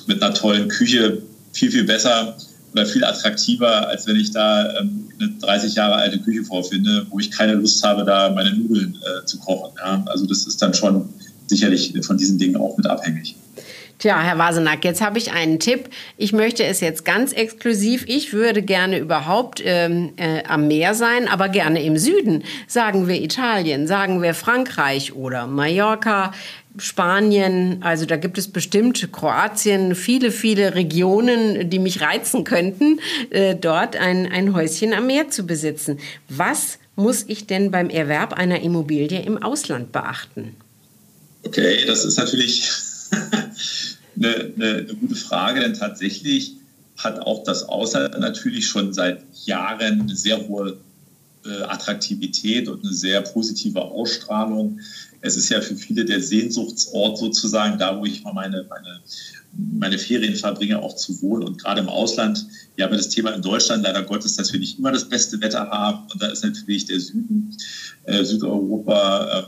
mit 0.07 0.21
einer 0.21 0.33
tollen 0.33 0.67
Küche 0.67 1.21
viel, 1.53 1.71
viel 1.71 1.83
besser 1.83 2.37
oder 2.73 2.85
viel 2.85 3.03
attraktiver, 3.03 3.87
als 3.87 4.05
wenn 4.05 4.17
ich 4.17 4.31
da 4.31 4.79
ähm, 4.79 5.09
eine 5.19 5.29
30 5.41 5.75
Jahre 5.75 5.95
alte 5.95 6.19
Küche 6.19 6.43
vorfinde, 6.43 7.05
wo 7.09 7.19
ich 7.19 7.31
keine 7.31 7.53
Lust 7.53 7.83
habe, 7.83 8.03
da 8.03 8.29
meine 8.29 8.53
Nudeln 8.53 8.97
äh, 9.01 9.25
zu 9.25 9.39
kochen. 9.39 9.73
Ja? 9.77 10.03
Also 10.07 10.25
das 10.25 10.45
ist 10.45 10.61
dann 10.61 10.73
schon 10.73 11.07
sicherlich 11.47 11.93
von 12.01 12.17
diesen 12.17 12.37
Dingen 12.37 12.57
auch 12.57 12.75
mit 12.75 12.85
abhängig. 12.85 13.35
Tja, 13.97 14.21
Herr 14.21 14.37
Wasenack, 14.37 14.83
jetzt 14.83 15.01
habe 15.01 15.17
ich 15.17 15.31
einen 15.31 15.57
Tipp. 15.57 15.89
Ich 16.17 16.33
möchte 16.33 16.65
es 16.65 16.81
jetzt 16.81 17.05
ganz 17.05 17.31
exklusiv. 17.31 18.03
Ich 18.07 18.33
würde 18.33 18.61
gerne 18.61 18.99
überhaupt 18.99 19.61
ähm, 19.63 20.11
äh, 20.17 20.43
am 20.45 20.67
Meer 20.67 20.93
sein, 20.95 21.29
aber 21.29 21.47
gerne 21.47 21.81
im 21.81 21.97
Süden. 21.97 22.43
Sagen 22.67 23.07
wir 23.07 23.21
Italien, 23.21 23.87
sagen 23.87 24.21
wir 24.21 24.33
Frankreich 24.33 25.13
oder 25.13 25.47
Mallorca. 25.47 26.33
Spanien, 26.77 27.81
also 27.81 28.05
da 28.05 28.17
gibt 28.17 28.37
es 28.37 28.47
bestimmt 28.47 29.11
Kroatien, 29.11 29.95
viele, 29.95 30.31
viele 30.31 30.75
Regionen, 30.75 31.69
die 31.69 31.79
mich 31.79 32.01
reizen 32.01 32.43
könnten, 32.43 32.99
äh, 33.29 33.55
dort 33.55 33.95
ein, 33.95 34.31
ein 34.31 34.53
Häuschen 34.53 34.93
am 34.93 35.07
Meer 35.07 35.29
zu 35.29 35.45
besitzen. 35.45 35.99
Was 36.27 36.79
muss 36.95 37.23
ich 37.27 37.47
denn 37.47 37.71
beim 37.71 37.89
Erwerb 37.89 38.33
einer 38.33 38.61
Immobilie 38.61 39.21
im 39.21 39.41
Ausland 39.41 39.91
beachten? 39.91 40.55
Okay, 41.43 41.85
das 41.85 42.05
ist 42.05 42.17
natürlich 42.17 42.69
eine, 44.15 44.53
eine, 44.55 44.69
eine 44.77 44.95
gute 44.95 45.15
Frage, 45.15 45.61
denn 45.61 45.73
tatsächlich 45.73 46.53
hat 46.97 47.19
auch 47.19 47.43
das 47.43 47.63
Ausland 47.63 48.17
natürlich 48.19 48.67
schon 48.67 48.93
seit 48.93 49.23
Jahren 49.45 50.01
eine 50.01 50.15
sehr 50.15 50.47
hohe 50.47 50.77
Attraktivität 51.45 52.67
und 52.67 52.83
eine 52.83 52.93
sehr 52.93 53.21
positive 53.21 53.81
Ausstrahlung 53.81 54.79
es 55.25 55.37
ist 55.37 55.49
ja 55.49 55.59
für 55.59 55.75
viele 55.75 56.05
der 56.05 56.21
Sehnsuchtsort 56.21 57.17
sozusagen, 57.17 57.79
da 57.79 57.99
wo 57.99 58.05
ich 58.05 58.23
mal 58.23 58.33
meine, 58.33 58.63
meine, 58.69 58.99
meine 59.53 59.97
Ferien 59.97 60.35
verbringe, 60.35 60.79
auch 60.79 60.95
zu 60.95 61.19
wohnen. 61.21 61.43
Und 61.43 61.61
gerade 61.61 61.81
im 61.81 61.89
Ausland, 61.89 62.45
ja, 62.77 62.85
aber 62.85 62.95
das 62.95 63.09
Thema 63.09 63.31
in 63.31 63.41
Deutschland 63.41 63.83
leider 63.83 64.03
Gottes, 64.03 64.35
dass 64.35 64.53
wir 64.53 64.59
nicht 64.59 64.77
immer 64.77 64.91
das 64.91 65.09
beste 65.09 65.41
Wetter 65.41 65.67
haben. 65.69 66.07
Und 66.11 66.21
da 66.21 66.27
ist 66.27 66.43
natürlich 66.43 66.85
der 66.85 66.99
Süden, 66.99 67.55
äh, 68.03 68.23
Südeuropa 68.23 69.39
äh, 69.39 69.43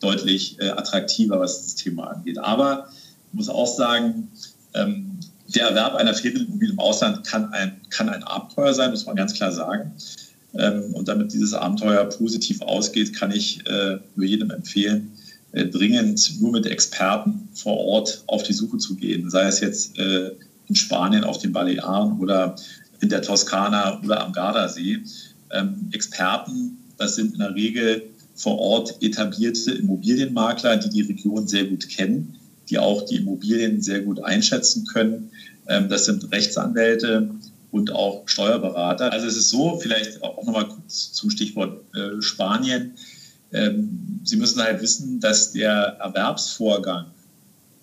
deutlich 0.00 0.60
äh, 0.60 0.68
attraktiver, 0.68 1.40
was 1.40 1.62
das 1.62 1.74
Thema 1.76 2.08
angeht. 2.08 2.38
Aber 2.38 2.88
ich 3.28 3.34
muss 3.34 3.48
auch 3.48 3.74
sagen, 3.74 4.28
ähm, 4.74 5.18
der 5.54 5.68
Erwerb 5.68 5.94
einer 5.94 6.12
Ferienimmobilie 6.12 6.72
im 6.72 6.78
Ausland 6.78 7.26
kann 7.26 7.52
ein, 7.52 7.80
kann 7.88 8.10
ein 8.10 8.22
Abenteuer 8.24 8.74
sein, 8.74 8.90
muss 8.90 9.06
man 9.06 9.16
ganz 9.16 9.32
klar 9.32 9.52
sagen. 9.52 9.92
Ähm, 10.58 10.94
und 10.94 11.08
damit 11.08 11.32
dieses 11.32 11.54
Abenteuer 11.54 12.04
positiv 12.04 12.60
ausgeht, 12.60 13.14
kann 13.14 13.30
ich 13.30 13.66
äh, 13.66 13.98
nur 14.16 14.26
jedem 14.26 14.50
empfehlen, 14.50 15.12
äh, 15.52 15.66
dringend 15.66 16.40
nur 16.40 16.52
mit 16.52 16.66
Experten 16.66 17.48
vor 17.54 17.78
Ort 17.78 18.22
auf 18.26 18.42
die 18.42 18.52
Suche 18.52 18.78
zu 18.78 18.96
gehen, 18.96 19.30
sei 19.30 19.46
es 19.46 19.60
jetzt 19.60 19.98
äh, 19.98 20.32
in 20.68 20.74
Spanien 20.74 21.24
auf 21.24 21.38
den 21.38 21.52
Balearen 21.52 22.18
oder 22.20 22.56
in 23.00 23.08
der 23.08 23.22
Toskana 23.22 24.00
oder 24.02 24.24
am 24.24 24.32
Gardasee. 24.32 25.02
Ähm, 25.50 25.90
Experten, 25.92 26.78
das 26.98 27.16
sind 27.16 27.34
in 27.34 27.40
der 27.40 27.54
Regel 27.54 28.02
vor 28.34 28.58
Ort 28.58 28.96
etablierte 29.02 29.72
Immobilienmakler, 29.72 30.76
die 30.76 30.88
die 30.88 31.02
Region 31.02 31.46
sehr 31.46 31.64
gut 31.64 31.88
kennen, 31.88 32.36
die 32.70 32.78
auch 32.78 33.02
die 33.06 33.16
Immobilien 33.16 33.82
sehr 33.82 34.00
gut 34.00 34.22
einschätzen 34.22 34.86
können. 34.86 35.30
Ähm, 35.68 35.88
das 35.88 36.06
sind 36.06 36.30
Rechtsanwälte 36.32 37.30
und 37.72 37.90
auch 37.90 38.28
Steuerberater. 38.28 39.10
Also 39.12 39.26
es 39.26 39.36
ist 39.36 39.50
so, 39.50 39.78
vielleicht 39.78 40.22
auch 40.22 40.44
nochmal 40.44 40.68
kurz 40.68 41.12
zum 41.12 41.30
Stichwort 41.30 41.82
äh, 41.94 42.22
Spanien. 42.22 42.94
Ähm, 43.52 44.20
Sie 44.24 44.36
müssen 44.36 44.62
halt 44.62 44.80
wissen, 44.80 45.18
dass 45.18 45.52
der 45.52 45.96
Erwerbsvorgang 45.98 47.06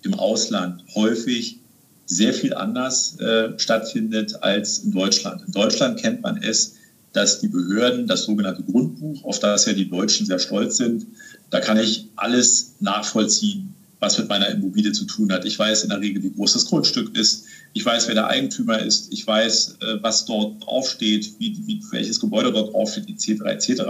im 0.02 0.14
Ausland 0.14 0.82
häufig 0.94 1.58
sehr 2.06 2.32
viel 2.32 2.54
anders 2.54 3.18
äh, 3.20 3.58
stattfindet 3.58 4.42
als 4.42 4.78
in 4.78 4.92
Deutschland. 4.92 5.42
In 5.46 5.52
Deutschland 5.52 6.00
kennt 6.00 6.22
man 6.22 6.42
es, 6.42 6.76
dass 7.12 7.40
die 7.40 7.48
Behörden 7.48 8.06
das 8.06 8.24
sogenannte 8.24 8.62
Grundbuch, 8.62 9.24
auf 9.24 9.40
das 9.40 9.66
ja 9.66 9.72
die 9.72 9.90
Deutschen 9.90 10.24
sehr 10.24 10.38
stolz 10.38 10.76
sind, 10.76 11.06
da 11.50 11.60
kann 11.60 11.76
ich 11.78 12.06
alles 12.14 12.76
nachvollziehen, 12.78 13.74
was 14.00 14.18
mit 14.18 14.28
meiner 14.28 14.48
Immobilie 14.48 14.92
zu 14.92 15.04
tun 15.04 15.30
hat. 15.30 15.44
Ich 15.44 15.58
weiß 15.58 15.82
in 15.84 15.90
der 15.90 16.00
Regel, 16.00 16.22
wie 16.22 16.32
groß 16.32 16.54
das 16.54 16.64
Grundstück 16.64 17.16
ist. 17.16 17.44
Ich 17.74 17.84
weiß, 17.84 18.08
wer 18.08 18.14
der 18.14 18.26
Eigentümer 18.26 18.80
ist. 18.80 19.12
Ich 19.12 19.26
weiß, 19.26 19.76
äh, 19.80 20.02
was 20.02 20.24
dort 20.24 20.64
draufsteht, 20.64 21.34
wie, 21.38 21.56
wie, 21.66 21.82
welches 21.90 22.18
Gebäude 22.18 22.50
dort 22.50 22.72
draufsteht, 22.72 23.08
etc. 23.08 23.42
etc. 23.44 23.82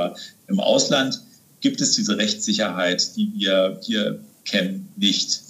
Im 0.49 0.61
Ausland 0.61 1.21
gibt 1.61 1.81
es 1.81 1.93
diese 1.93 2.19
Rechtssicherheit, 2.19 3.17
die 3.17 3.33
wir 3.35 3.79
hier 3.83 4.21
kennen, 4.45 4.89
nicht. 4.97 5.41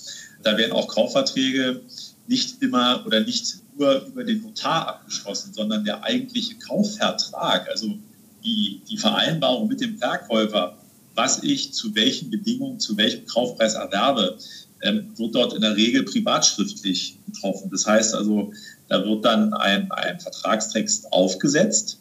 Da 0.42 0.56
werden 0.56 0.72
auch 0.72 0.88
Kaufverträge 0.88 1.80
nicht 2.26 2.62
immer 2.62 3.04
oder 3.06 3.20
nicht 3.20 3.56
nur 3.78 4.06
über 4.06 4.24
den 4.24 4.42
Notar 4.42 4.88
abgeschlossen, 4.88 5.52
sondern 5.54 5.84
der 5.84 6.02
eigentliche 6.04 6.56
Kaufvertrag, 6.56 7.68
also 7.70 7.98
die, 8.44 8.80
die 8.88 8.96
Vereinbarung 8.96 9.68
mit 9.68 9.80
dem 9.80 9.98
Verkäufer, 9.98 10.76
was 11.21 11.43
ich 11.43 11.75
zu 11.75 11.95
welchen 11.95 12.31
Bedingungen, 12.31 12.81
zu 12.81 12.97
welchem 12.97 13.27
Kaufpreis 13.27 13.75
erwerbe, 13.75 14.39
ähm, 14.83 15.12
wird 15.16 15.35
dort 15.35 15.53
in 15.53 15.61
der 15.61 15.77
Regel 15.77 16.03
privatschriftlich 16.05 17.18
getroffen. 17.27 17.68
Das 17.71 17.87
heißt 17.87 18.14
also, 18.14 18.53
da 18.89 19.05
wird 19.05 19.23
dann 19.27 19.53
ein, 19.53 19.93
ein 19.93 20.18
Vertragstext 20.18 21.12
aufgesetzt 21.12 21.99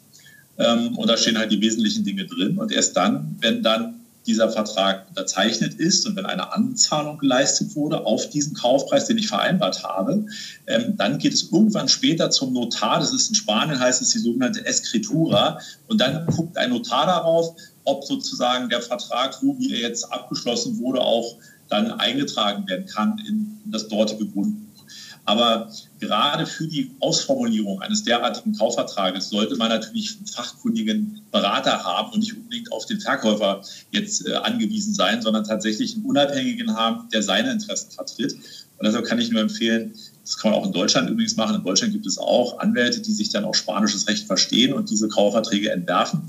ähm, 0.56 0.96
und 0.96 1.06
da 1.06 1.18
stehen 1.18 1.36
halt 1.36 1.52
die 1.52 1.60
wesentlichen 1.60 2.02
Dinge 2.02 2.24
drin. 2.24 2.56
Und 2.56 2.72
erst 2.72 2.96
dann, 2.96 3.36
wenn 3.40 3.62
dann 3.62 3.96
dieser 4.26 4.50
Vertrag 4.50 5.08
unterzeichnet 5.08 5.74
ist 5.74 6.06
und 6.06 6.16
wenn 6.16 6.26
eine 6.26 6.52
Anzahlung 6.52 7.18
geleistet 7.18 7.74
wurde 7.74 8.06
auf 8.06 8.30
diesen 8.30 8.54
Kaufpreis, 8.54 9.06
den 9.06 9.18
ich 9.18 9.28
vereinbart 9.28 9.82
habe, 9.82 10.24
ähm, 10.66 10.94
dann 10.96 11.18
geht 11.18 11.34
es 11.34 11.50
irgendwann 11.52 11.88
später 11.88 12.30
zum 12.30 12.54
Notar. 12.54 13.00
Das 13.00 13.12
ist 13.12 13.28
in 13.28 13.34
Spanien 13.34 13.78
heißt 13.78 14.00
es 14.00 14.10
die 14.10 14.18
sogenannte 14.18 14.64
Escritura. 14.64 15.58
Und 15.88 16.00
dann 16.00 16.26
guckt 16.26 16.56
ein 16.56 16.70
Notar 16.70 17.06
darauf, 17.06 17.54
ob 17.90 18.04
sozusagen 18.04 18.68
der 18.68 18.82
Vertrag, 18.82 19.34
so 19.34 19.58
wie 19.58 19.72
er 19.74 19.80
jetzt 19.80 20.12
abgeschlossen 20.12 20.78
wurde, 20.78 21.00
auch 21.00 21.36
dann 21.68 21.92
eingetragen 21.92 22.66
werden 22.68 22.86
kann 22.86 23.18
in 23.26 23.58
das 23.66 23.88
dortige 23.88 24.26
Grundbuch. 24.26 24.70
Aber 25.24 25.70
gerade 26.00 26.46
für 26.46 26.66
die 26.66 26.90
Ausformulierung 27.00 27.80
eines 27.82 28.02
derartigen 28.02 28.56
Kaufvertrages 28.56 29.28
sollte 29.28 29.56
man 29.56 29.68
natürlich 29.68 30.16
einen 30.16 30.26
fachkundigen 30.26 31.20
Berater 31.30 31.84
haben 31.84 32.12
und 32.12 32.20
nicht 32.20 32.34
unbedingt 32.34 32.72
auf 32.72 32.86
den 32.86 33.00
Verkäufer 33.00 33.62
jetzt 33.92 34.26
äh, 34.26 34.34
angewiesen 34.34 34.94
sein, 34.94 35.22
sondern 35.22 35.44
tatsächlich 35.44 35.94
einen 35.94 36.06
Unabhängigen 36.06 36.76
haben, 36.76 37.08
der 37.12 37.22
seine 37.22 37.52
Interessen 37.52 37.92
vertritt. 37.92 38.32
Und 38.32 38.86
deshalb 38.86 39.04
kann 39.04 39.20
ich 39.20 39.30
nur 39.30 39.42
empfehlen, 39.42 39.94
das 40.30 40.38
kann 40.38 40.52
man 40.52 40.60
auch 40.60 40.66
in 40.66 40.72
Deutschland 40.72 41.10
übrigens 41.10 41.34
machen. 41.34 41.56
In 41.56 41.64
Deutschland 41.64 41.92
gibt 41.92 42.06
es 42.06 42.16
auch 42.16 42.60
Anwälte, 42.60 43.00
die 43.00 43.12
sich 43.12 43.30
dann 43.30 43.44
auch 43.44 43.54
spanisches 43.56 44.06
Recht 44.06 44.28
verstehen 44.28 44.72
und 44.72 44.88
diese 44.88 45.08
Kaufverträge 45.08 45.72
entwerfen. 45.72 46.22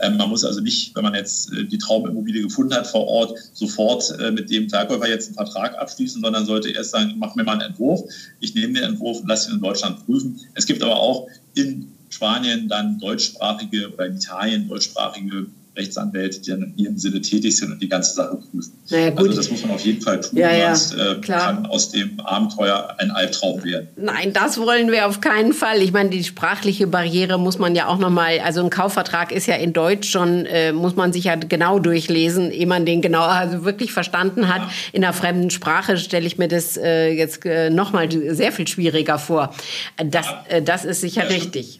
Ähm, 0.00 0.18
man 0.18 0.28
muss 0.28 0.44
also 0.44 0.60
nicht, 0.60 0.94
wenn 0.94 1.02
man 1.02 1.16
jetzt 1.16 1.52
äh, 1.52 1.64
die 1.64 1.78
Traumimmobilie 1.78 2.42
gefunden 2.42 2.72
hat 2.74 2.86
vor 2.86 3.08
Ort, 3.08 3.36
sofort 3.52 4.08
äh, 4.20 4.30
mit 4.30 4.50
dem 4.50 4.70
Verkäufer 4.70 5.08
jetzt 5.08 5.26
einen 5.26 5.34
Vertrag 5.34 5.76
abschließen, 5.76 6.22
sondern 6.22 6.46
sollte 6.46 6.70
erst 6.70 6.92
sagen, 6.92 7.16
mach 7.18 7.34
mir 7.34 7.42
mal 7.42 7.54
einen 7.54 7.72
Entwurf. 7.72 8.08
Ich 8.38 8.54
nehme 8.54 8.74
den 8.74 8.84
Entwurf 8.84 9.20
und 9.20 9.26
lasse 9.26 9.50
ihn 9.50 9.56
in 9.56 9.60
Deutschland 9.60 10.06
prüfen. 10.06 10.38
Es 10.54 10.64
gibt 10.64 10.80
aber 10.84 10.94
auch 10.94 11.26
in 11.54 11.90
Spanien 12.08 12.68
dann 12.68 13.00
deutschsprachige 13.00 13.92
oder 13.92 14.06
in 14.06 14.14
Italien 14.14 14.68
deutschsprachige 14.68 15.46
Rechtsanwälte, 15.80 16.40
die 16.40 16.50
dann 16.50 16.62
in 16.62 16.78
ihrem 16.78 16.98
Sinne 16.98 17.20
tätig 17.20 17.56
sind 17.56 17.72
und 17.72 17.82
die 17.82 17.88
ganze 17.88 18.14
Sache 18.14 18.36
prüfen. 18.36 18.72
Naja, 18.90 19.12
also 19.16 19.32
das 19.32 19.50
muss 19.50 19.62
man 19.62 19.72
auf 19.72 19.84
jeden 19.84 20.00
Fall 20.00 20.20
tun, 20.20 20.38
ja, 20.38 20.74
sonst 20.74 20.94
äh, 20.94 21.20
kann 21.20 21.66
aus 21.66 21.90
dem 21.90 22.20
Abenteuer 22.20 22.94
ein 22.98 23.10
Albtraum 23.10 23.64
werden. 23.64 23.88
Nein, 23.96 24.32
das 24.32 24.58
wollen 24.58 24.90
wir 24.90 25.06
auf 25.06 25.20
keinen 25.20 25.52
Fall. 25.52 25.82
Ich 25.82 25.92
meine, 25.92 26.10
die 26.10 26.24
sprachliche 26.24 26.86
Barriere 26.86 27.38
muss 27.38 27.58
man 27.58 27.74
ja 27.74 27.86
auch 27.86 27.98
nochmal, 27.98 28.40
also 28.44 28.62
ein 28.62 28.70
Kaufvertrag 28.70 29.32
ist 29.32 29.46
ja 29.46 29.56
in 29.56 29.72
Deutsch 29.72 30.10
schon, 30.10 30.46
äh, 30.46 30.72
muss 30.72 30.96
man 30.96 31.12
sich 31.12 31.24
ja 31.24 31.36
genau 31.36 31.78
durchlesen, 31.78 32.50
ehe 32.50 32.66
man 32.66 32.84
den 32.84 33.00
genau 33.00 33.22
also 33.22 33.64
wirklich 33.64 33.92
verstanden 33.92 34.48
hat. 34.48 34.62
Ja. 34.62 34.70
In 34.92 35.04
einer 35.04 35.12
fremden 35.12 35.50
Sprache 35.50 35.96
stelle 35.96 36.26
ich 36.26 36.38
mir 36.38 36.48
das 36.48 36.76
äh, 36.76 37.10
jetzt 37.10 37.44
äh, 37.46 37.70
nochmal 37.70 38.08
sehr 38.10 38.52
viel 38.52 38.68
schwieriger 38.68 39.18
vor. 39.18 39.54
Das, 39.96 40.26
ja. 40.26 40.44
äh, 40.48 40.62
das 40.62 40.84
ist 40.84 41.00
sicher 41.00 41.28
richtig. 41.30 41.79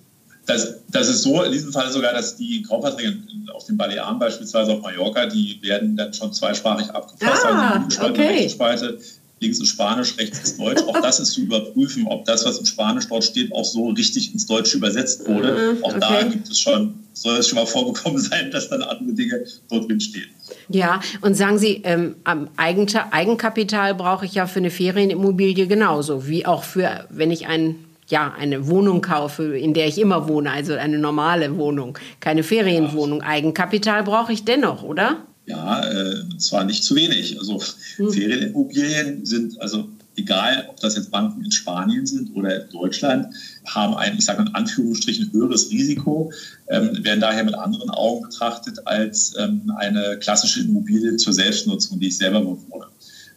Das, 0.51 0.75
das 0.89 1.09
ist 1.09 1.23
so 1.23 1.43
in 1.43 1.53
diesem 1.53 1.73
Fall 1.73 1.93
sogar, 1.93 2.13
dass 2.13 2.37
die 2.37 2.63
Kaufverträge 2.63 3.17
auf 3.55 3.67
den 3.67 3.77
Balearen 3.77 4.19
beispielsweise 4.19 4.73
auf 4.73 4.83
Mallorca, 4.83 5.27
die 5.27 5.61
werden 5.63 5.97
dann 5.97 6.13
schon 6.13 6.33
zweisprachig 6.33 6.91
abgefasst. 6.91 7.45
Ah, 7.47 7.85
also 7.85 8.09
okay. 8.09 8.49
Spalte, 8.49 8.99
links 9.39 9.61
ist 9.61 9.69
Spanisch, 9.69 10.19
rechts 10.19 10.41
ist 10.41 10.59
Deutsch. 10.59 10.83
Auch 10.83 11.01
das 11.01 11.21
ist 11.21 11.33
zu 11.33 11.43
überprüfen, 11.43 12.05
ob 12.09 12.25
das, 12.25 12.45
was 12.45 12.59
im 12.59 12.67
Spanisch 12.67 13.07
dort 13.07 13.23
steht, 13.23 13.53
auch 13.55 13.65
so 13.65 13.91
richtig 13.91 14.33
ins 14.33 14.47
Deutsche 14.47 14.77
übersetzt 14.77 15.29
wurde. 15.29 15.77
Ah, 15.83 15.87
auch 15.87 15.95
okay. 15.95 16.01
da 16.01 16.23
gibt 16.25 16.49
es 16.49 16.59
schon, 16.59 16.95
soll 17.13 17.37
es 17.37 17.47
schon 17.47 17.57
mal 17.57 17.67
vorgekommen 17.67 18.19
sein, 18.31 18.51
dass 18.51 18.69
dann 18.69 18.83
andere 18.83 19.13
Dinge 19.13 19.45
dort 19.71 19.89
drin 19.89 20.01
stehen. 20.01 20.31
Ja, 20.69 21.01
und 21.21 21.37
sagen 21.37 21.59
Sie, 21.59 21.83
ähm, 21.85 22.17
Eigenkapital 22.57 23.95
brauche 23.95 24.27
ich 24.27 24.35
ja 24.35 24.49
für 24.49 24.59
eine 24.59 24.71
Ferienimmobilie 24.71 25.69
genauso, 25.69 26.27
wie 26.27 26.45
auch 26.45 26.65
für, 26.65 27.07
wenn 27.09 27.31
ich 27.31 27.47
ein 27.47 27.77
ja, 28.11 28.35
eine 28.37 28.67
Wohnung 28.69 29.01
kaufe, 29.01 29.57
in 29.57 29.75
der 29.75 29.87
ich 29.87 29.99
immer 29.99 30.29
wohne, 30.29 30.51
also 30.51 30.75
eine 30.75 30.99
normale 30.99 31.57
Wohnung, 31.57 31.99
keine 32.21 32.43
Ferienwohnung. 32.43 33.23
Eigenkapital 33.23 34.03
brauche 34.03 34.33
ich 34.33 34.45
dennoch, 34.45 34.83
oder? 34.83 35.25
Ja, 35.47 35.83
äh, 35.89 36.39
zwar 36.39 36.65
nicht 36.65 36.85
zu 36.85 36.95
wenig. 36.95 37.39
Also 37.39 37.61
hm. 37.97 38.13
Ferienimmobilien 38.13 39.25
sind, 39.25 39.61
also 39.61 39.89
egal, 40.17 40.67
ob 40.69 40.79
das 40.81 40.97
jetzt 40.97 41.11
Banken 41.11 41.45
in 41.45 41.51
Spanien 41.51 42.07
sind 42.07 42.35
oder 42.37 42.65
in 42.65 42.71
Deutschland, 42.71 43.35
haben 43.67 43.95
ein, 43.95 44.17
ich 44.19 44.25
sage 44.25 44.43
in 44.43 44.55
Anführungsstrichen, 44.55 45.33
höheres 45.33 45.71
Risiko, 45.71 46.33
ähm, 46.69 47.05
werden 47.05 47.21
daher 47.21 47.45
mit 47.45 47.55
anderen 47.55 47.91
Augen 47.91 48.23
betrachtet 48.23 48.87
als 48.87 49.35
ähm, 49.39 49.73
eine 49.77 50.19
klassische 50.19 50.61
Immobilie 50.61 51.17
zur 51.17 51.33
Selbstnutzung, 51.33 51.99
die 51.99 52.09
ich 52.09 52.17
selber 52.17 52.41
bewohne 52.41 52.87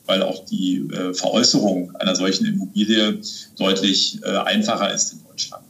weil 0.05 0.21
auch 0.21 0.45
die 0.45 0.87
äh, 0.91 1.13
Veräußerung 1.13 1.95
einer 1.95 2.15
solchen 2.15 2.45
Immobilie 2.45 3.19
deutlich 3.57 4.19
äh, 4.23 4.37
einfacher 4.37 4.93
ist 4.93 5.13
in 5.13 5.19
Deutschland. 5.23 5.63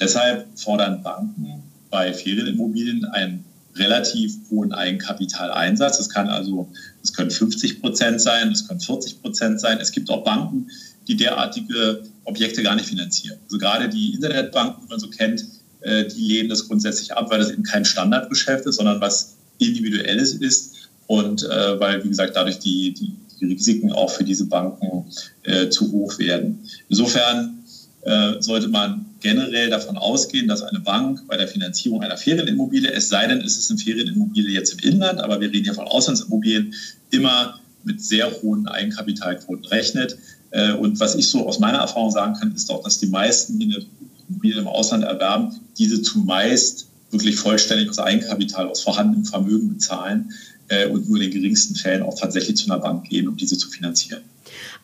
Deshalb 0.00 0.46
fordern 0.58 1.02
Banken 1.02 1.62
bei 1.90 2.14
Ferienimmobilien 2.14 3.04
einen 3.06 3.44
relativ 3.76 4.34
hohen 4.50 4.72
Eigenkapitaleinsatz. 4.72 5.98
Das 5.98 6.08
kann 6.08 6.28
also, 6.28 6.68
das 7.02 7.12
können 7.12 7.30
50 7.30 7.80
Prozent 7.80 8.20
sein, 8.20 8.50
das 8.50 8.66
können 8.66 8.80
40 8.80 9.22
Prozent 9.22 9.60
sein. 9.60 9.78
Es 9.80 9.92
gibt 9.92 10.10
auch 10.10 10.24
Banken, 10.24 10.70
die 11.08 11.16
derartige 11.16 12.02
Objekte 12.24 12.62
gar 12.62 12.76
nicht 12.76 12.86
finanzieren. 12.86 13.38
Also 13.44 13.58
gerade 13.58 13.88
die 13.88 14.14
Internetbanken, 14.14 14.82
die 14.84 14.88
man 14.88 15.00
so 15.00 15.08
kennt, 15.08 15.44
äh, 15.80 16.06
die 16.06 16.28
lehnen 16.28 16.48
das 16.48 16.68
grundsätzlich 16.68 17.12
ab, 17.14 17.30
weil 17.30 17.38
das 17.38 17.50
eben 17.50 17.62
kein 17.62 17.84
Standardgeschäft 17.84 18.66
ist, 18.66 18.76
sondern 18.76 19.00
was 19.00 19.36
Individuelles 19.58 20.34
ist. 20.34 20.76
Und 21.06 21.42
äh, 21.42 21.80
weil, 21.80 22.04
wie 22.04 22.08
gesagt, 22.08 22.36
dadurch 22.36 22.58
die, 22.58 22.94
die, 22.94 23.12
die 23.40 23.46
Risiken 23.46 23.92
auch 23.92 24.10
für 24.10 24.24
diese 24.24 24.46
Banken 24.46 25.06
äh, 25.44 25.68
zu 25.68 25.90
hoch 25.92 26.18
werden. 26.18 26.60
Insofern 26.88 27.64
äh, 28.02 28.40
sollte 28.40 28.68
man 28.68 29.06
generell 29.20 29.70
davon 29.70 29.96
ausgehen, 29.98 30.48
dass 30.48 30.62
eine 30.62 30.80
Bank 30.80 31.26
bei 31.26 31.36
der 31.36 31.48
Finanzierung 31.48 32.02
einer 32.02 32.16
Ferienimmobilie, 32.16 32.90
es 32.90 33.08
sei 33.08 33.26
denn, 33.26 33.40
es 33.40 33.58
ist 33.58 33.70
eine 33.70 33.78
Ferienimmobilie 33.78 34.54
jetzt 34.54 34.72
im 34.72 34.78
Inland, 34.90 35.20
aber 35.20 35.40
wir 35.40 35.50
reden 35.50 35.64
hier 35.64 35.74
von 35.74 35.86
Auslandsimmobilien, 35.86 36.74
immer 37.10 37.60
mit 37.84 38.02
sehr 38.02 38.30
hohen 38.42 38.66
Eigenkapitalquoten 38.66 39.66
rechnet. 39.66 40.16
Äh, 40.50 40.72
und 40.72 40.98
was 41.00 41.14
ich 41.14 41.28
so 41.28 41.46
aus 41.46 41.58
meiner 41.58 41.78
Erfahrung 41.78 42.10
sagen 42.10 42.34
kann, 42.34 42.54
ist 42.54 42.70
auch, 42.70 42.82
dass 42.82 42.98
die 42.98 43.06
meisten, 43.06 43.58
die 43.58 43.66
eine 43.66 43.84
Immobilie 44.28 44.58
im 44.58 44.68
Ausland 44.68 45.04
erwerben, 45.04 45.60
diese 45.78 46.02
zumeist 46.02 46.86
wirklich 47.10 47.36
vollständig 47.36 47.90
aus 47.90 47.98
Eigenkapital, 47.98 48.68
aus 48.68 48.82
vorhandenem 48.82 49.24
Vermögen 49.24 49.68
bezahlen 49.74 50.32
äh, 50.70 50.86
und 50.86 51.08
nur 51.08 51.20
in 51.20 51.30
den 51.30 51.32
geringsten 51.32 51.74
Fällen 51.74 52.02
auch 52.02 52.18
tatsächlich 52.18 52.56
zu 52.56 52.70
einer 52.70 52.80
Bank 52.80 53.08
gehen, 53.08 53.28
um 53.28 53.36
diese 53.36 53.58
zu 53.58 53.68
finanzieren. 53.68 54.22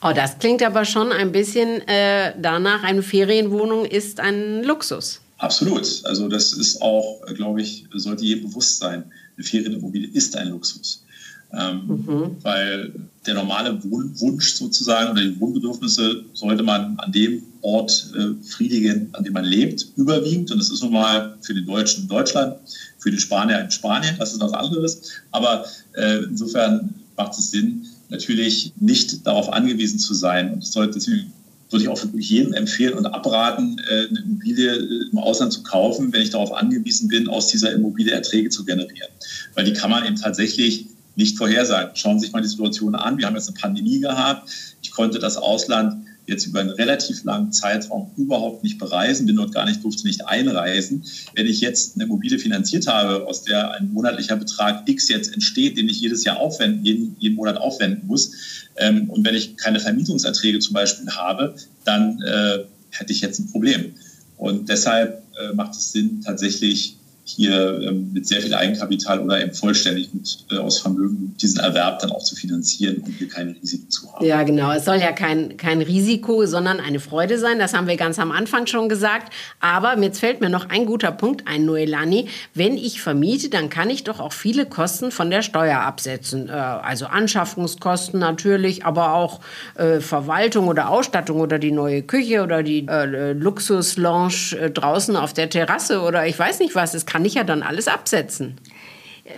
Oh, 0.03 0.13
das 0.15 0.39
klingt 0.39 0.63
aber 0.63 0.85
schon 0.85 1.11
ein 1.13 1.33
bisschen 1.33 1.81
äh, 1.89 2.35
danach, 2.41 2.83
eine 2.83 3.03
Ferienwohnung 3.03 3.87
ist 3.87 4.21
ein 4.21 4.63
Luxus. 4.63 5.21
Absolut. 5.39 6.05
Also 6.05 6.29
das 6.29 6.53
ist 6.53 6.83
auch, 6.83 7.21
glaube 7.35 7.63
ich, 7.63 7.87
sollte 7.95 8.25
jedem 8.25 8.49
bewusst 8.49 8.79
sein. 8.79 9.05
Eine 9.37 9.45
Ferienimmobilie 9.45 10.09
ist 10.13 10.37
ein 10.37 10.49
Luxus. 10.49 11.05
Ähm, 11.53 12.05
mhm. 12.07 12.37
Weil 12.43 12.93
der 13.27 13.35
normale 13.35 13.83
Wohnwunsch 13.85 14.55
sozusagen 14.55 15.11
oder 15.11 15.23
die 15.23 15.39
Wohnbedürfnisse 15.41 16.25
sollte 16.33 16.63
man 16.63 16.99
an 16.99 17.13
dem 17.13 17.43
Ort 17.63 18.13
äh, 18.17 18.43
friedigen, 18.45 19.09
an 19.13 19.25
dem 19.25 19.33
man 19.33 19.45
lebt, 19.45 19.87
überwiegend. 19.97 20.51
Und 20.51 20.59
das 20.59 20.71
ist 20.71 20.83
nun 20.83 20.93
mal 20.93 21.37
für 21.41 21.55
den 21.55 21.67
Deutschen 21.67 22.03
in 22.03 22.09
Deutschland, 22.09 22.57
für 22.99 23.11
den 23.11 23.21
Spanier 23.21 23.61
in 23.61 23.71
Spanien, 23.71 24.17
das 24.19 24.33
ist 24.33 24.41
was 24.41 24.53
anderes. 24.53 25.11
Aber 25.33 25.65
äh, 25.95 26.25
insofern 26.25 26.95
macht 27.17 27.39
es 27.39 27.51
Sinn, 27.51 27.87
natürlich 28.09 28.73
nicht 28.79 29.27
darauf 29.27 29.53
angewiesen 29.53 29.99
zu 29.99 30.15
sein. 30.15 30.53
Und 30.53 30.63
das 30.63 30.73
sollte 30.73 30.95
deswegen 30.95 31.33
würde 31.71 31.83
ich 31.83 31.89
auch 31.89 32.01
jedem 32.15 32.53
empfehlen 32.53 32.95
und 32.95 33.07
abraten, 33.07 33.81
äh, 33.91 34.09
eine 34.09 34.21
Immobilie 34.21 34.73
äh, 34.73 35.11
im 35.11 35.19
Ausland 35.19 35.53
zu 35.53 35.63
kaufen, 35.63 36.13
wenn 36.13 36.23
ich 36.23 36.31
darauf 36.31 36.53
angewiesen 36.53 37.09
bin, 37.09 37.29
aus 37.29 37.49
dieser 37.49 37.73
Immobilie 37.73 38.13
Erträge 38.13 38.51
zu 38.51 38.65
generieren. 38.65 39.11
Weil 39.55 39.65
die 39.65 39.73
kann 39.73 39.91
man 39.91 40.07
eben 40.07 40.17
tatsächlich 40.17 40.87
nicht 41.17 41.37
vorhersagen. 41.37 41.97
Schauen 41.97 42.19
Sie 42.19 42.27
sich 42.27 42.33
mal 42.33 42.43
die 42.43 42.49
Situation 42.49 42.95
an. 42.95 43.19
Wir 43.19 43.27
haben 43.27 43.35
jetzt 43.35 43.49
eine 43.49 43.59
Pandemie 43.59 44.01
gehabt. 44.01 44.51
Ich 44.83 44.91
konnte 44.91 45.19
das 45.19 45.37
Ausland 45.37 46.07
jetzt 46.27 46.47
über 46.47 46.61
einen 46.61 46.71
relativ 46.71 47.25
langen 47.25 47.53
Zeitraum 47.53 48.11
überhaupt 48.17 48.65
nicht 48.65 48.79
bereisen, 48.79 49.27
bin 49.27 49.37
dort 49.37 49.55
gar 49.55 49.65
nicht, 49.65 49.85
durfte 49.85 50.07
nicht 50.07 50.27
einreisen. 50.27 51.05
Wenn 51.35 51.47
ich 51.47 51.61
jetzt 51.61 51.95
eine 51.95 52.05
Immobilie 52.05 52.39
finanziert 52.39 52.87
habe, 52.87 53.27
aus 53.27 53.45
der 53.45 53.73
ein 53.73 53.93
monatlicher 53.93 54.37
Betrag 54.37 54.89
X 54.89 55.09
jetzt 55.09 55.33
entsteht, 55.33 55.79
den 55.79 55.89
ich 55.89 56.01
jedes 56.01 56.25
Jahr 56.25 56.39
aufwenden, 56.39 56.85
jeden, 56.85 57.17
jeden 57.19 57.37
Monat 57.37 57.57
aufwenden 57.59 58.07
muss, 58.07 58.33
ähm, 58.77 59.09
und 59.09 59.25
wenn 59.25 59.35
ich 59.35 59.57
keine 59.57 59.81
Vermietungserträge 59.81 60.59
zum 60.59 60.75
Beispiel 60.75 61.09
habe, 61.11 61.55
dann 61.85 62.21
äh, 62.23 62.65
hätte 62.91 63.13
ich 63.13 63.21
jetzt 63.21 63.39
ein 63.39 63.51
Problem. 63.51 63.95
Und 64.37 64.69
deshalb 64.69 65.23
äh, 65.39 65.55
macht 65.55 65.73
es 65.73 65.93
Sinn, 65.93 66.21
tatsächlich 66.23 66.97
hier 67.29 67.81
ähm, 67.83 68.13
mit 68.13 68.27
sehr 68.27 68.41
viel 68.41 68.55
Eigenkapital 68.55 69.21
oder 69.21 69.41
eben 69.43 69.53
vollständig 69.53 70.15
mit, 70.15 70.39
äh, 70.53 70.59
aus 70.59 70.79
Vermögen 70.79 71.35
diesen 71.41 71.59
Erwerb 71.59 71.99
dann 71.99 72.13
auch 72.13 72.23
zu 72.23 72.37
finanzieren 72.37 72.99
und 72.99 73.13
hier 73.19 73.29
keine 73.29 73.55
Risiken 73.61 73.91
zu 73.91 74.13
haben. 74.13 74.25
Ja, 74.25 74.45
genau. 74.45 74.71
Es 74.71 74.85
soll 74.85 74.99
ja 74.99 75.11
kein, 75.11 75.57
kein 75.57 75.83
Risiko, 75.83 76.47
sondern 76.47 76.79
eine 76.79 77.01
Freude 77.01 77.39
sein. 77.39 77.59
Das 77.59 77.75
haben 77.75 77.89
wir 77.89 77.97
ganz 77.97 78.21
am 78.21 78.31
Anfang 78.31 78.67
schon 78.67 78.89
gesagt. 78.89 79.33
Aber 79.61 79.99
jetzt 80.01 80.21
fällt 80.21 80.41
mir 80.41 80.51
noch 80.51 80.69
ein 80.71 80.87
guter 80.87 81.11
Punkt 81.11 81.49
ein, 81.49 81.65
Noelani. 81.65 82.29
Wenn 82.55 82.79
ich 82.79 83.01
vermiete, 83.03 83.49
dann 83.49 83.71
kann 83.71 83.91
ich 83.91 84.05
doch 84.05 84.21
auch 84.21 84.33
viele 84.33 84.65
Kosten 84.65 85.11
von 85.11 85.29
der 85.29 85.43
Steuer 85.43 85.81
absetzen. 85.81 86.49
Äh, 86.49 86.53
also 86.53 87.07
Anschaffungskosten 87.07 88.21
natürlich, 88.21 88.85
aber 88.85 89.15
auch 89.15 89.41
äh, 89.75 89.99
Verwaltung 90.01 90.69
oder 90.69 90.91
Ausstattung 90.91 91.41
oder 91.41 91.59
die 91.59 91.73
neue 91.73 92.03
Küche 92.03 92.45
oder 92.45 92.63
die 92.63 92.87
äh, 92.89 93.33
Luxuslounge 93.33 94.57
äh, 94.61 94.71
draußen 94.71 95.17
auf 95.17 95.33
der 95.33 95.51
Terrasse 95.51 96.01
oder 96.01 96.27
ich 96.27 96.39
weiß 96.39 96.61
nicht 96.61 96.75
was. 96.75 96.95
Es 96.95 97.05
kann 97.05 97.16
kann 97.17 97.25
ich 97.25 97.33
ja 97.33 97.45
dann 97.45 97.63
alles 97.63 97.89
absetzen. 97.89 98.59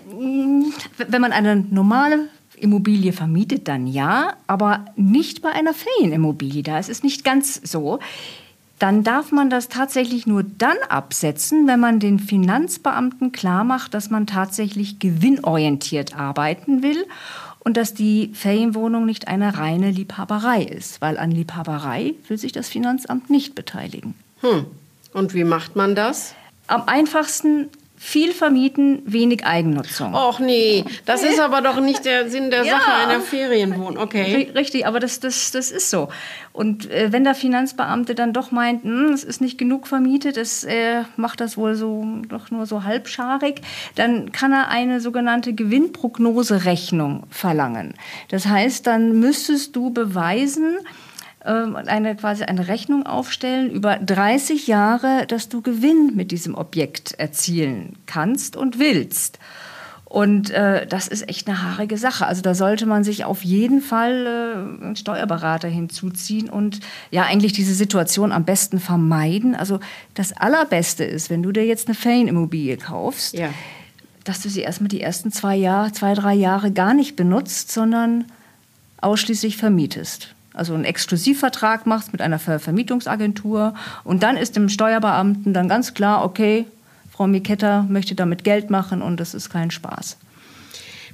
Wenn 0.08 1.20
man 1.20 1.30
eine 1.30 1.54
normale 1.54 2.26
Immobilie 2.56 3.12
vermietet, 3.12 3.68
dann 3.68 3.86
ja, 3.86 4.32
aber 4.48 4.86
nicht 4.96 5.42
bei 5.42 5.50
einer 5.50 5.74
Ferienimmobilie. 5.74 6.64
Da 6.64 6.80
ist 6.80 6.88
es 6.88 7.04
nicht 7.04 7.22
ganz 7.22 7.60
so. 7.62 8.00
Dann 8.80 9.04
darf 9.04 9.30
man 9.30 9.48
das 9.48 9.68
tatsächlich 9.68 10.26
nur 10.26 10.42
dann 10.42 10.76
absetzen, 10.88 11.68
wenn 11.68 11.78
man 11.78 12.00
den 12.00 12.18
Finanzbeamten 12.18 13.30
klar 13.30 13.62
macht, 13.62 13.94
dass 13.94 14.10
man 14.10 14.26
tatsächlich 14.26 14.98
gewinnorientiert 14.98 16.18
arbeiten 16.18 16.82
will 16.82 17.06
und 17.60 17.76
dass 17.76 17.94
die 17.94 18.32
Ferienwohnung 18.34 19.06
nicht 19.06 19.28
eine 19.28 19.56
reine 19.56 19.92
Liebhaberei 19.92 20.64
ist, 20.64 21.00
weil 21.00 21.16
an 21.16 21.30
Liebhaberei 21.30 22.14
will 22.26 22.38
sich 22.38 22.50
das 22.50 22.68
Finanzamt 22.68 23.30
nicht 23.30 23.54
beteiligen. 23.54 24.14
Hm. 24.40 24.66
Und 25.12 25.32
wie 25.32 25.44
macht 25.44 25.76
man 25.76 25.94
das? 25.94 26.34
Am 26.68 26.84
einfachsten 26.86 27.70
viel 27.98 28.32
vermieten, 28.32 29.02
wenig 29.06 29.44
Eigennutzung. 29.44 30.14
Och 30.14 30.38
nee, 30.38 30.84
das 31.04 31.24
ist 31.24 31.40
aber 31.40 31.62
doch 31.62 31.80
nicht 31.80 32.04
der 32.04 32.30
Sinn 32.30 32.50
der 32.50 32.64
Sache 32.64 32.90
ja. 32.90 33.08
einer 33.08 33.20
Ferienwohnung. 33.20 33.98
Okay. 33.98 34.52
Richtig, 34.54 34.86
aber 34.86 35.00
das, 35.00 35.18
das, 35.18 35.50
das 35.50 35.72
ist 35.72 35.90
so. 35.90 36.08
Und 36.52 36.88
äh, 36.90 37.12
wenn 37.12 37.24
der 37.24 37.34
Finanzbeamte 37.34 38.14
dann 38.14 38.32
doch 38.32 38.52
meint, 38.52 38.84
hm, 38.84 39.12
es 39.12 39.24
ist 39.24 39.40
nicht 39.40 39.58
genug 39.58 39.88
vermietet, 39.88 40.36
es 40.36 40.62
äh, 40.62 41.02
macht 41.16 41.40
das 41.40 41.56
wohl 41.56 41.74
so 41.74 42.06
doch 42.28 42.52
nur 42.52 42.66
so 42.66 42.84
halbscharig, 42.84 43.62
dann 43.96 44.30
kann 44.30 44.52
er 44.52 44.68
eine 44.68 45.00
sogenannte 45.00 45.52
Gewinnprognoserechnung 45.52 47.24
verlangen. 47.30 47.94
Das 48.28 48.46
heißt, 48.46 48.86
dann 48.86 49.18
müsstest 49.18 49.74
du 49.74 49.90
beweisen, 49.90 50.78
ähm, 51.48 51.76
eine, 51.76 52.14
quasi 52.14 52.44
eine 52.44 52.68
Rechnung 52.68 53.06
aufstellen 53.06 53.70
über 53.70 53.96
30 53.96 54.66
Jahre, 54.66 55.24
dass 55.26 55.48
du 55.48 55.62
Gewinn 55.62 56.12
mit 56.14 56.30
diesem 56.30 56.54
Objekt 56.54 57.12
erzielen 57.12 57.96
kannst 58.06 58.56
und 58.56 58.78
willst. 58.78 59.38
Und 60.04 60.50
äh, 60.50 60.86
das 60.86 61.08
ist 61.08 61.28
echt 61.28 61.48
eine 61.48 61.62
haarige 61.62 61.98
Sache. 61.98 62.26
Also 62.26 62.40
da 62.40 62.54
sollte 62.54 62.86
man 62.86 63.04
sich 63.04 63.24
auf 63.24 63.44
jeden 63.44 63.82
Fall 63.82 64.26
äh, 64.26 64.84
einen 64.84 64.96
Steuerberater 64.96 65.68
hinzuziehen 65.68 66.48
und 66.48 66.80
ja 67.10 67.24
eigentlich 67.24 67.52
diese 67.52 67.74
Situation 67.74 68.32
am 68.32 68.44
besten 68.44 68.78
vermeiden. 68.78 69.54
Also 69.54 69.80
das 70.14 70.32
Allerbeste 70.32 71.04
ist, 71.04 71.28
wenn 71.28 71.42
du 71.42 71.52
dir 71.52 71.66
jetzt 71.66 71.88
eine 71.88 71.94
Ferienimmobilie 71.94 72.78
kaufst, 72.78 73.34
ja. 73.34 73.50
dass 74.24 74.40
du 74.40 74.48
sie 74.48 74.60
erstmal 74.60 74.88
die 74.88 75.02
ersten 75.02 75.30
zwei 75.30 75.56
Jahre, 75.56 75.92
zwei, 75.92 76.14
drei 76.14 76.34
Jahre 76.34 76.72
gar 76.72 76.94
nicht 76.94 77.14
benutzt, 77.14 77.70
sondern 77.70 78.24
ausschließlich 79.00 79.58
vermietest 79.58 80.34
also 80.54 80.74
einen 80.74 80.84
Exklusivvertrag 80.84 81.86
machst 81.86 82.12
mit 82.12 82.20
einer 82.22 82.38
Ver 82.38 82.58
Vermietungsagentur 82.58 83.74
und 84.04 84.22
dann 84.22 84.36
ist 84.36 84.56
dem 84.56 84.68
Steuerbeamten 84.68 85.52
dann 85.52 85.68
ganz 85.68 85.94
klar, 85.94 86.24
okay, 86.24 86.66
Frau 87.10 87.26
Miketta 87.26 87.86
möchte 87.88 88.14
damit 88.14 88.44
Geld 88.44 88.70
machen 88.70 89.02
und 89.02 89.18
das 89.18 89.34
ist 89.34 89.50
kein 89.50 89.70
Spaß. 89.70 90.16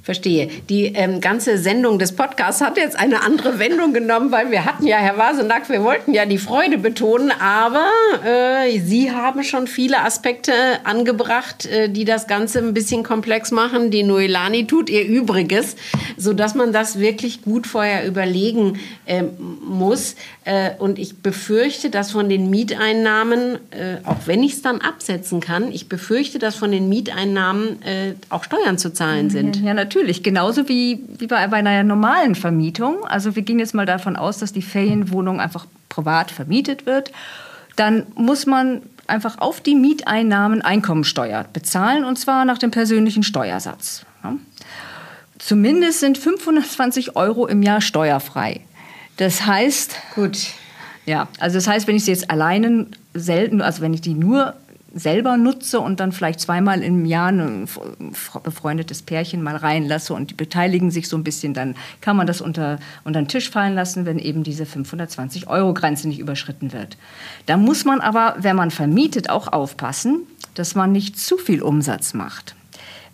Verstehe. 0.04 0.50
Die 0.68 0.84
ähm, 0.84 1.22
ganze 1.22 1.56
Sendung 1.56 1.98
des 1.98 2.12
Podcasts 2.12 2.60
hat 2.60 2.76
jetzt 2.76 2.94
eine 2.94 3.22
andere 3.22 3.58
Wendung 3.58 3.94
genommen, 3.94 4.30
weil 4.32 4.50
wir 4.50 4.66
hatten 4.66 4.86
ja, 4.86 4.98
Herr 4.98 5.16
Wasenack, 5.16 5.70
wir 5.70 5.82
wollten 5.82 6.12
ja 6.12 6.26
die 6.26 6.36
Freude 6.36 6.76
betonen, 6.76 7.32
aber 7.40 7.86
äh, 8.22 8.78
Sie 8.80 9.12
haben 9.12 9.42
schon 9.44 9.66
viele 9.66 10.02
Aspekte 10.02 10.52
angebracht, 10.84 11.64
äh, 11.64 11.88
die 11.88 12.04
das 12.04 12.26
Ganze 12.26 12.58
ein 12.58 12.74
bisschen 12.74 13.02
komplex 13.02 13.50
machen. 13.50 13.90
Die 13.90 14.02
Noelani 14.02 14.66
tut 14.66 14.90
ihr 14.90 15.06
Übriges, 15.06 15.76
sodass 16.18 16.54
man 16.54 16.74
das 16.74 16.98
wirklich 16.98 17.40
gut 17.40 17.66
vorher 17.66 18.06
überlegen 18.06 18.78
äh, 19.06 19.22
muss. 19.66 20.16
Und 20.78 20.98
ich 20.98 21.22
befürchte, 21.22 21.88
dass 21.88 22.10
von 22.10 22.28
den 22.28 22.50
Mieteinnahmen, 22.50 23.54
äh, 23.70 23.96
auch 24.04 24.26
wenn 24.26 24.42
ich 24.42 24.52
es 24.52 24.60
dann 24.60 24.82
absetzen 24.82 25.40
kann, 25.40 25.72
ich 25.72 25.88
befürchte, 25.88 26.38
dass 26.38 26.56
von 26.56 26.70
den 26.70 26.90
Mieteinnahmen 26.90 27.80
äh, 27.82 28.12
auch 28.28 28.44
Steuern 28.44 28.76
zu 28.76 28.92
zahlen 28.92 29.30
sind. 29.30 29.62
Ja, 29.62 29.72
natürlich 29.72 29.93
natürlich. 29.94 30.22
Genauso 30.22 30.68
wie, 30.68 31.04
wie 31.18 31.26
bei, 31.26 31.46
bei 31.46 31.58
einer 31.58 31.84
normalen 31.84 32.34
Vermietung. 32.34 33.04
Also 33.04 33.36
wir 33.36 33.42
gehen 33.42 33.58
jetzt 33.58 33.74
mal 33.74 33.86
davon 33.86 34.16
aus, 34.16 34.38
dass 34.38 34.52
die 34.52 34.62
Ferienwohnung 34.62 35.40
einfach 35.40 35.66
privat 35.88 36.30
vermietet 36.30 36.86
wird. 36.86 37.12
Dann 37.76 38.06
muss 38.14 38.46
man 38.46 38.82
einfach 39.06 39.38
auf 39.38 39.60
die 39.60 39.74
Mieteinnahmen 39.74 40.62
Einkommensteuer 40.62 41.44
bezahlen 41.52 42.04
und 42.04 42.18
zwar 42.18 42.44
nach 42.44 42.58
dem 42.58 42.70
persönlichen 42.70 43.22
Steuersatz. 43.22 44.04
Zumindest 45.38 46.00
sind 46.00 46.18
520 46.18 47.16
Euro 47.16 47.46
im 47.46 47.62
Jahr 47.62 47.80
steuerfrei. 47.80 48.62
Das 49.18 49.46
heißt, 49.46 49.96
gut. 50.14 50.38
Ja, 51.06 51.28
also 51.38 51.58
das 51.58 51.68
heißt, 51.68 51.86
wenn 51.86 51.96
ich 51.96 52.04
sie 52.04 52.12
jetzt 52.12 52.30
alleine 52.30 52.86
selten, 53.12 53.60
also 53.60 53.82
wenn 53.82 53.92
ich 53.92 54.00
die 54.00 54.14
nur 54.14 54.54
selber 54.94 55.36
nutze 55.36 55.80
und 55.80 56.00
dann 56.00 56.12
vielleicht 56.12 56.40
zweimal 56.40 56.82
im 56.82 57.04
Jahr 57.04 57.30
ein 57.30 57.68
befreundetes 58.42 59.02
Pärchen 59.02 59.42
mal 59.42 59.56
reinlasse 59.56 60.14
und 60.14 60.30
die 60.30 60.34
beteiligen 60.34 60.90
sich 60.90 61.08
so 61.08 61.16
ein 61.16 61.24
bisschen, 61.24 61.52
dann 61.52 61.74
kann 62.00 62.16
man 62.16 62.26
das 62.26 62.40
unter, 62.40 62.78
unter 63.02 63.20
den 63.20 63.28
Tisch 63.28 63.50
fallen 63.50 63.74
lassen, 63.74 64.06
wenn 64.06 64.18
eben 64.18 64.44
diese 64.44 64.66
520 64.66 65.48
Euro 65.48 65.74
Grenze 65.74 66.08
nicht 66.08 66.20
überschritten 66.20 66.72
wird. 66.72 66.96
Da 67.46 67.56
muss 67.56 67.84
man 67.84 68.00
aber, 68.00 68.36
wenn 68.38 68.56
man 68.56 68.70
vermietet, 68.70 69.30
auch 69.30 69.52
aufpassen, 69.52 70.20
dass 70.54 70.74
man 70.74 70.92
nicht 70.92 71.18
zu 71.18 71.36
viel 71.36 71.62
Umsatz 71.62 72.14
macht. 72.14 72.54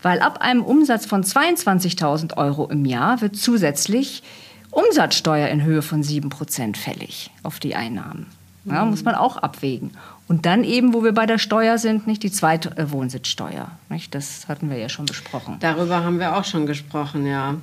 Weil 0.03 0.21
ab 0.21 0.41
einem 0.41 0.63
Umsatz 0.63 1.07
von 1.07 1.25
22.000 1.25 2.37
Euro 2.37 2.69
im 2.69 2.85
Jahr 2.85 3.21
wird 3.21 3.37
zusätzlich 3.37 4.23
Umsatzsteuer 4.71 5.49
in 5.49 5.63
Höhe 5.63 5.83
von 5.83 6.03
7% 6.03 6.77
fällig 6.77 7.31
auf 7.43 7.59
die 7.59 7.75
Einnahmen. 7.75 8.27
Ja, 8.67 8.85
muss 8.85 9.05
man 9.05 9.15
auch 9.15 9.39
abwägen. 9.39 9.93
Und 10.31 10.47
dann 10.47 10.63
eben, 10.63 10.95
wo 10.95 11.03
wir 11.03 11.11
bei 11.11 11.27
der 11.27 11.39
Steuer 11.39 11.77
sind, 11.77 12.07
nicht 12.07 12.23
die 12.23 12.31
zweite 12.31 12.71
äh, 12.77 12.93
Wohnsitzsteuer. 12.93 13.73
Nicht? 13.89 14.15
Das 14.15 14.47
hatten 14.47 14.71
wir 14.71 14.79
ja 14.79 14.89
schon 14.89 15.07
besprochen. 15.07 15.57
Darüber 15.59 16.05
haben 16.05 16.21
wir 16.21 16.37
auch 16.37 16.45
schon 16.45 16.67
gesprochen, 16.67 17.27
ja. 17.27 17.57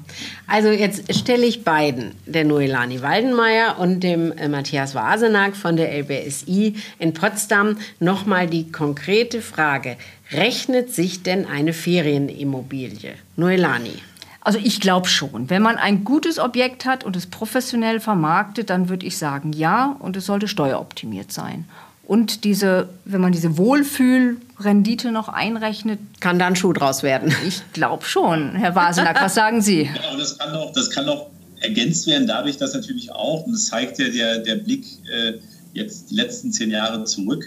Also 0.48 0.68
jetzt 0.68 1.16
stelle 1.16 1.46
ich 1.46 1.64
beiden, 1.64 2.12
der 2.26 2.44
Noelani 2.44 3.02
Waldenmeier 3.02 3.80
und 3.80 4.02
dem 4.02 4.34
äh, 4.34 4.50
Matthias 4.50 4.96
Wasenack 4.96 5.56
von 5.56 5.78
der 5.78 5.98
LBSI 5.98 6.76
in 7.00 7.14
Potsdam, 7.14 7.78
nochmal 8.02 8.48
die 8.48 8.70
konkrete 8.70 9.42
Frage. 9.42 9.96
Rechnet 10.34 10.94
sich 10.94 11.24
denn 11.24 11.46
eine 11.46 11.72
Ferienimmobilie? 11.72 13.14
Noelani. 13.38 13.94
Also 14.42 14.60
ich 14.62 14.82
glaube 14.82 15.08
schon. 15.08 15.50
Wenn 15.50 15.62
man 15.62 15.78
ein 15.78 16.04
gutes 16.04 16.38
Objekt 16.38 16.86
hat 16.86 17.06
und 17.06 17.16
es 17.16 17.28
professionell 17.28 18.02
vermarktet, 18.02 18.70
dann 18.70 18.90
würde 18.90 19.06
ich 19.06 19.18
sagen 19.18 19.54
ja 19.54 19.96
und 20.00 20.18
es 20.18 20.26
sollte 20.26 20.50
steueroptimiert 20.50 21.32
sein. 21.32 21.64
Und 22.08 22.46
diese, 22.46 22.88
wenn 23.04 23.20
man 23.20 23.34
diese 23.34 23.58
Wohlfühlrendite 23.58 25.12
noch 25.12 25.28
einrechnet. 25.28 26.00
Kann 26.22 26.40
da 26.40 26.48
ein 26.48 26.56
Schuh 26.56 26.72
draus 26.72 27.04
werden? 27.04 27.36
Ich 27.46 27.62
glaube 27.74 28.06
schon. 28.06 28.56
Herr 28.56 28.76
Wasenack, 28.76 29.22
was 29.22 29.36
sagen 29.36 29.62
Sie? 29.62 29.84
Ja, 29.84 30.12
und 30.12 30.20
das 30.20 30.38
kann 30.38 30.56
auch, 30.56 30.72
das 30.72 30.90
kann 30.90 31.10
auch 31.10 31.28
ergänzt 31.60 32.08
werden 32.08 32.26
dadurch, 32.26 32.58
dass 32.58 32.74
natürlich 32.74 33.12
auch, 33.12 33.46
und 33.46 33.52
das 33.54 33.66
zeigt 33.66 34.00
ja 34.00 34.08
der, 34.08 34.40
der 34.40 34.56
Blick 34.56 34.86
äh, 35.12 35.34
jetzt 35.74 36.10
die 36.10 36.16
letzten 36.16 36.54
zehn 36.54 36.72
Jahre 36.72 37.04
zurück, 37.04 37.44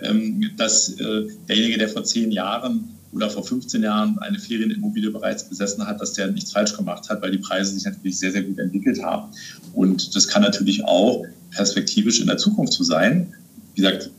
ähm, 0.00 0.50
dass 0.58 0.90
äh, 1.00 1.28
derjenige, 1.48 1.78
der 1.78 1.88
vor 1.88 2.04
zehn 2.04 2.32
Jahren 2.32 2.90
oder 3.12 3.30
vor 3.30 3.44
15 3.44 3.82
Jahren 3.82 4.18
eine 4.18 4.38
Ferienimmobilie 4.38 5.10
bereits 5.10 5.48
besessen 5.48 5.86
hat, 5.86 6.00
dass 6.00 6.14
der 6.14 6.28
nichts 6.28 6.52
falsch 6.52 6.76
gemacht 6.76 7.08
hat, 7.08 7.22
weil 7.22 7.30
die 7.30 7.38
Preise 7.38 7.72
sich 7.72 7.84
natürlich 7.84 8.18
sehr, 8.18 8.32
sehr 8.32 8.42
gut 8.42 8.58
entwickelt 8.58 9.02
haben. 9.02 9.32
Und 9.74 10.14
das 10.16 10.28
kann 10.28 10.42
natürlich 10.42 10.84
auch 10.84 11.24
perspektivisch 11.50 12.20
in 12.20 12.26
der 12.26 12.38
Zukunft 12.38 12.72
so 12.72 12.84
sein, 12.84 13.34
wie 13.74 13.82
gesagt, 13.82 14.10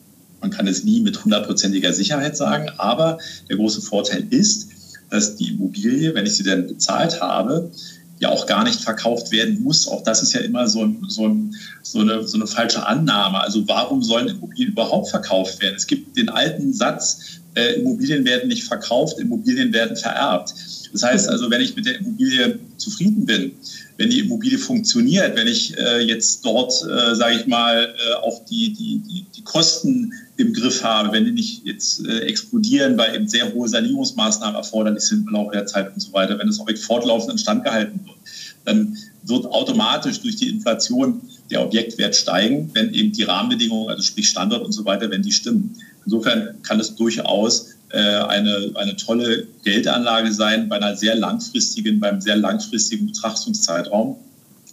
man 0.42 0.52
kann 0.52 0.68
es 0.68 0.84
nie 0.84 1.00
mit 1.00 1.24
hundertprozentiger 1.24 1.94
Sicherheit 1.94 2.36
sagen, 2.36 2.70
aber 2.78 3.18
der 3.50 3.58
große 3.58 3.82
Vorteil 3.82 4.26
ist, 4.30 4.68
dass 5.10 5.36
die 5.36 5.50
Immobilie, 5.50 6.14
wenn 6.16 6.26
ich 6.26 6.36
sie 6.36 6.44
dann 6.44 6.68
bezahlt 6.68 7.22
habe, 7.22 7.72
ja 8.20 8.30
auch 8.30 8.46
gar 8.46 8.64
nicht 8.64 8.82
verkauft 8.82 9.32
werden 9.32 9.62
muss. 9.62 9.88
Auch 9.88 10.04
das 10.04 10.24
ist 10.24 10.34
ja 10.34 10.42
immer 10.42 10.68
so, 10.68 10.84
ein, 10.84 11.06
so, 11.08 11.28
ein, 11.28 11.56
so, 11.82 12.00
eine, 12.00 12.28
so 12.28 12.38
eine 12.38 12.48
falsche 12.48 12.86
Annahme. 12.86 13.42
Also 13.42 13.68
warum 13.68 14.02
sollen 14.02 14.28
Immobilien 14.28 14.72
überhaupt 14.72 15.10
verkauft 15.10 15.62
werden? 15.62 15.76
Es 15.76 15.88
gibt 15.88 16.18
den 16.18 16.30
alten 16.30 16.74
Satz, 16.74 17.40
äh, 17.56 17.76
Immobilien 17.76 18.26
werden 18.26 18.48
nicht 18.48 18.64
verkauft, 18.64 19.20
Immobilien 19.20 19.74
werden 19.74 19.96
vererbt. 19.96 20.54
Das 20.94 21.02
heißt 21.02 21.28
also, 21.28 21.50
wenn 21.50 21.60
ich 21.60 21.76
mit 21.76 21.88
der 21.88 22.00
Immobilie 22.00 22.60
zufrieden 22.78 23.26
bin, 23.26 23.52
wenn 23.98 24.12
die 24.12 24.20
Immobilie 24.20 24.60
funktioniert, 24.60 25.36
wenn 25.36 25.48
ich 25.48 25.76
äh, 25.78 26.02
jetzt 26.02 26.46
dort, 26.46 26.72
äh, 26.84 27.16
sage 27.16 27.40
ich 27.40 27.48
mal, 27.48 27.94
äh, 27.98 28.14
auch 28.16 28.46
die, 28.46 28.74
die, 28.74 29.00
die, 29.00 29.26
die 29.36 29.44
Kosten 29.44 30.14
im 30.38 30.54
Griff 30.54 30.84
habe, 30.84 31.12
wenn 31.12 31.26
die 31.26 31.32
nicht 31.32 31.66
jetzt 31.66 32.06
äh, 32.06 32.20
explodieren, 32.20 32.98
weil 32.98 33.16
eben 33.16 33.28
sehr 33.28 33.52
hohe 33.54 33.68
Sanierungsmaßnahmen 33.68 34.56
erforderlich 34.56 35.04
sind 35.04 35.28
im 35.28 35.34
Laufe 35.34 35.54
der 35.54 35.66
Zeit 35.66 35.92
und 35.94 36.00
so 36.00 36.14
weiter, 36.14 36.38
wenn 36.38 36.48
das 36.48 36.60
Objekt 36.60 36.80
fortlaufend 36.80 37.32
instand 37.32 37.64
gehalten 37.64 38.00
wird, 38.06 38.18
dann 38.66 38.98
wird 39.24 39.46
automatisch 39.46 40.22
durch 40.22 40.36
die 40.36 40.50
Inflation 40.50 41.22
der 41.50 41.64
Objektwert 41.64 42.16
steigen, 42.16 42.70
wenn 42.74 42.94
eben 42.94 43.12
die 43.12 43.24
Rahmenbedingungen, 43.24 43.90
also 43.90 44.04
sprich 44.04 44.30
Standort 44.30 44.64
und 44.64 44.74
so 44.74 44.86
weiter, 44.86 45.10
wenn 45.10 45.24
die 45.24 45.32
stimmen. 45.32 45.76
Insofern 46.06 46.62
kann 46.62 46.80
es 46.80 46.96
durchaus 46.96 47.70
eine, 48.00 48.72
eine 48.74 48.96
tolle 48.96 49.48
Geldanlage 49.64 50.34
sein 50.34 50.68
bei 50.68 50.78
einer 50.78 50.96
sehr 50.96 51.16
langfristigen, 51.16 52.00
beim 52.00 52.20
sehr 52.22 52.38
langfristigen 52.38 53.06
Betrachtungszeitraum. 53.06 54.18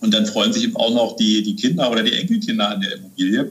Und 0.01 0.14
dann 0.14 0.27
freuen 0.27 0.53
sich 0.53 0.64
eben 0.64 0.77
auch 0.77 0.95
noch 0.95 1.16
die, 1.16 1.43
die 1.43 1.57
Kinder 1.57 1.91
oder 1.91 2.03
die 2.03 2.14
Enkelkinder 2.14 2.71
an 2.71 2.81
der 2.81 2.95
Immobilie. 2.95 3.51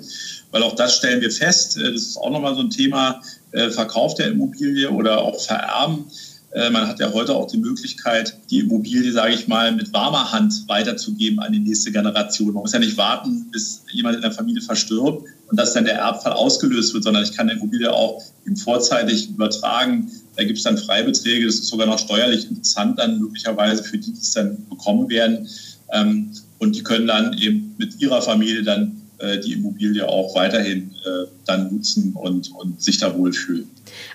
Weil 0.51 0.63
auch 0.63 0.75
das 0.75 0.95
stellen 0.95 1.21
wir 1.21 1.31
fest, 1.31 1.77
äh, 1.77 1.91
das 1.91 2.01
ist 2.01 2.17
auch 2.17 2.31
nochmal 2.31 2.55
so 2.55 2.61
ein 2.61 2.69
Thema, 2.69 3.21
äh, 3.51 3.69
Verkauf 3.69 4.15
der 4.15 4.27
Immobilie 4.27 4.89
oder 4.89 5.19
auch 5.19 5.39
Vererben. 5.39 6.05
Man 6.55 6.87
hat 6.87 6.99
ja 6.99 7.13
heute 7.13 7.35
auch 7.35 7.45
die 7.45 7.59
Möglichkeit, 7.59 8.35
die 8.49 8.59
Immobilie, 8.59 9.11
sage 9.11 9.35
ich 9.35 9.47
mal, 9.47 9.71
mit 9.71 9.93
warmer 9.93 10.31
Hand 10.31 10.63
weiterzugeben 10.67 11.39
an 11.39 11.53
die 11.53 11.59
nächste 11.59 11.91
Generation. 11.91 12.53
Man 12.53 12.63
muss 12.63 12.73
ja 12.73 12.79
nicht 12.79 12.97
warten, 12.97 13.45
bis 13.51 13.83
jemand 13.91 14.15
in 14.15 14.23
der 14.23 14.31
Familie 14.31 14.61
verstirbt, 14.63 15.27
und 15.49 15.59
dass 15.59 15.73
dann 15.73 15.85
der 15.85 15.95
Erbfall 15.95 16.33
ausgelöst 16.33 16.93
wird, 16.93 17.03
sondern 17.03 17.23
ich 17.23 17.33
kann 17.33 17.47
die 17.47 17.53
Immobilie 17.53 17.91
auch 17.91 18.23
eben 18.45 18.55
vorzeitig 18.55 19.29
übertragen. 19.29 20.11
Da 20.37 20.43
gibt 20.43 20.57
es 20.57 20.63
dann 20.63 20.77
Freibeträge, 20.77 21.45
das 21.45 21.55
ist 21.55 21.67
sogar 21.67 21.87
noch 21.87 21.99
steuerlich 21.99 22.49
interessant 22.49 22.97
dann 22.97 23.19
möglicherweise 23.19 23.83
für 23.83 23.97
die, 23.97 24.11
die 24.11 24.19
es 24.19 24.31
dann 24.31 24.57
bekommen 24.69 25.09
werden. 25.09 25.47
Ähm, 25.91 26.31
und 26.59 26.75
die 26.75 26.83
können 26.83 27.07
dann 27.07 27.37
eben 27.37 27.75
mit 27.77 27.99
ihrer 28.01 28.21
Familie 28.21 28.63
dann 28.63 28.98
äh, 29.19 29.39
die 29.39 29.53
Immobilie 29.53 30.07
auch 30.07 30.35
weiterhin 30.35 30.95
äh, 31.05 31.27
dann 31.45 31.73
nutzen 31.73 32.13
und, 32.13 32.51
und 32.55 32.81
sich 32.81 32.97
da 32.97 33.17
wohlfühlen. 33.17 33.69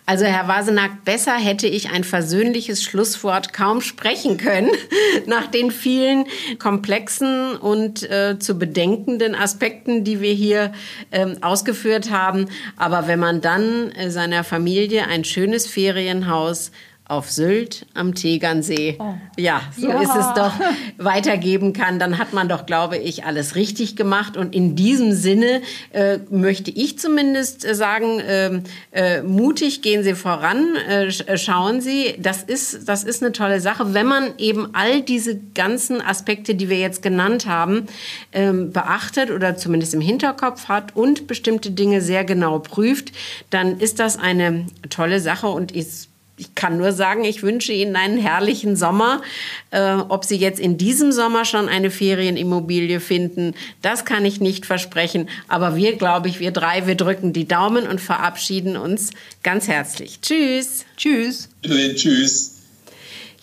Also 0.06 0.24
Herr 0.24 0.48
Wasenack, 0.48 1.04
besser 1.04 1.34
hätte 1.34 1.66
ich 1.66 1.90
ein 1.90 2.04
versöhnliches 2.04 2.82
Schlusswort 2.82 3.52
kaum 3.52 3.80
sprechen 3.80 4.36
können, 4.36 4.70
nach 5.26 5.46
den 5.46 5.70
vielen 5.70 6.26
komplexen 6.58 7.56
und 7.56 8.02
äh, 8.10 8.38
zu 8.38 8.58
bedenkenden 8.58 9.34
Aspekten, 9.34 10.04
die 10.04 10.20
wir 10.20 10.32
hier 10.32 10.72
ähm, 11.10 11.38
ausgeführt 11.42 12.10
haben. 12.10 12.46
Aber 12.76 13.06
wenn 13.06 13.18
man 13.18 13.40
dann 13.40 13.90
äh, 13.92 14.10
seiner 14.10 14.44
Familie 14.44 15.06
ein 15.08 15.24
schönes 15.24 15.66
Ferienhaus 15.66 16.70
auf 17.06 17.30
Sylt 17.30 17.86
am 17.92 18.14
Tegernsee. 18.14 18.96
Oh. 18.98 19.14
Ja, 19.36 19.60
so 19.76 19.88
Ja. 19.88 20.00
ist 20.00 20.16
es 20.16 20.26
doch, 20.34 20.52
weitergeben 20.96 21.74
kann, 21.74 21.98
dann 21.98 22.16
hat 22.18 22.32
man 22.32 22.48
doch, 22.48 22.64
glaube 22.64 22.96
ich, 22.96 23.24
alles 23.24 23.56
richtig 23.56 23.94
gemacht. 23.94 24.36
Und 24.38 24.54
in 24.54 24.74
diesem 24.74 25.12
Sinne 25.12 25.60
äh, 25.92 26.18
möchte 26.30 26.70
ich 26.70 26.98
zumindest 26.98 27.64
äh, 27.66 27.74
sagen, 27.74 28.22
ähm, 28.26 28.62
äh, 28.90 29.22
mutig 29.22 29.82
gehen 29.82 30.02
Sie 30.02 30.14
voran, 30.14 30.76
äh, 30.88 31.06
äh, 31.08 31.36
schauen 31.36 31.82
Sie, 31.82 32.14
das 32.18 32.42
ist, 32.42 32.88
das 32.88 33.04
ist 33.04 33.22
eine 33.22 33.32
tolle 33.32 33.60
Sache. 33.60 33.92
Wenn 33.92 34.06
man 34.06 34.32
eben 34.38 34.74
all 34.74 35.02
diese 35.02 35.38
ganzen 35.54 36.00
Aspekte, 36.00 36.54
die 36.54 36.70
wir 36.70 36.78
jetzt 36.78 37.02
genannt 37.02 37.46
haben, 37.46 37.86
ähm, 38.32 38.72
beachtet 38.72 39.30
oder 39.30 39.56
zumindest 39.56 39.92
im 39.92 40.00
Hinterkopf 40.00 40.68
hat 40.68 40.96
und 40.96 41.26
bestimmte 41.26 41.70
Dinge 41.70 42.00
sehr 42.00 42.24
genau 42.24 42.60
prüft, 42.60 43.12
dann 43.50 43.78
ist 43.78 43.98
das 44.00 44.16
eine 44.18 44.66
tolle 44.88 45.20
Sache 45.20 45.48
und 45.48 45.70
ist 45.72 46.08
ich 46.36 46.54
kann 46.54 46.76
nur 46.78 46.92
sagen, 46.92 47.24
ich 47.24 47.42
wünsche 47.42 47.72
Ihnen 47.72 47.96
einen 47.96 48.18
herrlichen 48.18 48.76
Sommer. 48.76 49.22
Äh, 49.70 49.94
ob 50.08 50.24
Sie 50.24 50.36
jetzt 50.36 50.58
in 50.58 50.78
diesem 50.78 51.12
Sommer 51.12 51.44
schon 51.44 51.68
eine 51.68 51.90
Ferienimmobilie 51.90 53.00
finden, 53.00 53.54
das 53.82 54.04
kann 54.04 54.24
ich 54.24 54.40
nicht 54.40 54.66
versprechen. 54.66 55.28
Aber 55.48 55.76
wir, 55.76 55.96
glaube 55.96 56.28
ich, 56.28 56.40
wir 56.40 56.50
drei, 56.50 56.86
wir 56.86 56.96
drücken 56.96 57.32
die 57.32 57.46
Daumen 57.46 57.86
und 57.86 58.00
verabschieden 58.00 58.76
uns 58.76 59.10
ganz 59.42 59.68
herzlich. 59.68 60.20
Tschüss. 60.20 60.84
Tschüss. 60.96 61.48
Tschüss. 61.62 62.53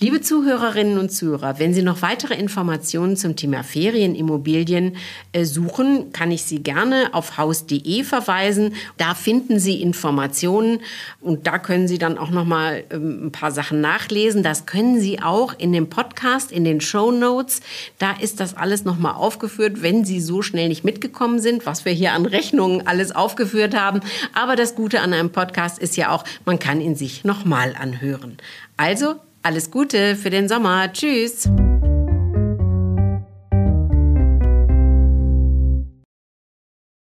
Liebe 0.04 0.20
Zuhörerinnen 0.20 0.98
und 0.98 1.12
Zuhörer, 1.12 1.60
wenn 1.60 1.76
Sie 1.76 1.84
noch 1.84 2.02
weitere 2.02 2.34
Informationen 2.34 3.18
zum 3.18 3.36
Thema 3.36 3.64
Ferienimmobilien 3.64 4.96
äh, 5.32 5.46
suchen, 5.46 6.12
kann 6.12 6.32
ich 6.32 6.42
Sie 6.42 6.64
gerne 6.64 7.10
auf 7.12 7.38
haus.de 7.38 8.04
verweisen. 8.04 8.74
Da 8.98 9.14
finden 9.14 9.60
Sie 9.60 9.80
Informationen 9.80 10.80
und 11.20 11.46
da 11.46 11.60
können 11.60 11.88
Sie 11.88 12.00
dann 12.00 12.18
auch 12.18 12.32
noch 12.32 12.46
mal 12.46 12.84
ähm, 12.90 13.28
ein 13.28 13.32
paar 13.32 13.52
Sachen 13.52 13.80
nachlesen. 13.80 14.42
Das 14.42 14.66
können 14.66 15.00
Sie 15.00 15.22
auch 15.22 15.54
in 15.60 15.72
dem 15.72 15.88
Podcast, 15.88 16.52
in 16.52 16.64
den 16.64 16.82
Show 16.82 17.12
Notes. 17.12 17.62
Da 18.00 18.14
ist 18.14 18.40
das 18.40 18.58
alles 18.58 18.84
noch 18.84 18.98
mal 18.98 19.14
aufgeführt, 19.14 19.84
wenn 19.84 20.04
Sie 20.04 20.20
so 20.20 20.42
schnell 20.42 20.70
nicht 20.70 20.84
mitgekommen 20.84 21.40
sind, 21.40 21.68
was 21.68 21.86
wir 21.86 21.92
hier 21.92 22.14
an 22.14 22.26
Rechnungen 22.26 22.88
alles 22.88 23.12
aufgeführt 23.16 23.80
haben. 23.80 24.00
Aber 24.34 24.56
das 24.56 24.74
Gute 24.74 25.02
an 25.02 25.14
einem 25.14 25.30
Podcast 25.30 25.78
ist 25.78 25.96
ja 25.96 26.10
auch, 26.10 26.24
man 26.44 26.58
kann 26.58 26.82
ihn 26.82 26.96
sich 26.96 27.24
noch 27.24 27.46
mal 27.46 27.76
anhören. 27.80 28.38
Also 28.78 29.18
alles 29.44 29.72
Gute 29.72 30.16
für 30.16 30.30
den 30.30 30.48
Sommer. 30.48 30.92
Tschüss. 30.92 31.50